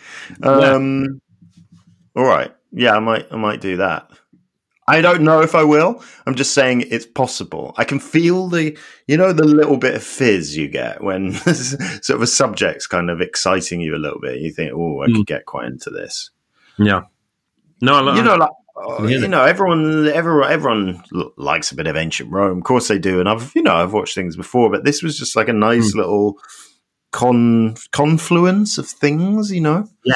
Um, 0.43 1.21
All 2.15 2.25
right. 2.25 2.55
Yeah, 2.73 2.95
I 2.95 3.01
might. 3.01 3.27
I 3.31 3.37
might 3.37 3.61
do 3.61 3.77
that. 3.79 4.09
I 4.89 5.01
don't 5.01 5.23
know 5.23 5.41
if 5.41 5.55
I 5.55 5.65
will. 5.65 6.03
I'm 6.27 6.37
just 6.37 6.55
saying 6.55 6.85
it's 6.91 7.07
possible. 7.07 7.75
I 7.77 7.85
can 7.85 7.99
feel 7.99 8.49
the, 8.49 8.79
you 9.09 9.17
know, 9.17 9.33
the 9.33 9.45
little 9.45 9.77
bit 9.77 9.95
of 9.95 10.03
fizz 10.03 10.57
you 10.57 10.69
get 10.69 11.03
when 11.03 11.33
sort 11.35 12.11
of 12.11 12.23
a 12.23 12.27
subject's 12.27 12.87
kind 12.87 13.11
of 13.11 13.21
exciting 13.21 13.81
you 13.81 13.97
a 13.97 13.99
little 13.99 14.21
bit. 14.21 14.41
You 14.41 14.53
think, 14.53 14.73
oh, 14.73 15.03
I 15.03 15.09
mm. 15.09 15.17
could 15.17 15.27
get 15.27 15.47
quite 15.47 15.67
into 15.67 15.91
this. 15.91 16.31
Yeah. 16.79 17.03
No, 17.81 17.95
I 17.95 18.17
you 18.17 18.23
know, 18.23 18.37
like 18.37 18.51
oh, 18.77 19.07
you 19.07 19.27
know, 19.27 19.45
everyone, 19.45 20.07
everyone, 20.09 20.51
everyone 20.51 21.03
likes 21.37 21.73
a 21.73 21.75
bit 21.75 21.89
of 21.89 21.97
ancient 21.97 22.31
Rome. 22.31 22.59
Of 22.59 22.65
course 22.65 22.89
they 22.89 22.99
do, 22.99 23.21
and 23.21 23.29
I've, 23.29 23.53
you 23.55 23.63
know, 23.63 23.75
I've 23.75 23.93
watched 23.93 24.15
things 24.15 24.37
before, 24.37 24.71
but 24.71 24.85
this 24.85 25.03
was 25.03 25.19
just 25.19 25.37
like 25.37 25.49
a 25.49 25.53
nice 25.53 25.93
mm. 25.93 25.97
little 25.97 26.39
con 27.11 27.75
confluence 27.91 28.79
of 28.79 28.87
things, 28.87 29.51
you 29.51 29.61
know. 29.61 29.89
Yeah. 30.05 30.15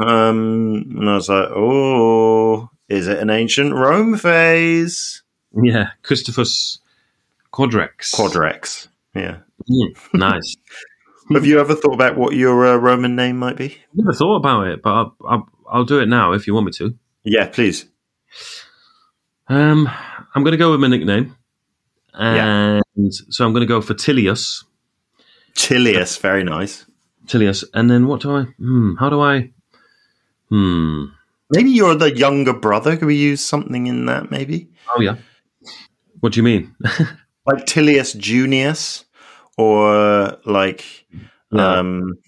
Um, 0.00 0.84
and 0.98 1.08
I 1.08 1.14
was 1.14 1.28
like, 1.28 1.48
oh, 1.50 2.68
is 2.88 3.06
it 3.06 3.18
an 3.18 3.30
ancient 3.30 3.74
Rome 3.74 4.16
phase? 4.16 5.22
Yeah, 5.52 5.90
Christophus 6.02 6.78
Quadrex. 7.52 8.14
Quadrex. 8.14 8.88
Yeah. 9.14 9.38
Mm, 9.70 9.96
nice. 10.14 10.56
Have 11.32 11.44
you 11.44 11.60
ever 11.60 11.74
thought 11.74 11.94
about 11.94 12.16
what 12.16 12.34
your 12.34 12.66
uh, 12.66 12.76
Roman 12.76 13.14
name 13.14 13.38
might 13.38 13.56
be? 13.56 13.66
I've 13.66 13.98
never 13.98 14.14
thought 14.14 14.36
about 14.36 14.66
it, 14.68 14.82
but 14.82 14.90
I'll, 14.90 15.16
I'll, 15.26 15.48
I'll, 15.70 15.84
do 15.84 16.00
it 16.00 16.06
now 16.06 16.32
if 16.32 16.46
you 16.46 16.54
want 16.54 16.66
me 16.66 16.72
to. 16.72 16.96
Yeah, 17.22 17.48
please. 17.48 17.84
Um, 19.48 19.90
I'm 20.34 20.42
going 20.42 20.52
to 20.52 20.58
go 20.58 20.70
with 20.70 20.80
my 20.80 20.88
nickname, 20.88 21.36
and 22.14 22.82
yeah. 22.96 23.10
so 23.28 23.44
I'm 23.44 23.52
going 23.52 23.60
to 23.60 23.66
go 23.66 23.82
for 23.82 23.92
Tilius. 23.92 24.64
Tilius, 25.54 26.18
very 26.18 26.44
nice. 26.44 26.86
Tilius, 27.26 27.64
and 27.74 27.90
then 27.90 28.06
what 28.06 28.22
do 28.22 28.34
I? 28.34 28.42
Hmm, 28.44 28.94
how 28.94 29.10
do 29.10 29.20
I? 29.20 29.50
Hmm. 30.48 31.06
Maybe 31.50 31.70
you're 31.70 31.94
the 31.94 32.14
younger 32.14 32.52
brother. 32.52 32.96
Could 32.96 33.06
we 33.06 33.16
use 33.16 33.42
something 33.44 33.86
in 33.86 34.06
that? 34.06 34.30
Maybe. 34.30 34.68
Oh 34.94 35.00
yeah. 35.00 35.16
What 36.20 36.32
do 36.32 36.40
you 36.40 36.44
mean? 36.44 36.74
like 37.46 37.64
Tilius 37.66 38.14
Junius, 38.14 39.04
or 39.56 40.36
like, 40.44 41.06
yeah. 41.50 41.78
um, 41.78 42.18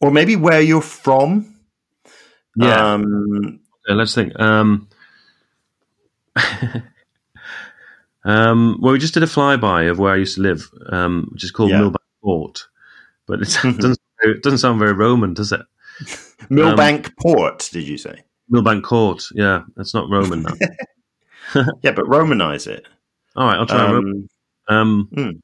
or 0.00 0.10
maybe 0.10 0.36
where 0.36 0.60
you're 0.60 0.80
from. 0.80 1.56
Yeah. 2.56 2.94
Um, 2.94 3.60
okay, 3.86 3.94
let's 3.94 4.14
think. 4.14 4.38
Um, 4.38 4.88
um, 8.24 8.78
well, 8.80 8.92
we 8.92 8.98
just 8.98 9.14
did 9.14 9.22
a 9.22 9.26
flyby 9.26 9.90
of 9.90 9.98
where 9.98 10.12
I 10.12 10.16
used 10.16 10.36
to 10.36 10.42
live, 10.42 10.70
um, 10.88 11.28
which 11.32 11.44
is 11.44 11.50
called 11.50 11.70
yeah. 11.70 11.80
Millbank 11.80 11.96
Court, 12.22 12.68
but 13.26 13.42
it 13.42 13.58
doesn't, 13.62 13.98
it 14.22 14.42
doesn't 14.42 14.58
sound 14.58 14.78
very 14.78 14.92
Roman, 14.92 15.34
does 15.34 15.52
it? 15.52 15.60
Millbank 16.50 17.06
um, 17.06 17.14
Port, 17.20 17.68
did 17.72 17.86
you 17.86 17.98
say? 17.98 18.22
Millbank 18.52 18.82
Court. 18.82 19.22
Yeah, 19.34 19.62
that's 19.76 19.94
not 19.94 20.10
Roman 20.10 20.42
now. 20.42 20.54
yeah, 21.82 21.92
but 21.92 22.06
Romanize 22.06 22.66
it. 22.66 22.86
All 23.36 23.46
right, 23.46 23.58
I'll 23.58 23.66
try. 23.66 23.84
Um, 23.84 24.28
um, 24.68 25.08
mm. 25.12 25.40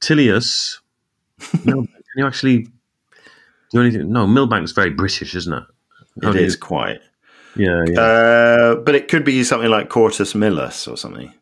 Tilius. 0.00 0.78
can 1.64 1.88
you 2.16 2.26
actually 2.26 2.68
do 3.70 3.80
anything? 3.80 4.12
No, 4.12 4.26
Millbank's 4.26 4.72
very 4.72 4.90
British, 4.90 5.34
isn't 5.34 5.52
it? 5.52 5.64
How 6.22 6.30
it 6.30 6.36
is 6.36 6.54
you... 6.54 6.60
quite. 6.60 7.00
Yeah, 7.56 7.84
yeah. 7.86 8.00
Uh, 8.00 8.74
but 8.76 8.94
it 8.94 9.08
could 9.08 9.24
be 9.24 9.44
something 9.44 9.70
like 9.70 9.88
Quartus 9.88 10.34
Millus 10.34 10.88
or 10.88 10.96
something. 10.96 11.32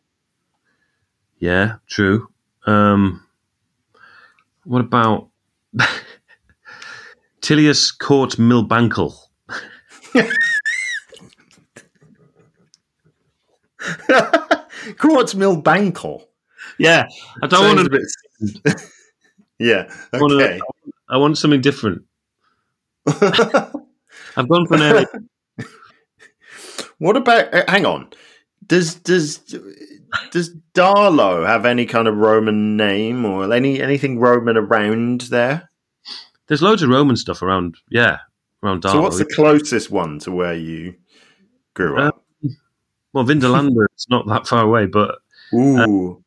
Yeah, 1.39 1.75
true. 1.87 2.27
Um, 2.65 3.25
what 4.63 4.81
about 4.81 5.29
Tilius 7.41 7.91
Court 7.97 8.31
Millbankel. 8.37 9.13
Court 14.97 15.27
Millbankel. 15.35 16.23
Yeah, 16.77 17.07
I 17.41 17.47
don't 17.47 17.75
want 17.75 17.79
to. 17.79 17.89
Bit... 17.89 18.81
yeah, 19.59 19.83
okay. 19.83 19.97
I 20.13 20.19
want, 20.19 20.31
to, 20.31 20.61
I 21.09 21.17
want 21.17 21.37
something 21.37 21.61
different. 21.61 22.03
I've 23.07 24.47
gone 24.47 24.67
for 24.67 24.75
an 24.75 24.81
area. 24.81 25.07
What 26.99 27.17
about? 27.17 27.51
Uh, 27.51 27.63
hang 27.67 27.87
on. 27.87 28.09
Does 28.65 28.93
does 28.93 29.39
does 30.29 30.55
Darlo 30.75 31.45
have 31.45 31.65
any 31.65 31.87
kind 31.87 32.07
of 32.07 32.17
Roman 32.17 32.77
name 32.77 33.25
or 33.25 33.51
any 33.51 33.81
anything 33.81 34.19
Roman 34.19 34.57
around 34.57 35.21
there? 35.21 35.70
There's 36.47 36.61
loads 36.61 36.81
of 36.81 36.89
Roman 36.89 37.15
stuff 37.15 37.41
around. 37.41 37.77
Yeah, 37.89 38.19
around 38.63 38.83
Darlo. 38.83 38.91
So 38.91 39.01
what's 39.01 39.17
the 39.17 39.25
closest 39.25 39.91
one 39.91 40.19
to 40.19 40.31
where 40.31 40.55
you 40.55 40.95
grew 41.73 41.99
up? 41.99 42.23
Um, 42.43 42.57
well, 43.13 43.25
Vindolanda 43.25 43.85
it's 43.93 44.09
not 44.09 44.27
that 44.27 44.47
far 44.47 44.63
away, 44.63 44.85
but 44.85 45.19
ooh. 45.53 46.11
Uh, 46.17 46.21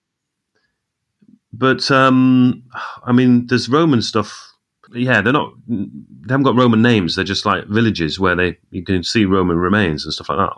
but 1.53 1.91
um, 1.91 2.65
I 3.05 3.13
mean, 3.13 3.47
there's 3.47 3.69
Roman 3.69 4.03
stuff. 4.03 4.53
Yeah, 4.93 5.21
they're 5.21 5.33
not. 5.33 5.53
They 5.67 5.87
haven't 6.29 6.45
got 6.45 6.57
Roman 6.57 6.83
names. 6.83 7.17
They're 7.17 7.25
just 7.25 7.47
like 7.47 7.67
villages 7.67 8.19
where 8.19 8.35
they 8.35 8.59
you 8.71 8.83
can 8.83 9.03
see 9.03 9.25
Roman 9.25 9.57
remains 9.57 10.05
and 10.05 10.13
stuff 10.13 10.29
like 10.29 10.39
that. 10.39 10.57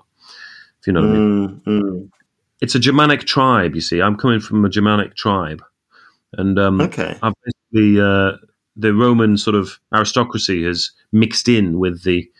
If 0.81 0.87
you 0.87 0.93
know 0.93 1.01
what 1.03 1.11
mm, 1.11 1.15
I 1.15 1.19
mean. 1.19 1.63
Mm, 1.67 1.83
mm. 1.83 2.11
It's 2.61 2.75
a 2.75 2.79
Germanic 2.79 3.25
tribe. 3.25 3.75
You 3.75 3.81
see, 3.81 4.01
I'm 4.01 4.17
coming 4.17 4.41
from 4.41 4.65
a 4.65 4.69
Germanic 4.69 5.15
tribe, 5.15 5.63
and 6.33 6.59
um, 6.59 6.81
okay, 6.81 7.17
I've 7.23 7.35
basically 7.45 8.01
uh, 8.01 8.33
the 8.77 8.95
Roman 8.95 9.37
sort 9.37 9.57
of 9.57 9.79
aristocracy 9.95 10.65
has 10.65 10.91
mixed 11.13 11.49
in 11.49 11.79
with 11.79 12.03
the 12.05 12.31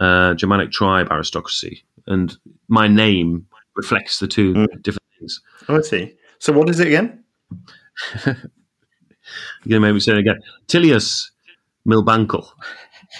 uh, 0.00 0.34
Germanic 0.34 0.72
tribe 0.72 1.08
aristocracy, 1.10 1.84
and 2.06 2.36
my 2.68 2.88
name 2.88 3.46
reflects 3.74 4.18
the 4.18 4.26
two 4.26 4.52
mm. 4.54 4.82
different 4.82 5.02
things. 5.18 5.40
Oh, 5.68 5.78
I 5.78 5.82
see. 5.82 6.14
So, 6.38 6.52
what 6.52 6.68
is 6.68 6.80
it 6.80 6.88
again? 6.88 7.24
You're 9.64 9.76
to 9.76 9.80
make 9.80 9.94
me 9.94 10.00
say 10.00 10.12
it 10.12 10.18
again. 10.18 10.40
Tilius 10.68 11.30
Milbankel. 11.86 12.48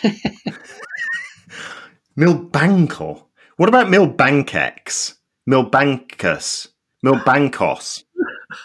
Milbankel. 2.19 3.25
What 3.57 3.69
about 3.69 3.89
Milbankex? 3.89 5.15
Milbankus? 5.49 6.69
Milbankos? 7.05 8.05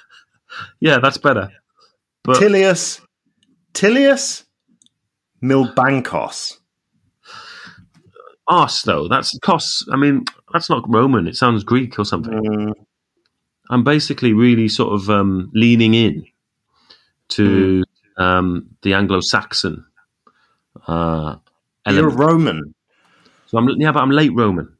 yeah, 0.79 0.99
that's 0.99 1.17
better. 1.17 1.51
But 2.23 2.37
Tilius 2.37 3.01
Tilius 3.73 4.43
Milbankos. 5.43 6.57
Os 8.47 8.81
though, 8.83 9.07
that's 9.07 9.37
Kos. 9.39 9.85
I 9.91 9.95
mean, 9.95 10.25
that's 10.51 10.69
not 10.69 10.83
Roman. 10.87 11.27
It 11.27 11.35
sounds 11.35 11.63
Greek 11.63 11.97
or 11.97 12.05
something. 12.05 12.33
Mm. 12.33 12.73
I'm 13.69 13.83
basically 13.83 14.33
really 14.33 14.67
sort 14.67 14.93
of 14.93 15.09
um, 15.09 15.49
leaning 15.53 15.93
in 15.93 16.25
to 17.29 17.83
mm. 18.17 18.21
um, 18.21 18.69
the 18.81 18.93
Anglo-Saxon. 18.93 19.85
Uh, 20.87 21.37
You're 21.87 22.09
Roman. 22.09 22.75
So 23.47 23.57
I'm 23.57 23.69
yeah, 23.79 23.91
but 23.91 24.01
I'm 24.01 24.11
late 24.11 24.33
Roman. 24.33 24.75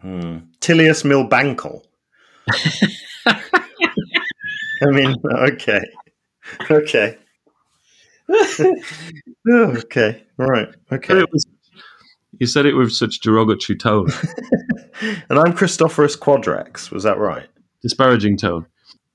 Hmm. 0.00 0.38
Tilius 0.60 1.04
Milbankel. 1.04 1.82
I 4.82 4.86
mean, 4.90 5.14
okay, 5.24 5.80
okay. 6.70 7.18
okay, 9.50 10.24
right, 10.36 10.68
okay. 10.92 11.24
Was, 11.32 11.46
you 12.38 12.46
said 12.46 12.66
it 12.66 12.74
with 12.74 12.92
such 12.92 13.20
derogatory 13.20 13.76
tone. 13.76 14.08
and 15.28 15.38
I'm 15.38 15.52
Christophorus 15.52 16.18
Quadrex. 16.18 16.90
Was 16.90 17.02
that 17.02 17.18
right? 17.18 17.48
Disparaging 17.82 18.36
tone. 18.36 18.66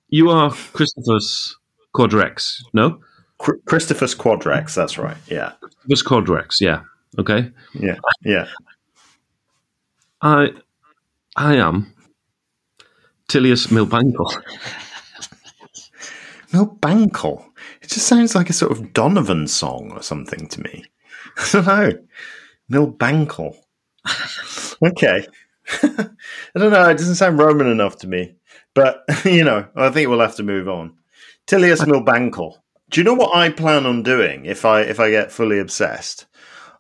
You 0.10 0.30
are 0.30 0.50
Christophorus 0.50 1.54
Quadrex, 1.96 2.62
no? 2.74 3.00
Chr- 3.38 3.58
Christophorus 3.66 4.16
Quadrex. 4.16 4.74
That's 4.76 4.98
right. 4.98 5.18
Yeah. 5.28 5.54
Christophorus 5.90 6.04
Quadrex. 6.04 6.62
Yeah. 6.62 6.82
Okay. 7.20 7.52
Yeah. 7.74 7.98
Yeah. 8.24 8.48
I, 10.22 10.50
I 11.36 11.56
am 11.56 11.94
Tilius 13.28 13.68
Milbankel. 13.68 14.32
Milbankel. 16.52 17.46
It 17.84 17.90
just 17.90 18.08
sounds 18.08 18.34
like 18.34 18.50
a 18.50 18.54
sort 18.54 18.72
of 18.72 18.94
Donovan 18.94 19.46
song 19.46 19.92
or 19.92 20.02
something 20.02 20.48
to 20.48 20.62
me. 20.62 20.86
I 21.38 21.50
don't 21.52 21.66
know. 21.66 22.00
Milbankel. 22.72 23.58
okay. 24.88 25.28
I 25.84 26.10
don't 26.56 26.72
know. 26.72 26.90
It 26.90 26.98
doesn't 26.98 27.16
sound 27.16 27.40
Roman 27.40 27.68
enough 27.68 27.98
to 27.98 28.08
me. 28.08 28.36
But, 28.74 29.04
you 29.26 29.44
know, 29.44 29.68
I 29.76 29.90
think 29.90 30.10
we'll 30.10 30.22
have 30.22 30.38
to 30.38 30.44
move 30.44 30.70
on. 30.70 30.96
Tilius 31.46 31.82
Milbankel. 31.82 32.56
Do 32.90 33.02
you 33.02 33.04
know 33.04 33.16
what 33.16 33.36
I 33.36 33.50
plan 33.50 33.86
on 33.86 34.02
doing 34.02 34.46
if 34.46 34.66
I 34.66 34.82
if 34.82 35.00
I 35.00 35.10
get 35.10 35.32
fully 35.32 35.60
obsessed? 35.60 36.28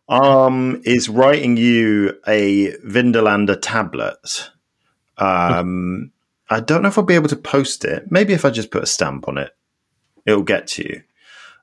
Um, 0.07 0.81
is 0.85 1.09
writing 1.09 1.57
you 1.57 2.13
a 2.27 2.73
Vindolanda 2.85 3.57
tablet. 3.59 4.51
Um, 5.17 6.11
I 6.49 6.59
don't 6.59 6.83
know 6.83 6.89
if 6.89 6.97
I'll 6.97 7.03
be 7.03 7.15
able 7.15 7.29
to 7.29 7.35
post 7.35 7.83
it. 7.83 8.11
Maybe 8.11 8.33
if 8.33 8.45
I 8.45 8.51
just 8.51 8.69
put 8.69 8.83
a 8.83 8.87
stamp 8.87 9.27
on 9.27 9.37
it 9.37 9.51
it'll 10.25 10.43
get 10.43 10.67
to 10.67 10.83
you. 10.83 11.03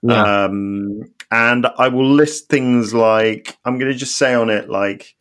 Yeah. 0.02 0.44
Um, 0.44 1.12
and 1.30 1.66
I 1.78 1.88
will 1.88 2.10
list 2.10 2.48
things 2.48 2.92
like 2.94 3.56
I'm 3.64 3.78
going 3.78 3.92
to 3.92 3.98
just 3.98 4.16
say 4.16 4.34
on 4.34 4.50
it 4.50 4.68
like 4.68 5.14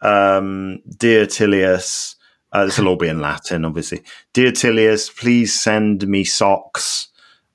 um, 0.00 0.82
dear 0.96 1.26
Tilius, 1.26 2.14
uh, 2.52 2.64
this 2.64 2.78
will 2.78 2.88
all 2.88 2.96
be 2.96 3.08
in 3.08 3.20
Latin, 3.20 3.64
obviously. 3.64 4.02
Dear 4.32 4.52
Tilius, 4.52 5.14
please 5.14 5.58
send 5.58 6.06
me 6.06 6.24
socks. 6.24 7.08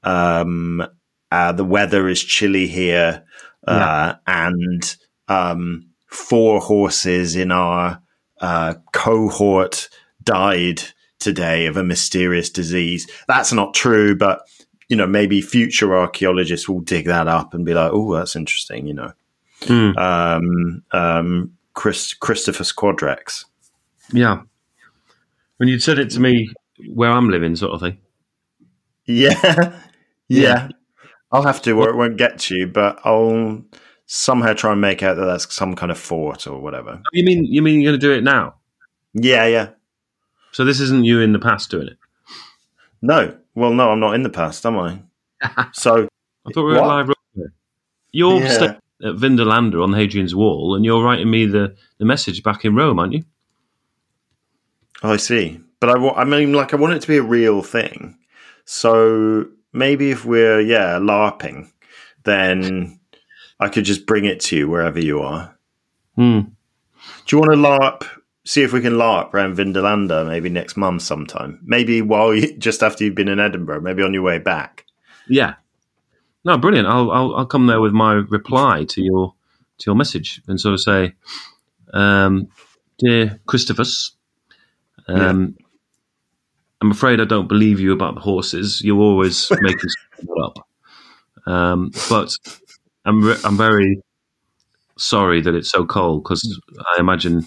Um, 0.03 0.85
uh, 1.31 1.51
the 1.53 1.63
weather 1.63 2.07
is 2.07 2.23
chilly 2.23 2.67
here, 2.67 3.23
uh, 3.65 4.15
and 4.27 4.95
um, 5.27 5.87
four 6.07 6.59
horses 6.59 7.35
in 7.35 7.51
our 7.51 8.01
uh, 8.39 8.75
cohort 8.91 9.89
died 10.21 10.83
today 11.19 11.65
of 11.65 11.77
a 11.77 11.83
mysterious 11.83 12.49
disease. 12.49 13.09
That's 13.27 13.53
not 13.53 13.73
true, 13.73 14.15
but 14.15 14.41
you 14.89 14.95
know, 14.95 15.07
maybe 15.07 15.41
future 15.41 15.95
archaeologists 15.95 16.67
will 16.67 16.81
dig 16.81 17.05
that 17.05 17.27
up 17.27 17.53
and 17.53 17.65
be 17.65 17.73
like, 17.73 17.91
"Oh, 17.93 18.15
that's 18.15 18.35
interesting," 18.35 18.87
you 18.87 18.93
know. 18.93 19.13
Hmm. 19.63 19.97
Um, 19.97 20.83
um, 20.91 21.53
Chris, 21.73 22.13
Christophus 22.13 22.73
Quadrex. 22.75 23.45
Yeah. 24.11 24.41
When 25.57 25.69
you'd 25.69 25.83
said 25.83 25.99
it 25.99 26.09
to 26.11 26.19
me 26.19 26.49
where 26.93 27.11
I'm 27.11 27.29
living, 27.29 27.55
sort 27.55 27.73
of 27.73 27.81
thing. 27.81 27.97
Yeah, 29.05 29.39
yeah. 29.43 29.77
Yeah. 30.27 30.69
I'll 31.31 31.43
have 31.43 31.61
to, 31.63 31.71
or 31.79 31.89
it 31.89 31.95
won't 31.95 32.17
get 32.17 32.37
to 32.39 32.55
you, 32.55 32.67
but 32.67 32.99
I'll 33.03 33.63
somehow 34.05 34.53
try 34.53 34.71
and 34.71 34.81
make 34.81 35.01
out 35.01 35.15
that 35.15 35.25
that's 35.25 35.53
some 35.53 35.75
kind 35.75 35.91
of 35.91 35.97
fort 35.97 36.45
or 36.45 36.59
whatever. 36.59 37.01
You 37.11 37.23
mean 37.23 37.45
you 37.45 37.61
mean 37.61 37.81
you're 37.81 37.91
going 37.91 37.99
to 37.99 38.07
do 38.07 38.13
it 38.13 38.23
now? 38.23 38.55
Yeah, 39.13 39.45
yeah. 39.45 39.69
So 40.51 40.63
this 40.63 40.79
isn't 40.79 41.05
you 41.05 41.21
in 41.21 41.33
the 41.33 41.39
past 41.39 41.71
doing 41.71 41.87
it. 41.87 41.97
No, 43.01 43.35
well, 43.55 43.73
no, 43.73 43.91
I'm 43.91 43.99
not 43.99 44.15
in 44.15 44.23
the 44.23 44.29
past, 44.29 44.65
am 44.65 44.77
I? 44.77 44.99
So 45.73 46.07
I 46.45 46.51
thought 46.51 46.65
we 46.65 46.73
were 46.73 46.79
What? 46.81 46.87
live. 46.87 47.09
You're 48.11 48.41
Yeah. 48.41 48.47
staying 48.49 48.69
at 49.03 49.15
Vindolanda 49.15 49.83
on 49.83 49.91
Hadrian's 49.93 50.35
Wall, 50.35 50.75
and 50.75 50.85
you're 50.85 51.03
writing 51.03 51.29
me 51.29 51.45
the, 51.45 51.75
the 51.97 52.05
message 52.05 52.43
back 52.43 52.63
in 52.65 52.75
Rome, 52.75 52.99
aren't 52.99 53.13
you? 53.13 53.23
Oh, 55.01 55.11
I 55.13 55.17
see. 55.17 55.59
But 55.79 55.89
I, 55.89 56.09
I 56.11 56.23
mean, 56.23 56.53
like, 56.53 56.73
I 56.73 56.77
want 56.77 56.93
it 56.93 57.01
to 57.01 57.07
be 57.07 57.17
a 57.17 57.23
real 57.23 57.61
thing. 57.61 58.17
So 58.65 59.47
maybe 59.73 60.11
if 60.11 60.23
we're, 60.25 60.61
yeah, 60.61 60.97
LARPing, 60.99 61.69
then 62.23 62.99
I 63.59 63.67
could 63.67 63.83
just 63.83 64.05
bring 64.05 64.23
it 64.25 64.39
to 64.41 64.55
you 64.55 64.69
wherever 64.69 64.99
you 64.99 65.19
are. 65.21 65.57
Hmm. 66.15 66.39
Do 67.25 67.35
you 67.35 67.39
want 67.39 67.51
to 67.51 67.57
LARP? 67.57 68.07
See 68.45 68.61
if 68.61 68.73
we 68.73 68.81
can 68.81 68.93
LARP 68.93 69.33
around 69.33 69.55
Vindolanda 69.55 70.27
maybe 70.27 70.49
next 70.49 70.75
month 70.75 71.01
sometime. 71.01 71.59
Maybe 71.63 72.01
while 72.01 72.33
you, 72.33 72.53
just 72.57 72.83
after 72.83 73.03
you've 73.03 73.15
been 73.15 73.29
in 73.29 73.39
Edinburgh, 73.39 73.81
maybe 73.81 74.03
on 74.03 74.13
your 74.13 74.23
way 74.23 74.37
back. 74.37 74.85
Yeah. 75.27 75.55
No, 76.45 76.57
brilliant. 76.57 76.87
I'll, 76.87 77.09
I'll 77.11 77.35
I'll 77.35 77.45
come 77.45 77.67
there 77.67 77.79
with 77.79 77.93
my 77.93 78.13
reply 78.13 78.83
to 78.89 79.01
your 79.01 79.33
to 79.79 79.85
your 79.85 79.95
message 79.95 80.41
and 80.47 80.59
sort 80.59 80.73
of 80.73 80.81
say, 80.81 81.13
um, 81.93 82.49
dear 82.99 83.39
Christophus, 83.47 84.11
um, 85.07 85.55
I'm 86.81 86.91
afraid 86.91 87.21
I 87.21 87.25
don't 87.25 87.47
believe 87.47 87.79
you 87.79 87.93
about 87.93 88.15
the 88.15 88.21
horses. 88.21 88.81
You're 88.81 88.99
always 88.99 89.49
making 89.61 89.89
stuff 89.89 90.29
up. 90.43 90.67
Um, 91.45 91.91
but 92.09 92.37
I'm 93.05 93.23
re- 93.23 93.39
I'm 93.45 93.55
very 93.55 94.01
sorry 94.97 95.41
that 95.41 95.55
it's 95.55 95.71
so 95.71 95.85
cold 95.85 96.23
because 96.23 96.59
I 96.95 96.99
imagine 96.99 97.45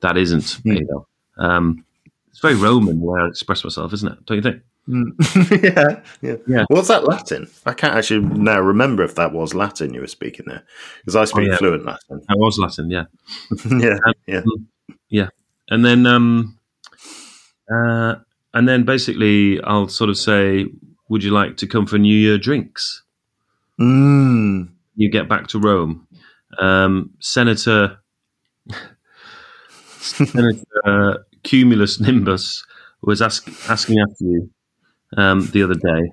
that 0.00 0.16
isn't 0.16 0.64
me 0.64 0.84
though. 0.88 1.06
Um, 1.36 1.84
it's 2.30 2.40
very 2.40 2.54
Roman 2.54 3.00
the 3.00 3.06
way 3.06 3.20
I 3.20 3.26
express 3.26 3.64
myself, 3.64 3.92
isn't 3.92 4.12
it? 4.12 4.26
Don't 4.26 4.36
you 4.36 4.42
think? 4.42 4.62
yeah, 5.62 6.00
yeah, 6.22 6.36
Yeah. 6.46 6.64
What's 6.68 6.88
that 6.88 7.04
Latin? 7.04 7.46
I 7.66 7.74
can't 7.74 7.94
actually 7.94 8.20
now 8.20 8.58
remember 8.60 9.02
if 9.02 9.14
that 9.16 9.32
was 9.32 9.52
Latin 9.54 9.92
you 9.92 10.00
were 10.00 10.06
speaking 10.06 10.46
there 10.48 10.62
because 11.00 11.14
I 11.16 11.24
speak 11.26 11.48
Oh, 11.48 11.50
yeah. 11.52 11.56
fluent 11.58 11.84
Latin. 11.84 12.22
I 12.28 12.34
was 12.36 12.58
Latin, 12.58 12.90
yeah. 12.90 13.04
yeah, 14.26 14.40
yeah. 15.10 15.28
and 15.68 15.84
then 15.84 16.06
um 16.06 16.58
uh 17.70 18.14
and 18.54 18.66
then 18.66 18.84
basically 18.84 19.60
I'll 19.62 19.88
sort 19.88 20.08
of 20.08 20.16
say, 20.16 20.66
"Would 21.10 21.22
you 21.22 21.32
like 21.32 21.58
to 21.58 21.66
come 21.66 21.84
for 21.86 21.98
New 21.98 22.16
Year 22.16 22.38
drinks?" 22.38 23.02
Mm. 23.78 24.70
You 24.96 25.10
get 25.10 25.28
back 25.28 25.48
to 25.48 25.58
Rome. 25.58 26.06
Um, 26.58 27.10
Senator 27.20 27.98
Senator 30.26 31.26
Cumulus 31.42 32.00
Nimbus 32.00 32.64
was 33.02 33.22
ask, 33.22 33.48
asking 33.68 33.98
after 34.00 34.24
you 34.24 34.50
um, 35.16 35.46
the 35.52 35.62
other 35.62 35.74
day. 35.74 36.12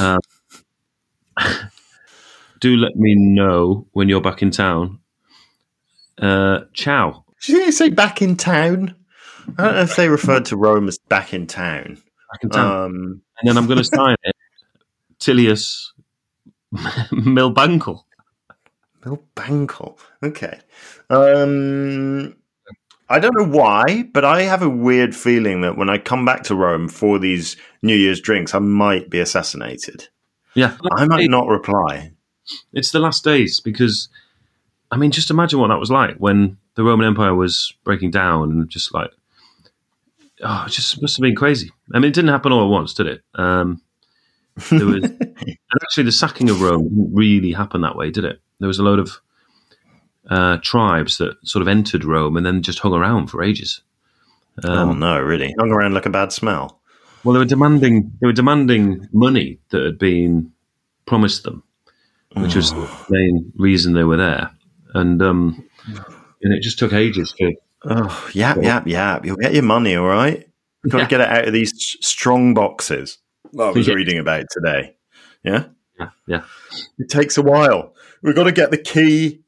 Um, 0.00 0.18
do 2.60 2.76
let 2.76 2.96
me 2.96 3.14
know 3.14 3.86
when 3.92 4.08
you're 4.08 4.20
back 4.20 4.42
in 4.42 4.50
town. 4.50 5.00
Uh, 6.18 6.60
ciao. 6.72 7.24
Did 7.42 7.66
you 7.66 7.72
say 7.72 7.90
back 7.90 8.22
in 8.22 8.36
town? 8.36 8.94
I 9.58 9.64
don't 9.64 9.74
know 9.74 9.80
if 9.82 9.96
they 9.96 10.08
referred 10.08 10.46
to 10.46 10.56
Rome 10.56 10.88
as 10.88 10.98
back 10.98 11.34
in 11.34 11.46
town. 11.46 11.98
Back 12.32 12.44
in 12.44 12.50
town. 12.50 12.84
Um, 12.84 13.22
and 13.38 13.48
then 13.48 13.58
I'm 13.58 13.66
going 13.66 13.78
to 13.78 13.84
sign 13.84 14.16
it, 14.22 14.36
Tilius 15.18 15.92
Milbankel. 16.72 18.04
Bill 19.02 19.22
Bankle. 19.34 19.98
Okay. 20.22 20.58
Um, 21.10 22.34
I 23.08 23.18
don't 23.18 23.36
know 23.36 23.46
why, 23.46 24.08
but 24.12 24.24
I 24.24 24.42
have 24.42 24.62
a 24.62 24.68
weird 24.68 25.14
feeling 25.14 25.60
that 25.60 25.76
when 25.76 25.90
I 25.90 25.98
come 25.98 26.24
back 26.24 26.42
to 26.44 26.54
Rome 26.54 26.88
for 26.88 27.18
these 27.18 27.56
New 27.82 27.94
Year's 27.94 28.20
drinks, 28.20 28.54
I 28.54 28.60
might 28.60 29.10
be 29.10 29.20
assassinated. 29.20 30.08
Yeah, 30.54 30.76
I 30.92 31.06
might 31.06 31.28
not 31.28 31.48
reply. 31.48 32.12
it's 32.72 32.92
the 32.92 33.00
last 33.00 33.24
days 33.24 33.60
because, 33.60 34.08
I 34.90 34.96
mean, 34.96 35.10
just 35.10 35.30
imagine 35.30 35.58
what 35.58 35.68
that 35.68 35.80
was 35.80 35.90
like 35.90 36.16
when 36.16 36.56
the 36.76 36.84
Roman 36.84 37.06
Empire 37.06 37.34
was 37.34 37.74
breaking 37.84 38.10
down 38.10 38.50
and 38.50 38.68
just 38.68 38.94
like, 38.94 39.10
oh, 40.42 40.64
it 40.66 40.70
just 40.70 41.00
must 41.02 41.16
have 41.16 41.22
been 41.22 41.36
crazy. 41.36 41.72
I 41.92 41.98
mean, 41.98 42.10
it 42.10 42.14
didn't 42.14 42.30
happen 42.30 42.52
all 42.52 42.64
at 42.64 42.70
once, 42.70 42.94
did 42.94 43.06
it? 43.06 43.22
Um, 43.34 43.82
there 44.70 44.86
was, 44.86 45.04
and 45.04 45.58
actually, 45.82 46.04
the 46.04 46.12
sacking 46.12 46.48
of 46.48 46.62
Rome 46.62 46.88
didn't 46.88 47.14
really 47.14 47.52
happen 47.52 47.82
that 47.82 47.96
way, 47.96 48.10
did 48.10 48.24
it? 48.24 48.40
There 48.60 48.68
was 48.68 48.78
a 48.78 48.84
load 48.84 48.98
of 48.98 49.20
uh, 50.30 50.58
tribes 50.62 51.18
that 51.18 51.36
sort 51.44 51.62
of 51.62 51.68
entered 51.68 52.04
Rome 52.04 52.36
and 52.36 52.44
then 52.46 52.62
just 52.62 52.78
hung 52.80 52.92
around 52.94 53.28
for 53.28 53.42
ages. 53.42 53.82
Um, 54.62 54.90
oh 54.90 54.92
no, 54.92 55.20
really? 55.20 55.54
Hung 55.58 55.70
around 55.70 55.94
like 55.94 56.06
a 56.06 56.10
bad 56.10 56.32
smell. 56.32 56.80
Well, 57.24 57.32
they 57.32 57.38
were 57.38 57.44
demanding 57.44 58.12
they 58.20 58.26
were 58.26 58.32
demanding 58.32 59.08
money 59.12 59.58
that 59.70 59.82
had 59.82 59.98
been 59.98 60.52
promised 61.06 61.42
them, 61.44 61.62
which 62.36 62.54
was 62.54 62.70
the 62.72 62.88
main 63.10 63.52
reason 63.56 63.94
they 63.94 64.04
were 64.04 64.16
there, 64.16 64.50
and 64.94 65.20
um, 65.22 65.64
and 66.42 66.52
it 66.54 66.62
just 66.62 66.78
took 66.78 66.92
ages 66.92 67.32
to. 67.38 67.54
Oh, 67.86 68.30
yap, 68.32 68.62
yap, 68.62 68.86
yap. 68.86 69.26
You'll 69.26 69.36
get 69.36 69.52
your 69.52 69.62
money, 69.62 69.94
all 69.96 70.06
right? 70.06 70.48
You've 70.84 70.92
got 70.92 70.98
Yeah. 70.98 71.04
to 71.04 71.10
get 71.10 71.20
it 71.20 71.28
out 71.28 71.46
of 71.48 71.52
these 71.52 71.72
strong 72.00 72.54
boxes. 72.54 73.18
I 73.58 73.70
was 73.70 73.86
Yeah. 73.86 73.92
reading 73.94 74.18
about 74.18 74.46
today. 74.50 74.96
Yeah? 75.42 75.66
Yeah, 76.00 76.08
yeah, 76.26 76.42
It 76.98 77.10
takes 77.10 77.36
a 77.36 77.42
while. 77.42 77.94
We've 78.22 78.34
got 78.34 78.44
to 78.44 78.52
get 78.52 78.70
the 78.70 78.78
key. 78.78 79.43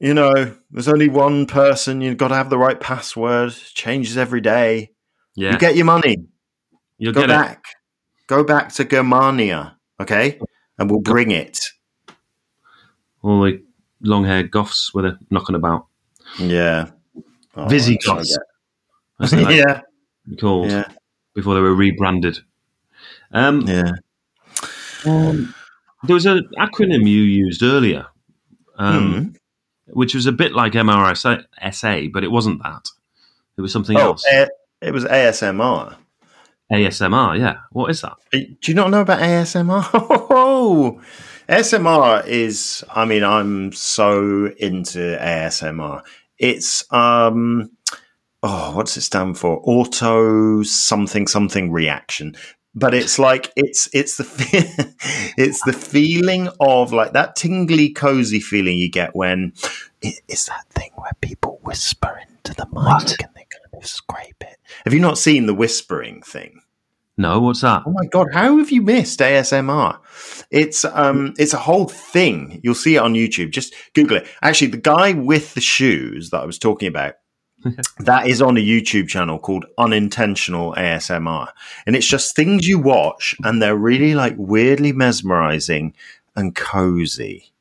You 0.00 0.14
know, 0.14 0.54
there's 0.70 0.88
only 0.88 1.08
one 1.08 1.46
person. 1.46 2.00
You've 2.00 2.16
got 2.18 2.28
to 2.28 2.34
have 2.34 2.50
the 2.50 2.58
right 2.58 2.78
password. 2.78 3.52
Changes 3.74 4.16
every 4.16 4.40
day. 4.40 4.92
yeah. 5.34 5.52
You 5.52 5.58
get 5.58 5.76
your 5.76 5.86
money. 5.86 6.16
You'll 6.98 7.12
Go 7.12 7.20
get 7.22 7.30
it. 7.30 7.32
back. 7.32 7.64
Go 8.28 8.44
back 8.44 8.72
to 8.74 8.84
Germania, 8.84 9.76
okay? 10.00 10.38
And 10.78 10.90
we'll 10.90 11.00
bring 11.00 11.30
it. 11.30 11.58
All 13.22 13.42
the 13.42 13.62
long-haired 14.00 14.50
goths 14.50 14.92
were 14.94 15.18
knocking 15.30 15.56
about. 15.56 15.86
Yeah. 16.38 16.90
Oh, 17.56 17.66
Visigoths. 17.66 18.34
so 18.34 18.40
That's 19.18 19.32
what 19.32 19.44
I 19.44 19.44
they 19.48 19.56
get- 19.56 19.66
were 19.66 19.82
yeah. 20.28 20.36
called 20.40 20.70
Yeah. 20.70 20.88
before 21.34 21.54
they 21.54 21.60
were 21.60 21.74
rebranded. 21.74 22.38
Um, 23.32 23.62
Yeah. 23.62 23.92
um, 25.06 25.54
there 26.04 26.14
was 26.14 26.26
an 26.26 26.48
acronym 26.58 27.08
you 27.08 27.22
used 27.22 27.62
earlier, 27.62 28.06
um, 28.76 29.12
Hmm. 29.14 29.28
Which 29.90 30.14
was 30.14 30.26
a 30.26 30.32
bit 30.32 30.52
like 30.52 30.72
MRSA, 30.72 32.12
but 32.12 32.24
it 32.24 32.30
wasn't 32.30 32.62
that. 32.62 32.88
It 33.56 33.60
was 33.62 33.72
something 33.72 33.96
Oh, 33.96 34.00
else. 34.00 34.24
A- 34.30 34.48
it 34.80 34.92
was 34.92 35.04
ASMR. 35.04 35.96
ASMR, 36.72 37.38
yeah. 37.38 37.56
What 37.72 37.90
is 37.90 38.02
that? 38.02 38.14
Do 38.30 38.46
you 38.66 38.74
not 38.74 38.90
know 38.90 39.00
about 39.00 39.20
ASMR? 39.20 39.88
Oh, 39.94 41.00
ASMR 41.48 42.26
is, 42.26 42.84
I 42.94 43.04
mean, 43.06 43.24
I'm 43.24 43.72
so 43.72 44.46
into 44.58 45.18
ASMR. 45.20 46.02
It's, 46.38 46.84
um, 46.92 47.70
oh, 48.42 48.76
what's 48.76 48.96
it 48.96 49.00
stand 49.00 49.38
for? 49.38 49.60
Auto 49.64 50.62
something 50.62 51.26
something 51.26 51.72
reaction. 51.72 52.36
But 52.78 52.94
it's 52.94 53.18
like 53.18 53.52
it's 53.56 53.88
it's 53.92 54.18
the 54.18 54.94
it's 55.36 55.62
the 55.64 55.72
feeling 55.72 56.48
of 56.60 56.92
like 56.92 57.12
that 57.12 57.34
tingly 57.34 57.90
cozy 57.90 58.38
feeling 58.38 58.78
you 58.78 58.88
get 58.88 59.16
when 59.16 59.52
it, 60.00 60.20
it's 60.28 60.46
that 60.46 60.66
thing 60.70 60.90
where 60.94 61.10
people 61.20 61.58
whisper 61.64 62.20
into 62.28 62.54
the 62.54 62.66
mic 62.66 63.20
and 63.20 63.34
they 63.34 63.46
kind 63.50 63.74
of 63.74 63.86
scrape 63.86 64.42
it. 64.42 64.58
Have 64.84 64.94
you 64.94 65.00
not 65.00 65.18
seen 65.18 65.46
the 65.46 65.54
whispering 65.54 66.22
thing? 66.22 66.60
No, 67.16 67.40
what's 67.40 67.62
that? 67.62 67.82
Oh 67.84 67.90
my 67.90 68.06
god, 68.06 68.28
how 68.32 68.58
have 68.58 68.70
you 68.70 68.80
missed 68.80 69.18
ASMR? 69.18 69.98
It's 70.52 70.84
um, 70.84 71.34
it's 71.36 71.52
a 71.52 71.58
whole 71.58 71.88
thing. 71.88 72.60
You'll 72.62 72.76
see 72.76 72.94
it 72.94 73.00
on 73.00 73.14
YouTube. 73.14 73.50
Just 73.50 73.74
Google 73.92 74.18
it. 74.18 74.28
Actually, 74.40 74.68
the 74.68 74.76
guy 74.76 75.14
with 75.14 75.54
the 75.54 75.60
shoes 75.60 76.30
that 76.30 76.42
I 76.42 76.46
was 76.46 76.60
talking 76.60 76.86
about, 76.86 77.14
that 77.98 78.26
is 78.26 78.40
on 78.40 78.56
a 78.56 78.60
YouTube 78.60 79.08
channel 79.08 79.38
called 79.38 79.66
Unintentional 79.78 80.74
ASMR, 80.74 81.48
and 81.86 81.96
it's 81.96 82.06
just 82.06 82.36
things 82.36 82.66
you 82.68 82.78
watch, 82.78 83.34
and 83.44 83.60
they're 83.60 83.76
really 83.76 84.14
like 84.14 84.34
weirdly 84.36 84.92
mesmerizing 84.92 85.94
and 86.36 86.54
cozy. 86.54 87.52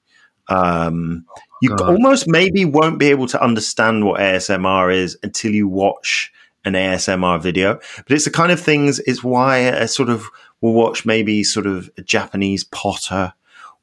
Um, 0.49 1.25
you 1.61 1.75
God. 1.75 1.89
almost 1.89 2.27
maybe 2.27 2.63
won't 2.63 2.99
be 2.99 3.07
able 3.07 3.27
to 3.27 3.43
understand 3.43 4.05
what 4.05 4.19
ASMR 4.19 4.93
is 4.95 5.17
until 5.23 5.51
you 5.51 5.67
watch 5.67 6.31
an 6.63 6.73
ASMR 6.73 7.41
video. 7.41 7.79
But 7.97 8.11
it's 8.11 8.25
the 8.25 8.31
kind 8.31 8.51
of 8.51 8.59
things, 8.59 8.99
it's 8.99 9.23
why 9.23 9.71
I 9.71 9.85
sort 9.85 10.09
of 10.09 10.29
will 10.61 10.73
watch 10.73 11.05
maybe 11.05 11.43
sort 11.43 11.65
of 11.65 11.89
a 11.97 12.01
Japanese 12.01 12.63
potter 12.63 13.33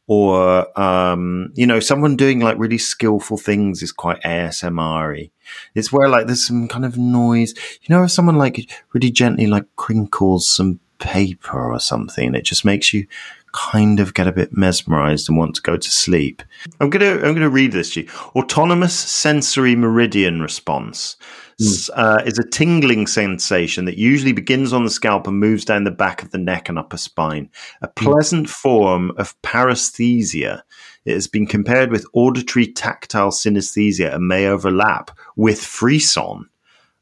or, 0.06 0.78
um, 0.80 1.50
you 1.54 1.66
know, 1.66 1.80
someone 1.80 2.16
doing 2.16 2.40
like 2.40 2.58
really 2.58 2.78
skillful 2.78 3.38
things 3.38 3.82
is 3.82 3.92
quite 3.92 4.20
ASMR. 4.22 5.30
It's 5.74 5.92
where 5.92 6.08
like 6.08 6.26
there's 6.26 6.46
some 6.46 6.68
kind 6.68 6.84
of 6.84 6.98
noise. 6.98 7.54
You 7.82 7.94
know, 7.94 8.04
if 8.04 8.10
someone 8.10 8.36
like 8.36 8.70
really 8.92 9.10
gently 9.10 9.46
like 9.46 9.64
crinkles 9.76 10.48
some 10.48 10.80
paper 10.98 11.72
or 11.72 11.80
something, 11.80 12.34
it 12.34 12.42
just 12.42 12.64
makes 12.64 12.92
you 12.92 13.06
kind 13.52 14.00
of 14.00 14.14
get 14.14 14.26
a 14.26 14.32
bit 14.32 14.56
mesmerized 14.56 15.28
and 15.28 15.38
want 15.38 15.54
to 15.54 15.62
go 15.62 15.76
to 15.76 15.90
sleep. 15.90 16.42
I'm 16.80 16.90
gonna 16.90 17.14
I'm 17.14 17.34
gonna 17.34 17.48
read 17.48 17.72
this 17.72 17.94
to 17.94 18.02
you. 18.02 18.08
Autonomous 18.34 18.94
sensory 18.94 19.76
meridian 19.76 20.42
response 20.42 21.16
s- 21.60 21.90
uh, 21.94 22.22
is 22.26 22.38
a 22.38 22.48
tingling 22.48 23.06
sensation 23.06 23.84
that 23.86 23.98
usually 23.98 24.32
begins 24.32 24.72
on 24.72 24.84
the 24.84 24.90
scalp 24.90 25.26
and 25.26 25.40
moves 25.40 25.64
down 25.64 25.84
the 25.84 25.90
back 25.90 26.22
of 26.22 26.30
the 26.30 26.38
neck 26.38 26.68
and 26.68 26.78
upper 26.78 26.96
spine. 26.96 27.48
A 27.82 27.88
pleasant 27.88 28.48
form 28.48 29.12
of 29.16 29.40
paresthesia. 29.42 30.62
It 31.04 31.14
has 31.14 31.26
been 31.26 31.46
compared 31.46 31.90
with 31.90 32.06
auditory 32.12 32.66
tactile 32.66 33.30
synesthesia 33.30 34.14
and 34.14 34.28
may 34.28 34.46
overlap 34.46 35.10
with 35.36 35.60
frisson. 35.60 36.48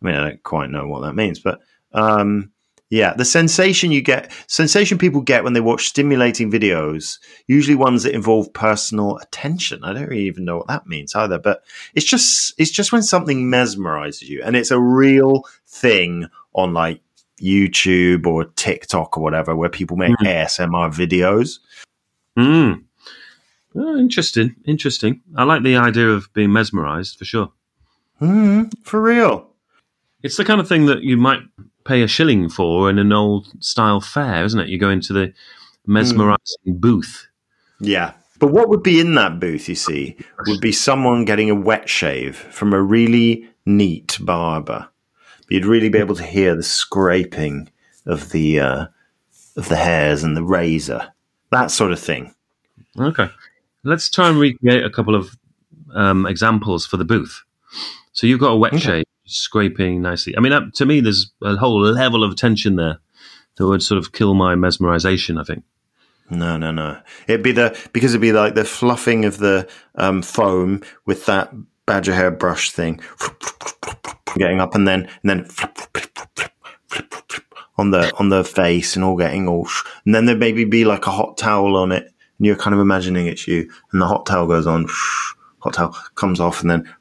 I 0.00 0.04
mean, 0.04 0.14
I 0.14 0.28
don't 0.28 0.42
quite 0.42 0.70
know 0.70 0.86
what 0.86 1.02
that 1.02 1.14
means, 1.14 1.38
but 1.38 1.60
um, 1.92 2.51
yeah, 2.92 3.14
the 3.14 3.24
sensation 3.24 3.90
you 3.90 4.02
get, 4.02 4.30
sensation 4.48 4.98
people 4.98 5.22
get 5.22 5.44
when 5.44 5.54
they 5.54 5.62
watch 5.62 5.86
stimulating 5.88 6.50
videos, 6.50 7.18
usually 7.46 7.74
ones 7.74 8.02
that 8.02 8.14
involve 8.14 8.52
personal 8.52 9.16
attention. 9.16 9.82
I 9.82 9.94
don't 9.94 10.10
really 10.10 10.26
even 10.26 10.44
know 10.44 10.58
what 10.58 10.66
that 10.66 10.86
means 10.86 11.14
either, 11.14 11.38
but 11.38 11.64
it's 11.94 12.04
just 12.04 12.52
it's 12.58 12.70
just 12.70 12.92
when 12.92 13.02
something 13.02 13.50
mesmerizes 13.50 14.28
you, 14.28 14.42
and 14.44 14.54
it's 14.54 14.70
a 14.70 14.78
real 14.78 15.44
thing 15.66 16.26
on 16.54 16.74
like 16.74 17.00
YouTube 17.40 18.26
or 18.26 18.44
TikTok 18.56 19.16
or 19.16 19.22
whatever, 19.22 19.56
where 19.56 19.70
people 19.70 19.96
make 19.96 20.14
Mhm. 20.18 20.26
ASMR 20.26 20.90
videos. 20.90 21.60
Mm. 22.38 22.82
Oh, 23.74 23.96
interesting. 23.96 24.54
Interesting. 24.66 25.22
I 25.34 25.44
like 25.44 25.62
the 25.62 25.76
idea 25.76 26.10
of 26.10 26.30
being 26.34 26.52
mesmerized 26.52 27.18
for 27.18 27.24
sure. 27.24 27.52
Mm, 28.20 28.70
for 28.84 29.00
real. 29.00 29.48
It's 30.22 30.36
the 30.36 30.44
kind 30.44 30.60
of 30.60 30.68
thing 30.68 30.84
that 30.86 31.02
you 31.02 31.16
might 31.16 31.40
pay 31.84 32.02
a 32.02 32.08
shilling 32.08 32.48
for 32.48 32.88
in 32.90 32.98
an 32.98 33.12
old 33.12 33.48
style 33.62 34.00
fair, 34.00 34.44
isn't 34.44 34.60
it? 34.60 34.68
You 34.68 34.78
go 34.78 34.90
into 34.90 35.12
the 35.12 35.32
mesmerizing 35.86 36.78
booth. 36.78 37.26
Yeah. 37.80 38.12
But 38.38 38.52
what 38.52 38.68
would 38.68 38.82
be 38.82 38.98
in 39.00 39.14
that 39.14 39.38
booth, 39.38 39.68
you 39.68 39.74
see, 39.74 40.16
would 40.46 40.60
be 40.60 40.72
someone 40.72 41.24
getting 41.24 41.48
a 41.50 41.54
wet 41.54 41.88
shave 41.88 42.36
from 42.36 42.72
a 42.72 42.82
really 42.82 43.48
neat 43.66 44.18
barber. 44.20 44.88
You'd 45.48 45.66
really 45.66 45.88
be 45.88 45.98
able 45.98 46.16
to 46.16 46.24
hear 46.24 46.56
the 46.56 46.62
scraping 46.62 47.70
of 48.06 48.30
the 48.30 48.58
uh, 48.58 48.86
of 49.56 49.68
the 49.68 49.76
hairs 49.76 50.24
and 50.24 50.36
the 50.36 50.42
razor, 50.42 51.12
that 51.50 51.70
sort 51.70 51.92
of 51.92 52.00
thing. 52.00 52.34
Okay. 52.98 53.28
Let's 53.84 54.10
try 54.10 54.28
and 54.28 54.38
recreate 54.38 54.84
a 54.84 54.90
couple 54.90 55.14
of 55.14 55.36
um, 55.94 56.26
examples 56.26 56.86
for 56.86 56.96
the 56.96 57.04
booth. 57.04 57.42
So 58.12 58.26
you've 58.26 58.40
got 58.40 58.52
a 58.52 58.56
wet 58.56 58.72
Okay. 58.72 58.80
shave 58.82 59.04
scraping 59.32 60.02
nicely. 60.02 60.36
I 60.36 60.40
mean, 60.40 60.72
to 60.74 60.86
me, 60.86 61.00
there's 61.00 61.32
a 61.42 61.56
whole 61.56 61.80
level 61.80 62.24
of 62.24 62.36
tension 62.36 62.76
there 62.76 62.98
that 63.56 63.66
would 63.66 63.82
sort 63.82 63.98
of 63.98 64.12
kill 64.12 64.34
my 64.34 64.54
mesmerization, 64.54 65.40
I 65.40 65.44
think. 65.44 65.64
No, 66.30 66.56
no, 66.56 66.70
no. 66.70 66.98
It'd 67.28 67.42
be 67.42 67.52
the 67.52 67.78
because 67.92 68.12
it'd 68.12 68.22
be 68.22 68.32
like 68.32 68.54
the 68.54 68.64
fluffing 68.64 69.24
of 69.24 69.38
the 69.38 69.68
um, 69.96 70.22
foam 70.22 70.82
with 71.04 71.26
that 71.26 71.52
badger 71.84 72.14
hair 72.14 72.30
brush 72.30 72.70
thing, 72.70 73.00
getting 74.36 74.60
up 74.60 74.74
and 74.74 74.88
then 74.88 75.08
and 75.22 75.30
then 75.30 75.46
on 77.76 77.90
the 77.90 78.14
on 78.16 78.30
the 78.30 78.44
face 78.44 78.96
and 78.96 79.04
all 79.04 79.16
getting 79.16 79.46
all, 79.46 79.68
and 80.06 80.14
then 80.14 80.24
there 80.24 80.36
maybe 80.36 80.64
be 80.64 80.84
like 80.84 81.06
a 81.06 81.10
hot 81.10 81.36
towel 81.36 81.76
on 81.76 81.92
it, 81.92 82.04
and 82.04 82.46
you're 82.46 82.56
kind 82.56 82.74
of 82.74 82.80
imagining 82.80 83.26
it's 83.26 83.46
you, 83.46 83.70
and 83.92 84.00
the 84.00 84.06
hot 84.06 84.24
towel 84.24 84.46
goes 84.46 84.66
on, 84.66 84.86
hot 85.58 85.74
towel 85.74 85.92
comes 86.14 86.40
off, 86.40 86.62
and 86.62 86.70
then 86.70 86.94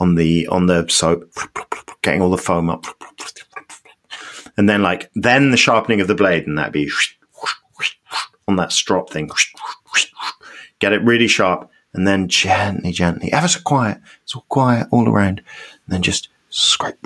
on 0.00 0.14
the 0.14 0.46
on 0.48 0.66
the 0.66 0.88
soap, 0.88 1.30
getting 2.02 2.22
all 2.22 2.30
the 2.30 2.38
foam 2.38 2.70
up, 2.70 2.86
and 4.56 4.68
then 4.68 4.82
like 4.82 5.10
then 5.14 5.50
the 5.50 5.56
sharpening 5.56 6.00
of 6.00 6.08
the 6.08 6.14
blade, 6.14 6.46
and 6.46 6.58
that'd 6.58 6.72
be 6.72 6.90
on 8.48 8.56
that 8.56 8.72
strop 8.72 9.10
thing. 9.10 9.30
Get 10.80 10.94
it 10.94 11.04
really 11.04 11.28
sharp, 11.28 11.70
and 11.92 12.08
then 12.08 12.26
gently, 12.26 12.90
gently, 12.90 13.30
ever 13.32 13.46
so 13.48 13.60
quiet, 13.60 13.98
it's 14.22 14.34
all 14.34 14.46
quiet 14.48 14.88
all 14.90 15.08
around, 15.08 15.42
and 15.84 15.88
then 15.88 16.02
just 16.02 16.30
scrape, 16.48 16.96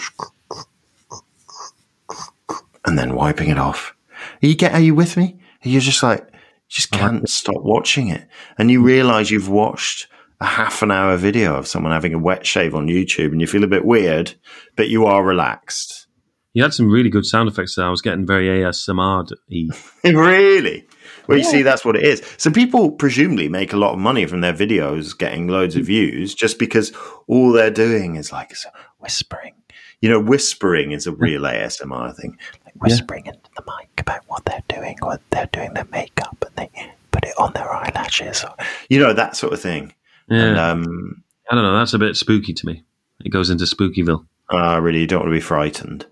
and 2.86 2.97
then 2.97 3.16
wiping 3.16 3.51
it 3.51 3.59
off. 3.59 3.95
Are 4.42 4.47
you 4.47 4.55
get? 4.55 4.72
Are 4.72 4.80
you 4.80 4.95
with 4.95 5.16
me? 5.16 5.38
You're 5.62 5.80
just 5.80 6.03
like, 6.03 6.28
just 6.68 6.95
uh-huh. 6.95 7.09
can't 7.09 7.28
stop 7.28 7.62
watching 7.62 8.09
it, 8.09 8.28
and 8.57 8.70
you 8.70 8.80
realize 8.80 9.32
you've 9.32 9.49
watched 9.49 10.07
a 10.45 10.47
half 10.47 10.82
an 10.82 10.90
hour 10.90 11.16
video 11.16 11.57
of 11.57 11.66
someone 11.66 11.92
having 11.92 12.14
a 12.14 12.18
wet 12.18 12.47
shave 12.47 12.74
on 12.74 12.86
YouTube, 12.86 13.32
and 13.32 13.40
you 13.40 13.47
feel 13.47 13.64
a 13.64 13.68
bit 13.68 13.84
weird, 13.84 14.34
but 14.76 14.88
you 14.88 15.07
are 15.07 15.24
relaxed. 15.24 16.07
You 16.53 16.62
had 16.62 16.72
some 16.74 16.88
really 16.90 17.11
good 17.11 17.26
sound 17.26 17.49
effects 17.49 17.74
there. 17.74 17.84
I 17.86 17.90
was 17.90 18.03
getting 18.03 18.26
very 18.26 18.47
ASMR 18.47 19.28
y. 19.51 19.68
really? 20.05 20.86
Well, 21.26 21.38
you 21.38 21.45
Yeah. 21.45 21.51
see, 21.51 21.62
that's 21.62 21.84
what 21.84 21.97
it 21.97 22.05
is. 22.05 22.22
So 22.36 22.51
people 22.51 22.92
presumably 22.92 23.49
make 23.49 23.72
a 23.72 23.76
lot 23.76 23.92
of 23.92 23.99
money 23.99 24.26
from 24.26 24.40
their 24.40 24.53
videos 24.53 25.16
getting 25.18 25.49
loads 25.49 25.74
of 25.74 25.86
views 25.86 26.34
just 26.34 26.59
because 26.59 26.92
all 27.26 27.51
they're 27.51 27.70
doing 27.70 28.14
is 28.16 28.30
like 28.30 28.53
whispering. 29.01 29.55
You 30.01 30.11
know, 30.11 30.20
whispering 30.20 30.92
is 30.92 31.07
a 31.07 31.12
real 31.12 31.42
ASMR 31.42 32.14
thing. 32.14 32.36
Like 32.64 32.74
whispering 32.76 33.26
into 33.26 33.51
the 33.57 33.64
mic 33.66 33.88
about 33.99 34.20
what 34.28 34.45
they're 34.45 34.62
doing, 34.68 34.97
what 35.01 35.22
they're 35.30 35.49
doing 35.53 35.72
their 35.74 35.86
makeup, 35.90 36.36
and 36.47 36.57
they 36.57 36.92
put 37.11 37.24
it 37.24 37.34
on 37.38 37.53
their 37.55 37.72
eyelashes, 37.72 38.45
or 38.45 38.55
you 38.90 38.99
know 39.01 39.12
that 39.14 39.34
sort 39.36 39.55
of 39.55 39.61
thing. 39.61 39.95
Yeah. 40.29 40.43
And 40.43 40.59
um, 40.59 41.25
I 41.51 41.55
don't 41.55 41.64
know. 41.64 41.79
That's 41.79 41.95
a 41.95 41.99
bit 41.99 42.16
spooky 42.16 42.53
to 42.55 42.66
me. 42.66 42.85
It 43.25 43.31
goes 43.31 43.51
into 43.51 43.64
Spookyville. 43.64 44.27
I 44.51 44.77
really 44.77 45.01
you 45.01 45.07
don't 45.07 45.20
want 45.20 45.31
to 45.31 45.37
be 45.37 45.41
frightened. 45.41 46.07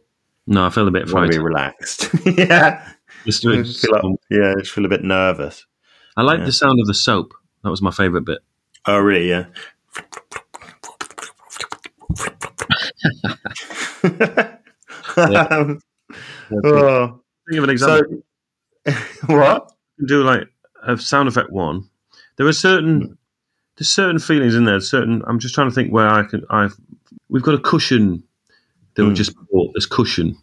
No, 0.47 0.67
I 0.67 0.71
feel 0.71 0.89
a 0.89 0.91
bit 0.91 1.13
want 1.13 1.31
to 1.31 1.39
be 1.39 1.43
relaxed. 1.43 2.11
yeah, 2.25 2.93
Just- 3.25 3.43
feel 3.43 3.93
like- 3.93 4.19
yeah, 4.31 4.53
I 4.57 4.61
just 4.61 4.73
feel 4.73 4.85
a 4.85 4.89
bit 4.89 5.05
nervous. 5.05 5.67
I 6.17 6.23
like 6.23 6.41
yeah. 6.41 6.47
the 6.47 6.53
sound 6.53 6.81
of 6.81 6.87
the 6.87 6.95
soap. 6.95 7.33
That 7.63 7.71
was 7.71 7.81
my 7.81 7.91
favorite 7.91 8.25
bit. 8.25 8.41
Oh, 8.87 8.99
really? 8.99 9.29
Yeah. 9.29 9.47
Um, 15.17 15.81
oh, 16.65 17.21
Think 17.49 17.63
of 17.63 17.69
an 17.69 17.79
so, 17.79 17.97
example. 17.97 18.23
what? 19.27 19.73
do 20.07 20.23
like 20.25 20.49
a 20.87 20.99
sound 20.99 21.29
effect 21.29 21.51
one. 21.51 21.89
There 22.37 22.47
are 22.47 22.53
certain 22.53 23.17
there's 23.83 23.89
certain 23.91 24.21
feelings 24.21 24.55
in 24.55 24.65
there. 24.65 24.79
Certain 24.79 25.23
I'm 25.27 25.41
just 25.41 25.57
trying 25.57 25.69
to 25.69 25.75
think 25.75 25.93
where 25.93 26.09
I 26.09 26.23
can 26.23 26.45
I've 26.51 26.77
we've 27.29 27.43
got 27.43 27.57
a 27.57 27.59
cushion 27.59 28.23
that 28.95 29.05
we 29.05 29.11
Mm. 29.11 29.17
just 29.17 29.35
bought. 29.51 29.73
This 29.75 29.87
cushion, 29.87 30.37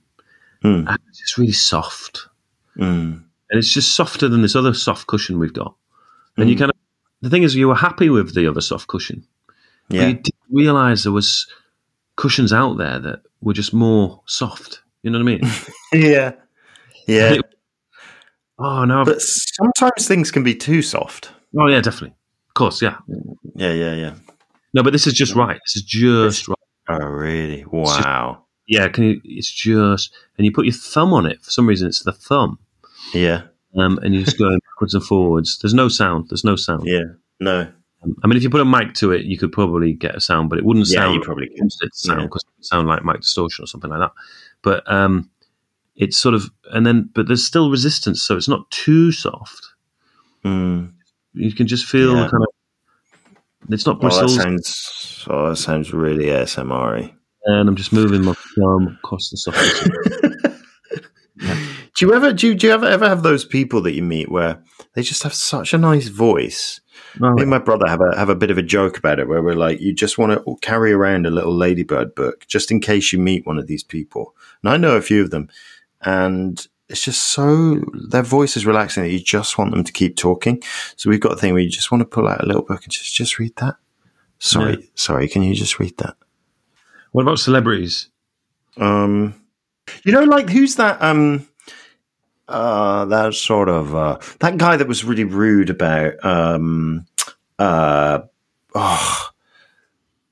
Mm. 0.65 0.85
and 0.89 0.99
it's 1.07 1.19
just 1.19 1.37
really 1.37 1.53
soft, 1.53 2.27
Mm. 2.77 3.23
and 3.49 3.57
it's 3.59 3.73
just 3.73 3.95
softer 3.95 4.27
than 4.27 4.41
this 4.41 4.57
other 4.57 4.73
soft 4.73 5.07
cushion 5.07 5.39
we've 5.39 5.53
got. 5.53 5.73
And 6.35 6.49
you 6.49 6.55
Mm. 6.57 6.59
kind 6.59 6.71
of 6.71 6.77
the 7.21 7.29
thing 7.29 7.43
is 7.43 7.55
you 7.55 7.69
were 7.69 7.75
happy 7.75 8.09
with 8.09 8.33
the 8.35 8.45
other 8.45 8.59
soft 8.59 8.87
cushion, 8.87 9.25
but 9.87 9.95
Yeah. 9.95 10.07
you 10.07 10.13
didn't 10.15 10.35
realize 10.51 11.03
there 11.03 11.13
was 11.13 11.47
cushions 12.17 12.51
out 12.51 12.77
there 12.77 12.99
that 12.99 13.21
were 13.39 13.53
just 13.53 13.73
more 13.73 14.21
soft. 14.25 14.81
You 15.03 15.11
know 15.11 15.19
what 15.19 15.31
I 15.31 15.37
mean? 15.37 15.41
Yeah. 15.93 16.33
Yeah. 17.07 17.37
oh 18.57 18.83
no! 18.83 18.99
I've, 18.99 19.05
But 19.05 19.21
sometimes 19.21 20.07
things 20.09 20.29
can 20.29 20.43
be 20.43 20.55
too 20.55 20.81
soft. 20.81 21.31
oh 21.57 21.67
yeah, 21.67 21.79
definitely. 21.79 22.15
Course, 22.59 22.81
yeah. 22.81 22.97
Yeah, 23.55 23.71
yeah, 23.73 23.93
yeah. 23.95 24.15
No, 24.73 24.83
but 24.83 24.91
this 24.93 25.07
is 25.07 25.13
just 25.13 25.33
right. 25.33 25.59
This 25.65 25.77
is 25.77 25.81
just 25.83 26.47
right. 26.47 26.55
Oh, 26.89 27.05
really? 27.05 27.61
just- 27.61 27.73
Wow. 27.73 28.43
Yeah, 28.67 28.87
can 28.89 29.03
you? 29.05 29.21
It's 29.23 29.49
just, 29.49 30.13
and 30.37 30.45
you 30.45 30.51
put 30.51 30.65
your 30.65 30.73
thumb 30.73 31.11
on 31.13 31.25
it. 31.25 31.41
For 31.41 31.49
some 31.49 31.65
reason, 31.67 31.87
it's 31.87 32.03
the 32.03 32.11
thumb, 32.11 32.59
Yeah. 33.13 33.43
um, 33.75 33.97
and 34.03 34.13
you're 34.13 34.23
just 34.25 34.37
going 34.37 34.59
backwards 34.75 34.93
and 34.93 35.03
forwards. 35.03 35.57
There's 35.59 35.73
no 35.73 35.87
sound. 35.87 36.27
There's 36.29 36.43
no 36.43 36.55
sound. 36.55 36.83
Yeah. 36.85 37.05
No. 37.39 37.61
Um, 38.03 38.15
I 38.23 38.27
mean, 38.27 38.37
if 38.37 38.43
you 38.43 38.49
put 38.51 38.61
a 38.61 38.65
mic 38.65 38.93
to 38.95 39.11
it, 39.11 39.25
you 39.25 39.37
could 39.39 39.51
probably 39.51 39.93
get 39.93 40.15
a 40.15 40.19
sound, 40.21 40.49
but 40.51 40.59
it 40.59 40.65
wouldn't 40.65 40.87
Yeah, 40.89 40.99
sound. 40.99 41.15
you 41.15 41.21
probably 41.21 41.47
could. 41.47 41.65
it 41.81 41.95
sound 41.95 42.21
because 42.23 42.43
it 42.43 42.51
would 42.57 42.65
sound 42.65 42.87
like 42.87 43.03
mic 43.03 43.21
distortion 43.21 43.63
or 43.63 43.67
something 43.67 43.89
like 43.89 44.01
that. 44.01 44.11
But 44.61 44.91
um, 44.91 45.29
it's 45.95 46.17
sort 46.17 46.35
of, 46.35 46.51
and 46.71 46.85
then, 46.85 47.09
but 47.15 47.25
there's 47.27 47.43
still 47.43 47.71
resistance, 47.71 48.21
so 48.21 48.37
it's 48.37 48.47
not 48.49 48.69
too 48.69 49.11
soft. 49.11 49.65
Mm. 50.45 50.93
You 51.33 51.51
can 51.53 51.67
just 51.67 51.85
feel 51.85 52.15
Yeah. 52.15 52.29
kind 52.29 52.43
of. 52.43 52.49
It's 53.69 53.85
not 53.85 53.97
Oh, 53.97 53.99
that 53.99 54.01
bristles, 54.01 54.35
sounds. 54.35 55.25
Oh, 55.29 55.49
that 55.49 55.57
sounds 55.57 55.93
really 55.93 56.25
ASMR. 56.25 57.11
and 57.45 57.69
I'm 57.69 57.75
just 57.75 57.93
moving 57.93 58.23
my 58.23 58.33
thumb 58.55 58.97
across 59.03 59.29
the 59.29 59.37
surface. 59.37 59.89
Do 61.95 62.05
you 62.05 62.13
ever 62.13 62.31
do 62.33 62.47
you, 62.47 62.55
do 62.55 62.67
you 62.67 62.73
ever 62.73 62.85
ever 62.85 63.07
have 63.09 63.23
those 63.23 63.43
people 63.43 63.81
that 63.81 63.93
you 63.93 64.01
meet 64.03 64.29
where 64.31 64.61
they 64.93 65.01
just 65.01 65.23
have 65.23 65.33
such 65.33 65.73
a 65.73 65.77
nice 65.77 66.07
voice? 66.07 66.79
Oh, 67.21 67.33
Me 67.33 67.41
and 67.41 67.49
my 67.49 67.57
brother 67.59 67.87
have 67.87 67.99
a 68.01 68.17
have 68.17 68.29
a 68.29 68.35
bit 68.35 68.51
of 68.51 68.57
a 68.57 68.61
joke 68.61 68.97
about 68.97 69.19
it 69.19 69.27
where 69.27 69.41
we're 69.41 69.55
like, 69.55 69.81
you 69.81 69.93
just 69.93 70.17
want 70.17 70.31
to 70.31 70.55
carry 70.61 70.91
around 70.93 71.25
a 71.25 71.29
little 71.31 71.53
ladybird 71.53 72.15
book 72.15 72.45
just 72.47 72.71
in 72.71 72.79
case 72.79 73.11
you 73.11 73.19
meet 73.19 73.45
one 73.45 73.57
of 73.57 73.67
these 73.67 73.83
people. 73.83 74.33
And 74.63 74.71
I 74.71 74.77
know 74.77 74.95
a 74.95 75.01
few 75.01 75.21
of 75.21 75.31
them, 75.31 75.49
and 76.01 76.65
it's 76.89 77.03
just 77.03 77.21
so 77.21 77.81
their 78.09 78.23
voice 78.23 78.57
is 78.57 78.65
relaxing 78.65 79.03
that 79.03 79.11
you 79.11 79.19
just 79.19 79.57
want 79.57 79.71
them 79.71 79.83
to 79.83 79.91
keep 79.91 80.15
talking. 80.15 80.61
So 80.95 81.09
we've 81.09 81.19
got 81.19 81.33
a 81.33 81.35
thing 81.35 81.53
where 81.53 81.61
you 81.61 81.69
just 81.69 81.91
want 81.91 82.01
to 82.01 82.05
pull 82.05 82.27
out 82.27 82.43
a 82.43 82.47
little 82.47 82.63
book 82.63 82.83
and 82.83 82.91
just 82.91 83.13
just 83.13 83.39
read 83.39 83.55
that. 83.57 83.75
Sorry, 84.39 84.89
sorry, 84.95 85.27
can 85.27 85.43
you 85.43 85.53
just 85.53 85.79
read 85.79 85.97
that? 85.97 86.15
What 87.11 87.23
about 87.23 87.39
celebrities? 87.39 88.09
Um, 88.77 89.35
you 90.03 90.11
know, 90.11 90.23
like 90.23 90.49
who's 90.49 90.75
that? 90.75 91.01
Um, 91.01 91.47
uh, 92.47 93.05
that 93.05 93.35
sort 93.35 93.69
of 93.69 93.95
uh, 93.95 94.17
that 94.39 94.57
guy 94.57 94.75
that 94.75 94.87
was 94.87 95.03
really 95.03 95.23
rude 95.23 95.69
about 95.69 96.23
um, 96.25 97.05
uh, 97.59 98.21
oh, 98.73 99.29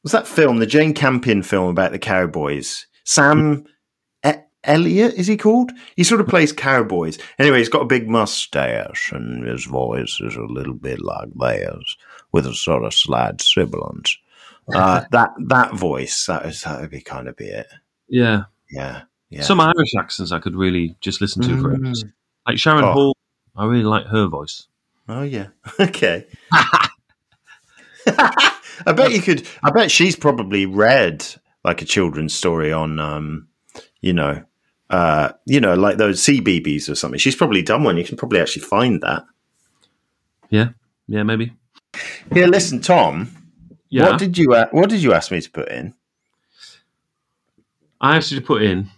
was 0.04 0.12
that 0.14 0.28
film 0.28 0.58
the 0.58 0.66
Jane 0.66 0.94
Campion 0.94 1.44
film 1.44 1.70
about 1.70 1.92
the 1.92 2.00
cowboys? 2.00 2.88
Sam 3.04 3.66
e- 4.68 4.72
Elliott 4.72 5.14
is 5.16 5.28
he 5.28 5.38
called? 5.38 5.72
He 5.96 6.04
sort 6.04 6.22
of 6.22 6.28
plays 6.28 6.52
cowboys. 6.52 7.18
Anyway, 7.40 7.60
he's 7.60 7.70
got 7.70 7.82
a 7.82 7.86
big 7.86 8.08
mustache 8.10 9.12
and 9.12 9.46
his 9.48 9.66
voice 9.66 10.20
is 10.22 10.36
a 10.36 10.42
little 10.42 10.74
bit 10.74 11.02
like 11.02 11.30
theirs 11.36 11.98
with 12.32 12.46
a 12.46 12.54
sort 12.54 12.84
of 12.84 12.94
slight 12.94 13.42
sibilance. 13.42 14.18
Uh, 14.74 15.04
that 15.12 15.32
that 15.48 15.74
voice 15.74 16.26
that 16.26 16.46
is 16.46 16.62
that 16.64 16.82
would 16.82 16.90
be 16.92 17.02
kind 17.02 17.28
of 17.28 17.36
be 17.38 17.46
it. 17.46 17.68
Yeah. 18.10 18.44
Yeah. 18.72 19.04
Yeah. 19.30 19.42
Some 19.44 19.60
Irish 19.60 19.96
accents 19.98 20.32
I 20.32 20.40
could 20.40 20.56
really 20.56 20.96
just 21.02 21.22
listen 21.22 21.42
to 21.44 21.62
for 21.62 21.76
Mm. 21.78 22.12
Like 22.48 22.58
Sharon 22.60 22.84
Oh. 22.86 22.92
Hall, 22.94 23.18
I 23.56 23.66
really 23.66 23.84
like 23.84 24.06
her 24.08 24.28
voice. 24.28 24.68
Oh 25.10 25.24
yeah. 25.24 25.48
Okay. 25.80 26.26
I 28.06 28.94
bet 28.96 29.12
you 29.12 29.22
could. 29.22 29.48
I 29.64 29.72
bet 29.72 29.92
she's 29.92 30.16
probably 30.16 30.66
read 30.66 31.26
like 31.64 31.82
a 31.82 31.86
children's 31.86 32.34
story 32.34 32.72
on, 32.72 33.00
um, 33.00 33.48
you 34.02 34.14
know, 34.14 34.44
uh, 34.90 35.30
you 35.46 35.60
know, 35.60 35.74
like 35.74 35.98
those 35.98 36.22
CBeebies 36.22 36.90
or 36.90 36.96
something. 36.96 37.20
She's 37.20 37.36
probably 37.36 37.62
done 37.62 37.84
one. 37.84 37.98
You 37.98 38.04
can 38.04 38.18
probably 38.18 38.40
actually 38.40 38.64
find 38.64 39.02
that. 39.02 39.26
Yeah, 40.50 40.70
yeah, 41.08 41.24
maybe. 41.24 41.54
Here, 42.34 42.48
listen, 42.48 42.82
Tom. 42.82 43.30
Yeah, 43.90 44.10
What 44.10 44.20
did 44.20 44.38
you 44.38 44.54
uh, 44.54 44.68
What 44.72 44.90
did 44.90 45.02
you 45.02 45.14
ask 45.14 45.32
me 45.32 45.40
to 45.42 45.50
put 45.50 45.70
in? 45.70 45.94
I 48.02 48.18
asked 48.18 48.32
you 48.32 48.40
to 48.40 48.46
put 48.46 48.62
in 48.62 48.90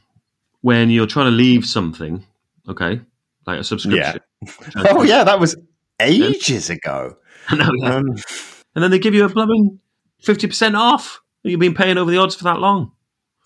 when 0.62 0.90
you're 0.90 1.08
trying 1.08 1.28
to 1.28 1.32
leave 1.32 1.66
something, 1.66 2.26
okay, 2.68 3.00
like 3.46 3.60
a 3.60 3.64
subscription. 3.64 4.20
Yeah. 4.44 4.52
Oh 4.76 5.04
yeah, 5.04 5.24
that 5.24 5.40
was 5.40 5.56
ages 6.00 6.70
ago. 6.70 7.16
Yeah. 7.52 7.96
Um, 7.96 8.06
and 8.76 8.84
then 8.84 8.92
they 8.92 9.00
give 9.00 9.16
you 9.16 9.26
a 9.26 9.30
blooming 9.30 9.80
fifty 10.22 10.46
percent 10.46 10.76
off. 10.76 11.20
You've 11.42 11.60
been 11.60 11.74
paying 11.74 11.98
over 11.98 12.12
the 12.12 12.18
odds 12.18 12.36
for 12.36 12.44
that 12.44 12.60
long. 12.60 12.92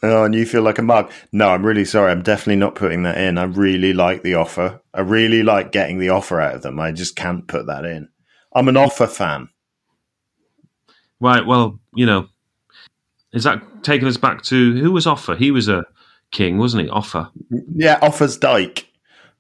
Oh, 0.03 0.25
and 0.25 0.35
you 0.35 0.45
feel 0.45 0.61
like 0.61 0.79
a 0.79 0.83
mug. 0.83 1.09
No, 1.31 1.49
I'm 1.49 1.65
really 1.65 1.85
sorry. 1.85 2.11
I'm 2.11 2.21
definitely 2.21 2.57
not 2.57 2.75
putting 2.75 3.03
that 3.03 3.17
in. 3.17 3.37
I 3.37 3.43
really 3.43 3.93
like 3.93 4.21
the 4.21 4.35
offer. 4.35 4.81
I 4.93 4.99
really 4.99 5.43
like 5.43 5.71
getting 5.71 5.97
the 5.97 6.09
offer 6.09 6.41
out 6.41 6.55
of 6.55 6.61
them. 6.61 6.77
I 6.79 6.91
just 6.91 7.15
can't 7.15 7.47
put 7.47 7.67
that 7.67 7.85
in. 7.85 8.09
I'm 8.53 8.67
an 8.67 8.75
offer 8.75 9.07
fan. 9.07 9.47
Right. 11.21 11.45
Well, 11.45 11.79
you 11.95 12.05
know, 12.05 12.27
is 13.31 13.45
that 13.45 13.63
taking 13.83 14.07
us 14.07 14.17
back 14.17 14.43
to 14.43 14.79
who 14.79 14.91
was 14.91 15.07
Offa? 15.07 15.37
He 15.37 15.51
was 15.51 15.69
a 15.69 15.85
king, 16.31 16.57
wasn't 16.57 16.83
he? 16.83 16.89
Offa. 16.89 17.31
Yeah, 17.73 17.97
Offa's 18.01 18.37
Dyke. 18.37 18.87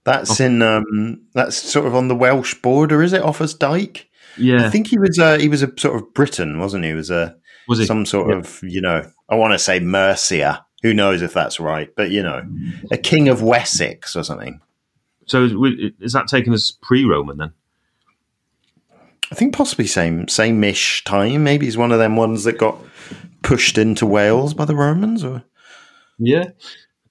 That's 0.05 0.39
in 0.39 0.61
um 0.61 1.21
that's 1.33 1.55
sort 1.57 1.87
of 1.87 1.95
on 1.95 2.07
the 2.07 2.15
Welsh 2.15 2.55
border, 2.55 3.01
is 3.03 3.13
it? 3.13 3.21
Offa's 3.21 3.53
Dyke? 3.53 4.09
Yeah. 4.37 4.65
I 4.65 4.69
think 4.69 4.87
he 4.87 4.97
was 4.97 5.19
uh 5.19 5.37
he 5.37 5.49
was 5.49 5.61
a 5.61 5.71
sort 5.77 5.95
of 5.95 6.13
Briton, 6.13 6.59
wasn't 6.59 6.83
he? 6.83 6.91
He 6.91 6.95
was 6.95 7.09
a 7.09 7.35
was 7.67 7.79
it 7.79 7.87
some 7.87 8.05
sort 8.05 8.29
Yeah. 8.29 8.37
of, 8.37 8.59
you 8.63 8.81
know, 8.81 9.09
I 9.29 9.35
want 9.35 9.53
to 9.53 9.59
say 9.59 9.79
Mercia. 9.79 10.65
Who 10.81 10.93
knows 10.93 11.21
if 11.21 11.33
that's 11.33 11.59
right, 11.61 11.89
but 11.95 12.09
you 12.11 12.21
know, 12.21 12.43
a 12.91 12.97
king 12.97 13.29
of 13.29 13.41
Wessex 13.41 14.15
or 14.17 14.23
something. 14.23 14.59
So 15.27 15.45
is, 15.45 15.53
is 16.01 16.11
that 16.13 16.27
taken 16.27 16.51
as 16.53 16.71
pre-Roman 16.81 17.37
then? 17.37 17.53
I 19.31 19.35
think 19.35 19.53
possibly 19.55 19.87
same 19.87 20.27
same-ish 20.27 21.03
time. 21.05 21.43
Maybe 21.43 21.65
he's 21.65 21.77
one 21.77 21.91
of 21.91 21.99
them 21.99 22.15
ones 22.17 22.43
that 22.43 22.57
got 22.57 22.77
pushed 23.41 23.77
into 23.77 24.05
Wales 24.05 24.53
by 24.53 24.65
the 24.65 24.75
Romans 24.75 25.23
or 25.23 25.43
Yeah, 26.19 26.49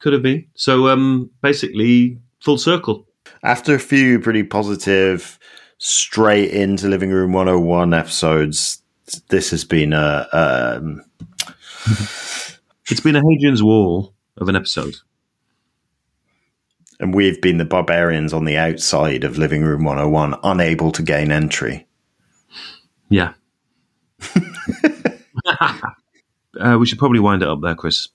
could 0.01 0.13
have 0.13 0.23
been. 0.23 0.47
So 0.55 0.89
um, 0.89 1.31
basically, 1.43 2.19
full 2.45 2.59
circle. 2.59 3.07
after 3.43 3.75
a 3.75 3.81
few 3.81 4.21
pretty 4.21 4.43
positive 4.43 5.39
straight 5.79 6.51
into 6.51 6.89
living 6.89 7.11
room 7.11 7.33
101 7.33 7.93
episodes 7.95 8.82
this 9.29 9.51
has 9.51 9.65
been 9.65 9.93
a 9.93 10.27
um, 10.33 11.03
It's 12.91 13.01
been 13.01 13.17
a 13.17 13.23
Hadrian's 13.23 13.63
Wall 13.63 14.15
of 14.39 14.49
an 14.49 14.57
episode. 14.57 14.97
and 17.01 17.15
we've 17.15 17.41
been 17.41 17.59
the 17.59 17.65
barbarians 17.65 18.33
on 18.33 18.45
the 18.45 18.57
outside 18.57 19.25
of 19.25 19.39
living 19.39 19.63
room 19.63 19.85
101 19.85 20.35
unable 20.45 20.93
to 20.93 21.03
gain 21.03 21.31
entry 21.33 21.87
Yeah. 23.09 23.35
uh, 25.47 26.77
we 26.79 26.87
should 26.87 26.99
probably 26.99 27.21
wind 27.21 27.43
it 27.43 27.49
up 27.49 27.61
there, 27.63 27.75
Chris. 27.75 28.09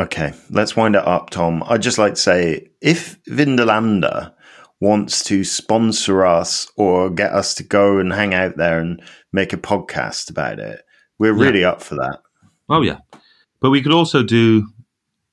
okay 0.00 0.32
let's 0.50 0.74
wind 0.76 0.94
it 0.96 1.06
up 1.06 1.30
tom 1.30 1.62
i'd 1.68 1.82
just 1.82 1.98
like 1.98 2.14
to 2.14 2.20
say 2.20 2.68
if 2.80 3.22
vindolanda 3.24 4.32
wants 4.80 5.24
to 5.24 5.42
sponsor 5.44 6.24
us 6.24 6.70
or 6.76 7.08
get 7.10 7.32
us 7.32 7.54
to 7.54 7.62
go 7.62 7.98
and 7.98 8.12
hang 8.12 8.34
out 8.34 8.56
there 8.56 8.78
and 8.78 9.00
make 9.32 9.52
a 9.52 9.56
podcast 9.56 10.30
about 10.30 10.58
it 10.58 10.82
we're 11.18 11.34
Yeah. 11.36 11.44
really 11.44 11.64
up 11.64 11.82
for 11.82 11.94
that 11.96 12.20
Oh 12.68 12.82
yeah, 12.82 12.98
but 13.60 13.70
we 13.70 13.80
could 13.80 13.92
also 13.92 14.22
do 14.24 14.66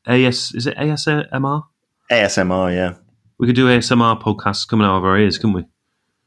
AS. 0.06 0.52
Is 0.54 0.68
it 0.68 0.78
ASMR? 0.78 1.64
asmr 2.12 2.74
yeah 2.76 2.94
We 3.40 3.48
could 3.48 3.56
do 3.56 3.68
ASMR 3.68 4.22
podcasts 4.22 4.68
coming 4.68 4.86
out 4.86 4.98
of 4.98 5.04
our 5.06 5.18
ears, 5.18 5.38
couldn't 5.38 5.54
we? 5.56 5.66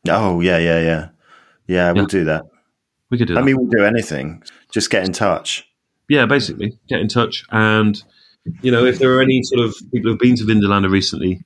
oh 0.08 0.40
yeah 0.40 0.58
yeah 0.58 0.80
yeah 0.80 1.08
yeah 1.66 1.92
we'll 1.92 2.02
Yeah. 2.02 2.08
do 2.08 2.24
that 2.24 2.44
We 3.10 3.18
could 3.18 3.28
do 3.28 3.34
that. 3.34 3.40
I 3.40 3.44
mean, 3.44 3.56
we'll 3.56 3.70
do 3.70 3.84
anything. 3.84 4.42
Just 4.72 4.90
get 4.90 5.04
in 5.04 5.12
touch. 5.12 5.64
yeah, 6.08 6.26
basically, 6.26 6.76
get 6.88 7.00
in 7.00 7.08
touch, 7.08 7.44
and 7.50 8.02
you 8.62 8.70
know, 8.72 8.84
if 8.84 8.98
there 8.98 9.12
are 9.16 9.22
any 9.22 9.42
sort 9.44 9.64
of 9.64 9.74
people 9.92 10.10
who've 10.10 10.18
been 10.18 10.36
to 10.36 10.44
Vindolanda 10.44 10.90
recently 10.90 11.40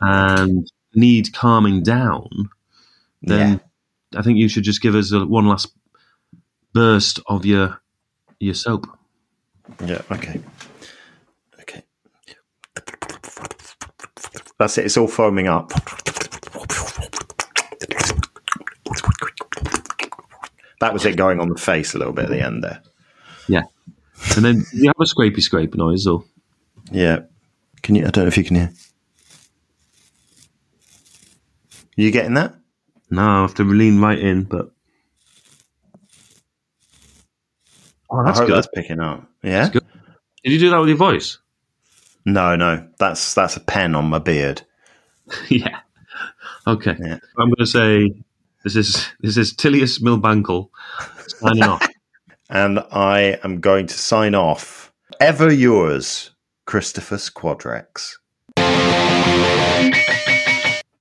and 0.00 0.70
need 0.96 1.32
calming 1.32 1.82
down, 1.82 2.28
then 3.22 3.60
I 4.16 4.22
think 4.22 4.38
you 4.38 4.48
should 4.48 4.64
just 4.64 4.82
give 4.82 4.94
us 4.94 5.12
a, 5.12 5.24
one 5.24 5.46
last 5.46 5.68
burst 6.72 7.20
of 7.26 7.44
your 7.46 7.80
your 8.40 8.54
soap. 8.54 8.86
Yeah. 9.84 10.02
Okay. 10.10 10.40
Okay. 11.60 11.82
That's 14.58 14.78
it. 14.78 14.86
It's 14.86 14.96
all 14.96 15.08
foaming 15.08 15.48
up. 15.48 15.72
That 20.80 20.92
was 20.92 21.06
it 21.06 21.16
going 21.16 21.40
on 21.40 21.48
the 21.48 21.56
face 21.58 21.94
a 21.94 21.98
little 21.98 22.12
bit 22.12 22.26
at 22.26 22.30
the 22.30 22.44
end 22.44 22.62
there. 22.62 22.82
Yeah, 23.48 23.62
and 24.34 24.44
then 24.44 24.64
you 24.72 24.88
have 24.88 24.96
a 25.00 25.04
scrapey 25.04 25.40
scrape 25.40 25.74
noise, 25.74 26.06
or 26.06 26.24
Yeah. 26.90 27.20
Can 27.82 27.94
you? 27.94 28.06
I 28.06 28.10
don't 28.10 28.24
know 28.24 28.28
if 28.28 28.36
you 28.36 28.44
can 28.44 28.56
hear. 28.56 28.72
You 31.96 32.10
getting 32.10 32.34
that? 32.34 32.54
no, 33.10 33.22
I 33.22 33.40
have 33.42 33.54
to 33.54 33.64
lean 33.64 34.00
right 34.00 34.18
in, 34.18 34.44
but. 34.44 34.70
Oh, 38.10 38.24
that's 38.24 38.38
I 38.38 38.42
hope 38.42 38.48
good. 38.48 38.56
that's 38.56 38.68
picking 38.74 39.00
up. 39.00 39.28
Yeah. 39.42 39.68
good. 39.68 39.84
Did 40.44 40.52
you 40.52 40.58
do 40.58 40.70
that 40.70 40.78
with 40.78 40.88
your 40.88 40.98
voice? 40.98 41.38
No, 42.24 42.56
no. 42.56 42.88
That's 42.98 43.34
that's 43.34 43.56
a 43.56 43.60
pen 43.60 43.94
on 43.94 44.06
my 44.06 44.18
beard. 44.18 44.62
yeah. 45.48 45.80
Okay. 46.66 46.96
Yeah. 46.98 47.18
I'm 47.38 47.48
going 47.48 47.56
to 47.58 47.66
say 47.66 48.12
this 48.62 48.76
is 48.76 49.08
this 49.20 49.36
is 49.36 49.54
Tilius 49.54 50.00
Milbankel 50.00 50.70
signing 51.28 51.64
off. 51.64 51.86
and 52.50 52.80
I 52.90 53.38
am 53.42 53.60
going 53.60 53.86
to 53.88 53.94
sign 53.94 54.34
off. 54.34 54.92
Ever 55.20 55.52
yours, 55.52 56.30
Christophus 56.66 57.32
Quadrex. 57.32 58.16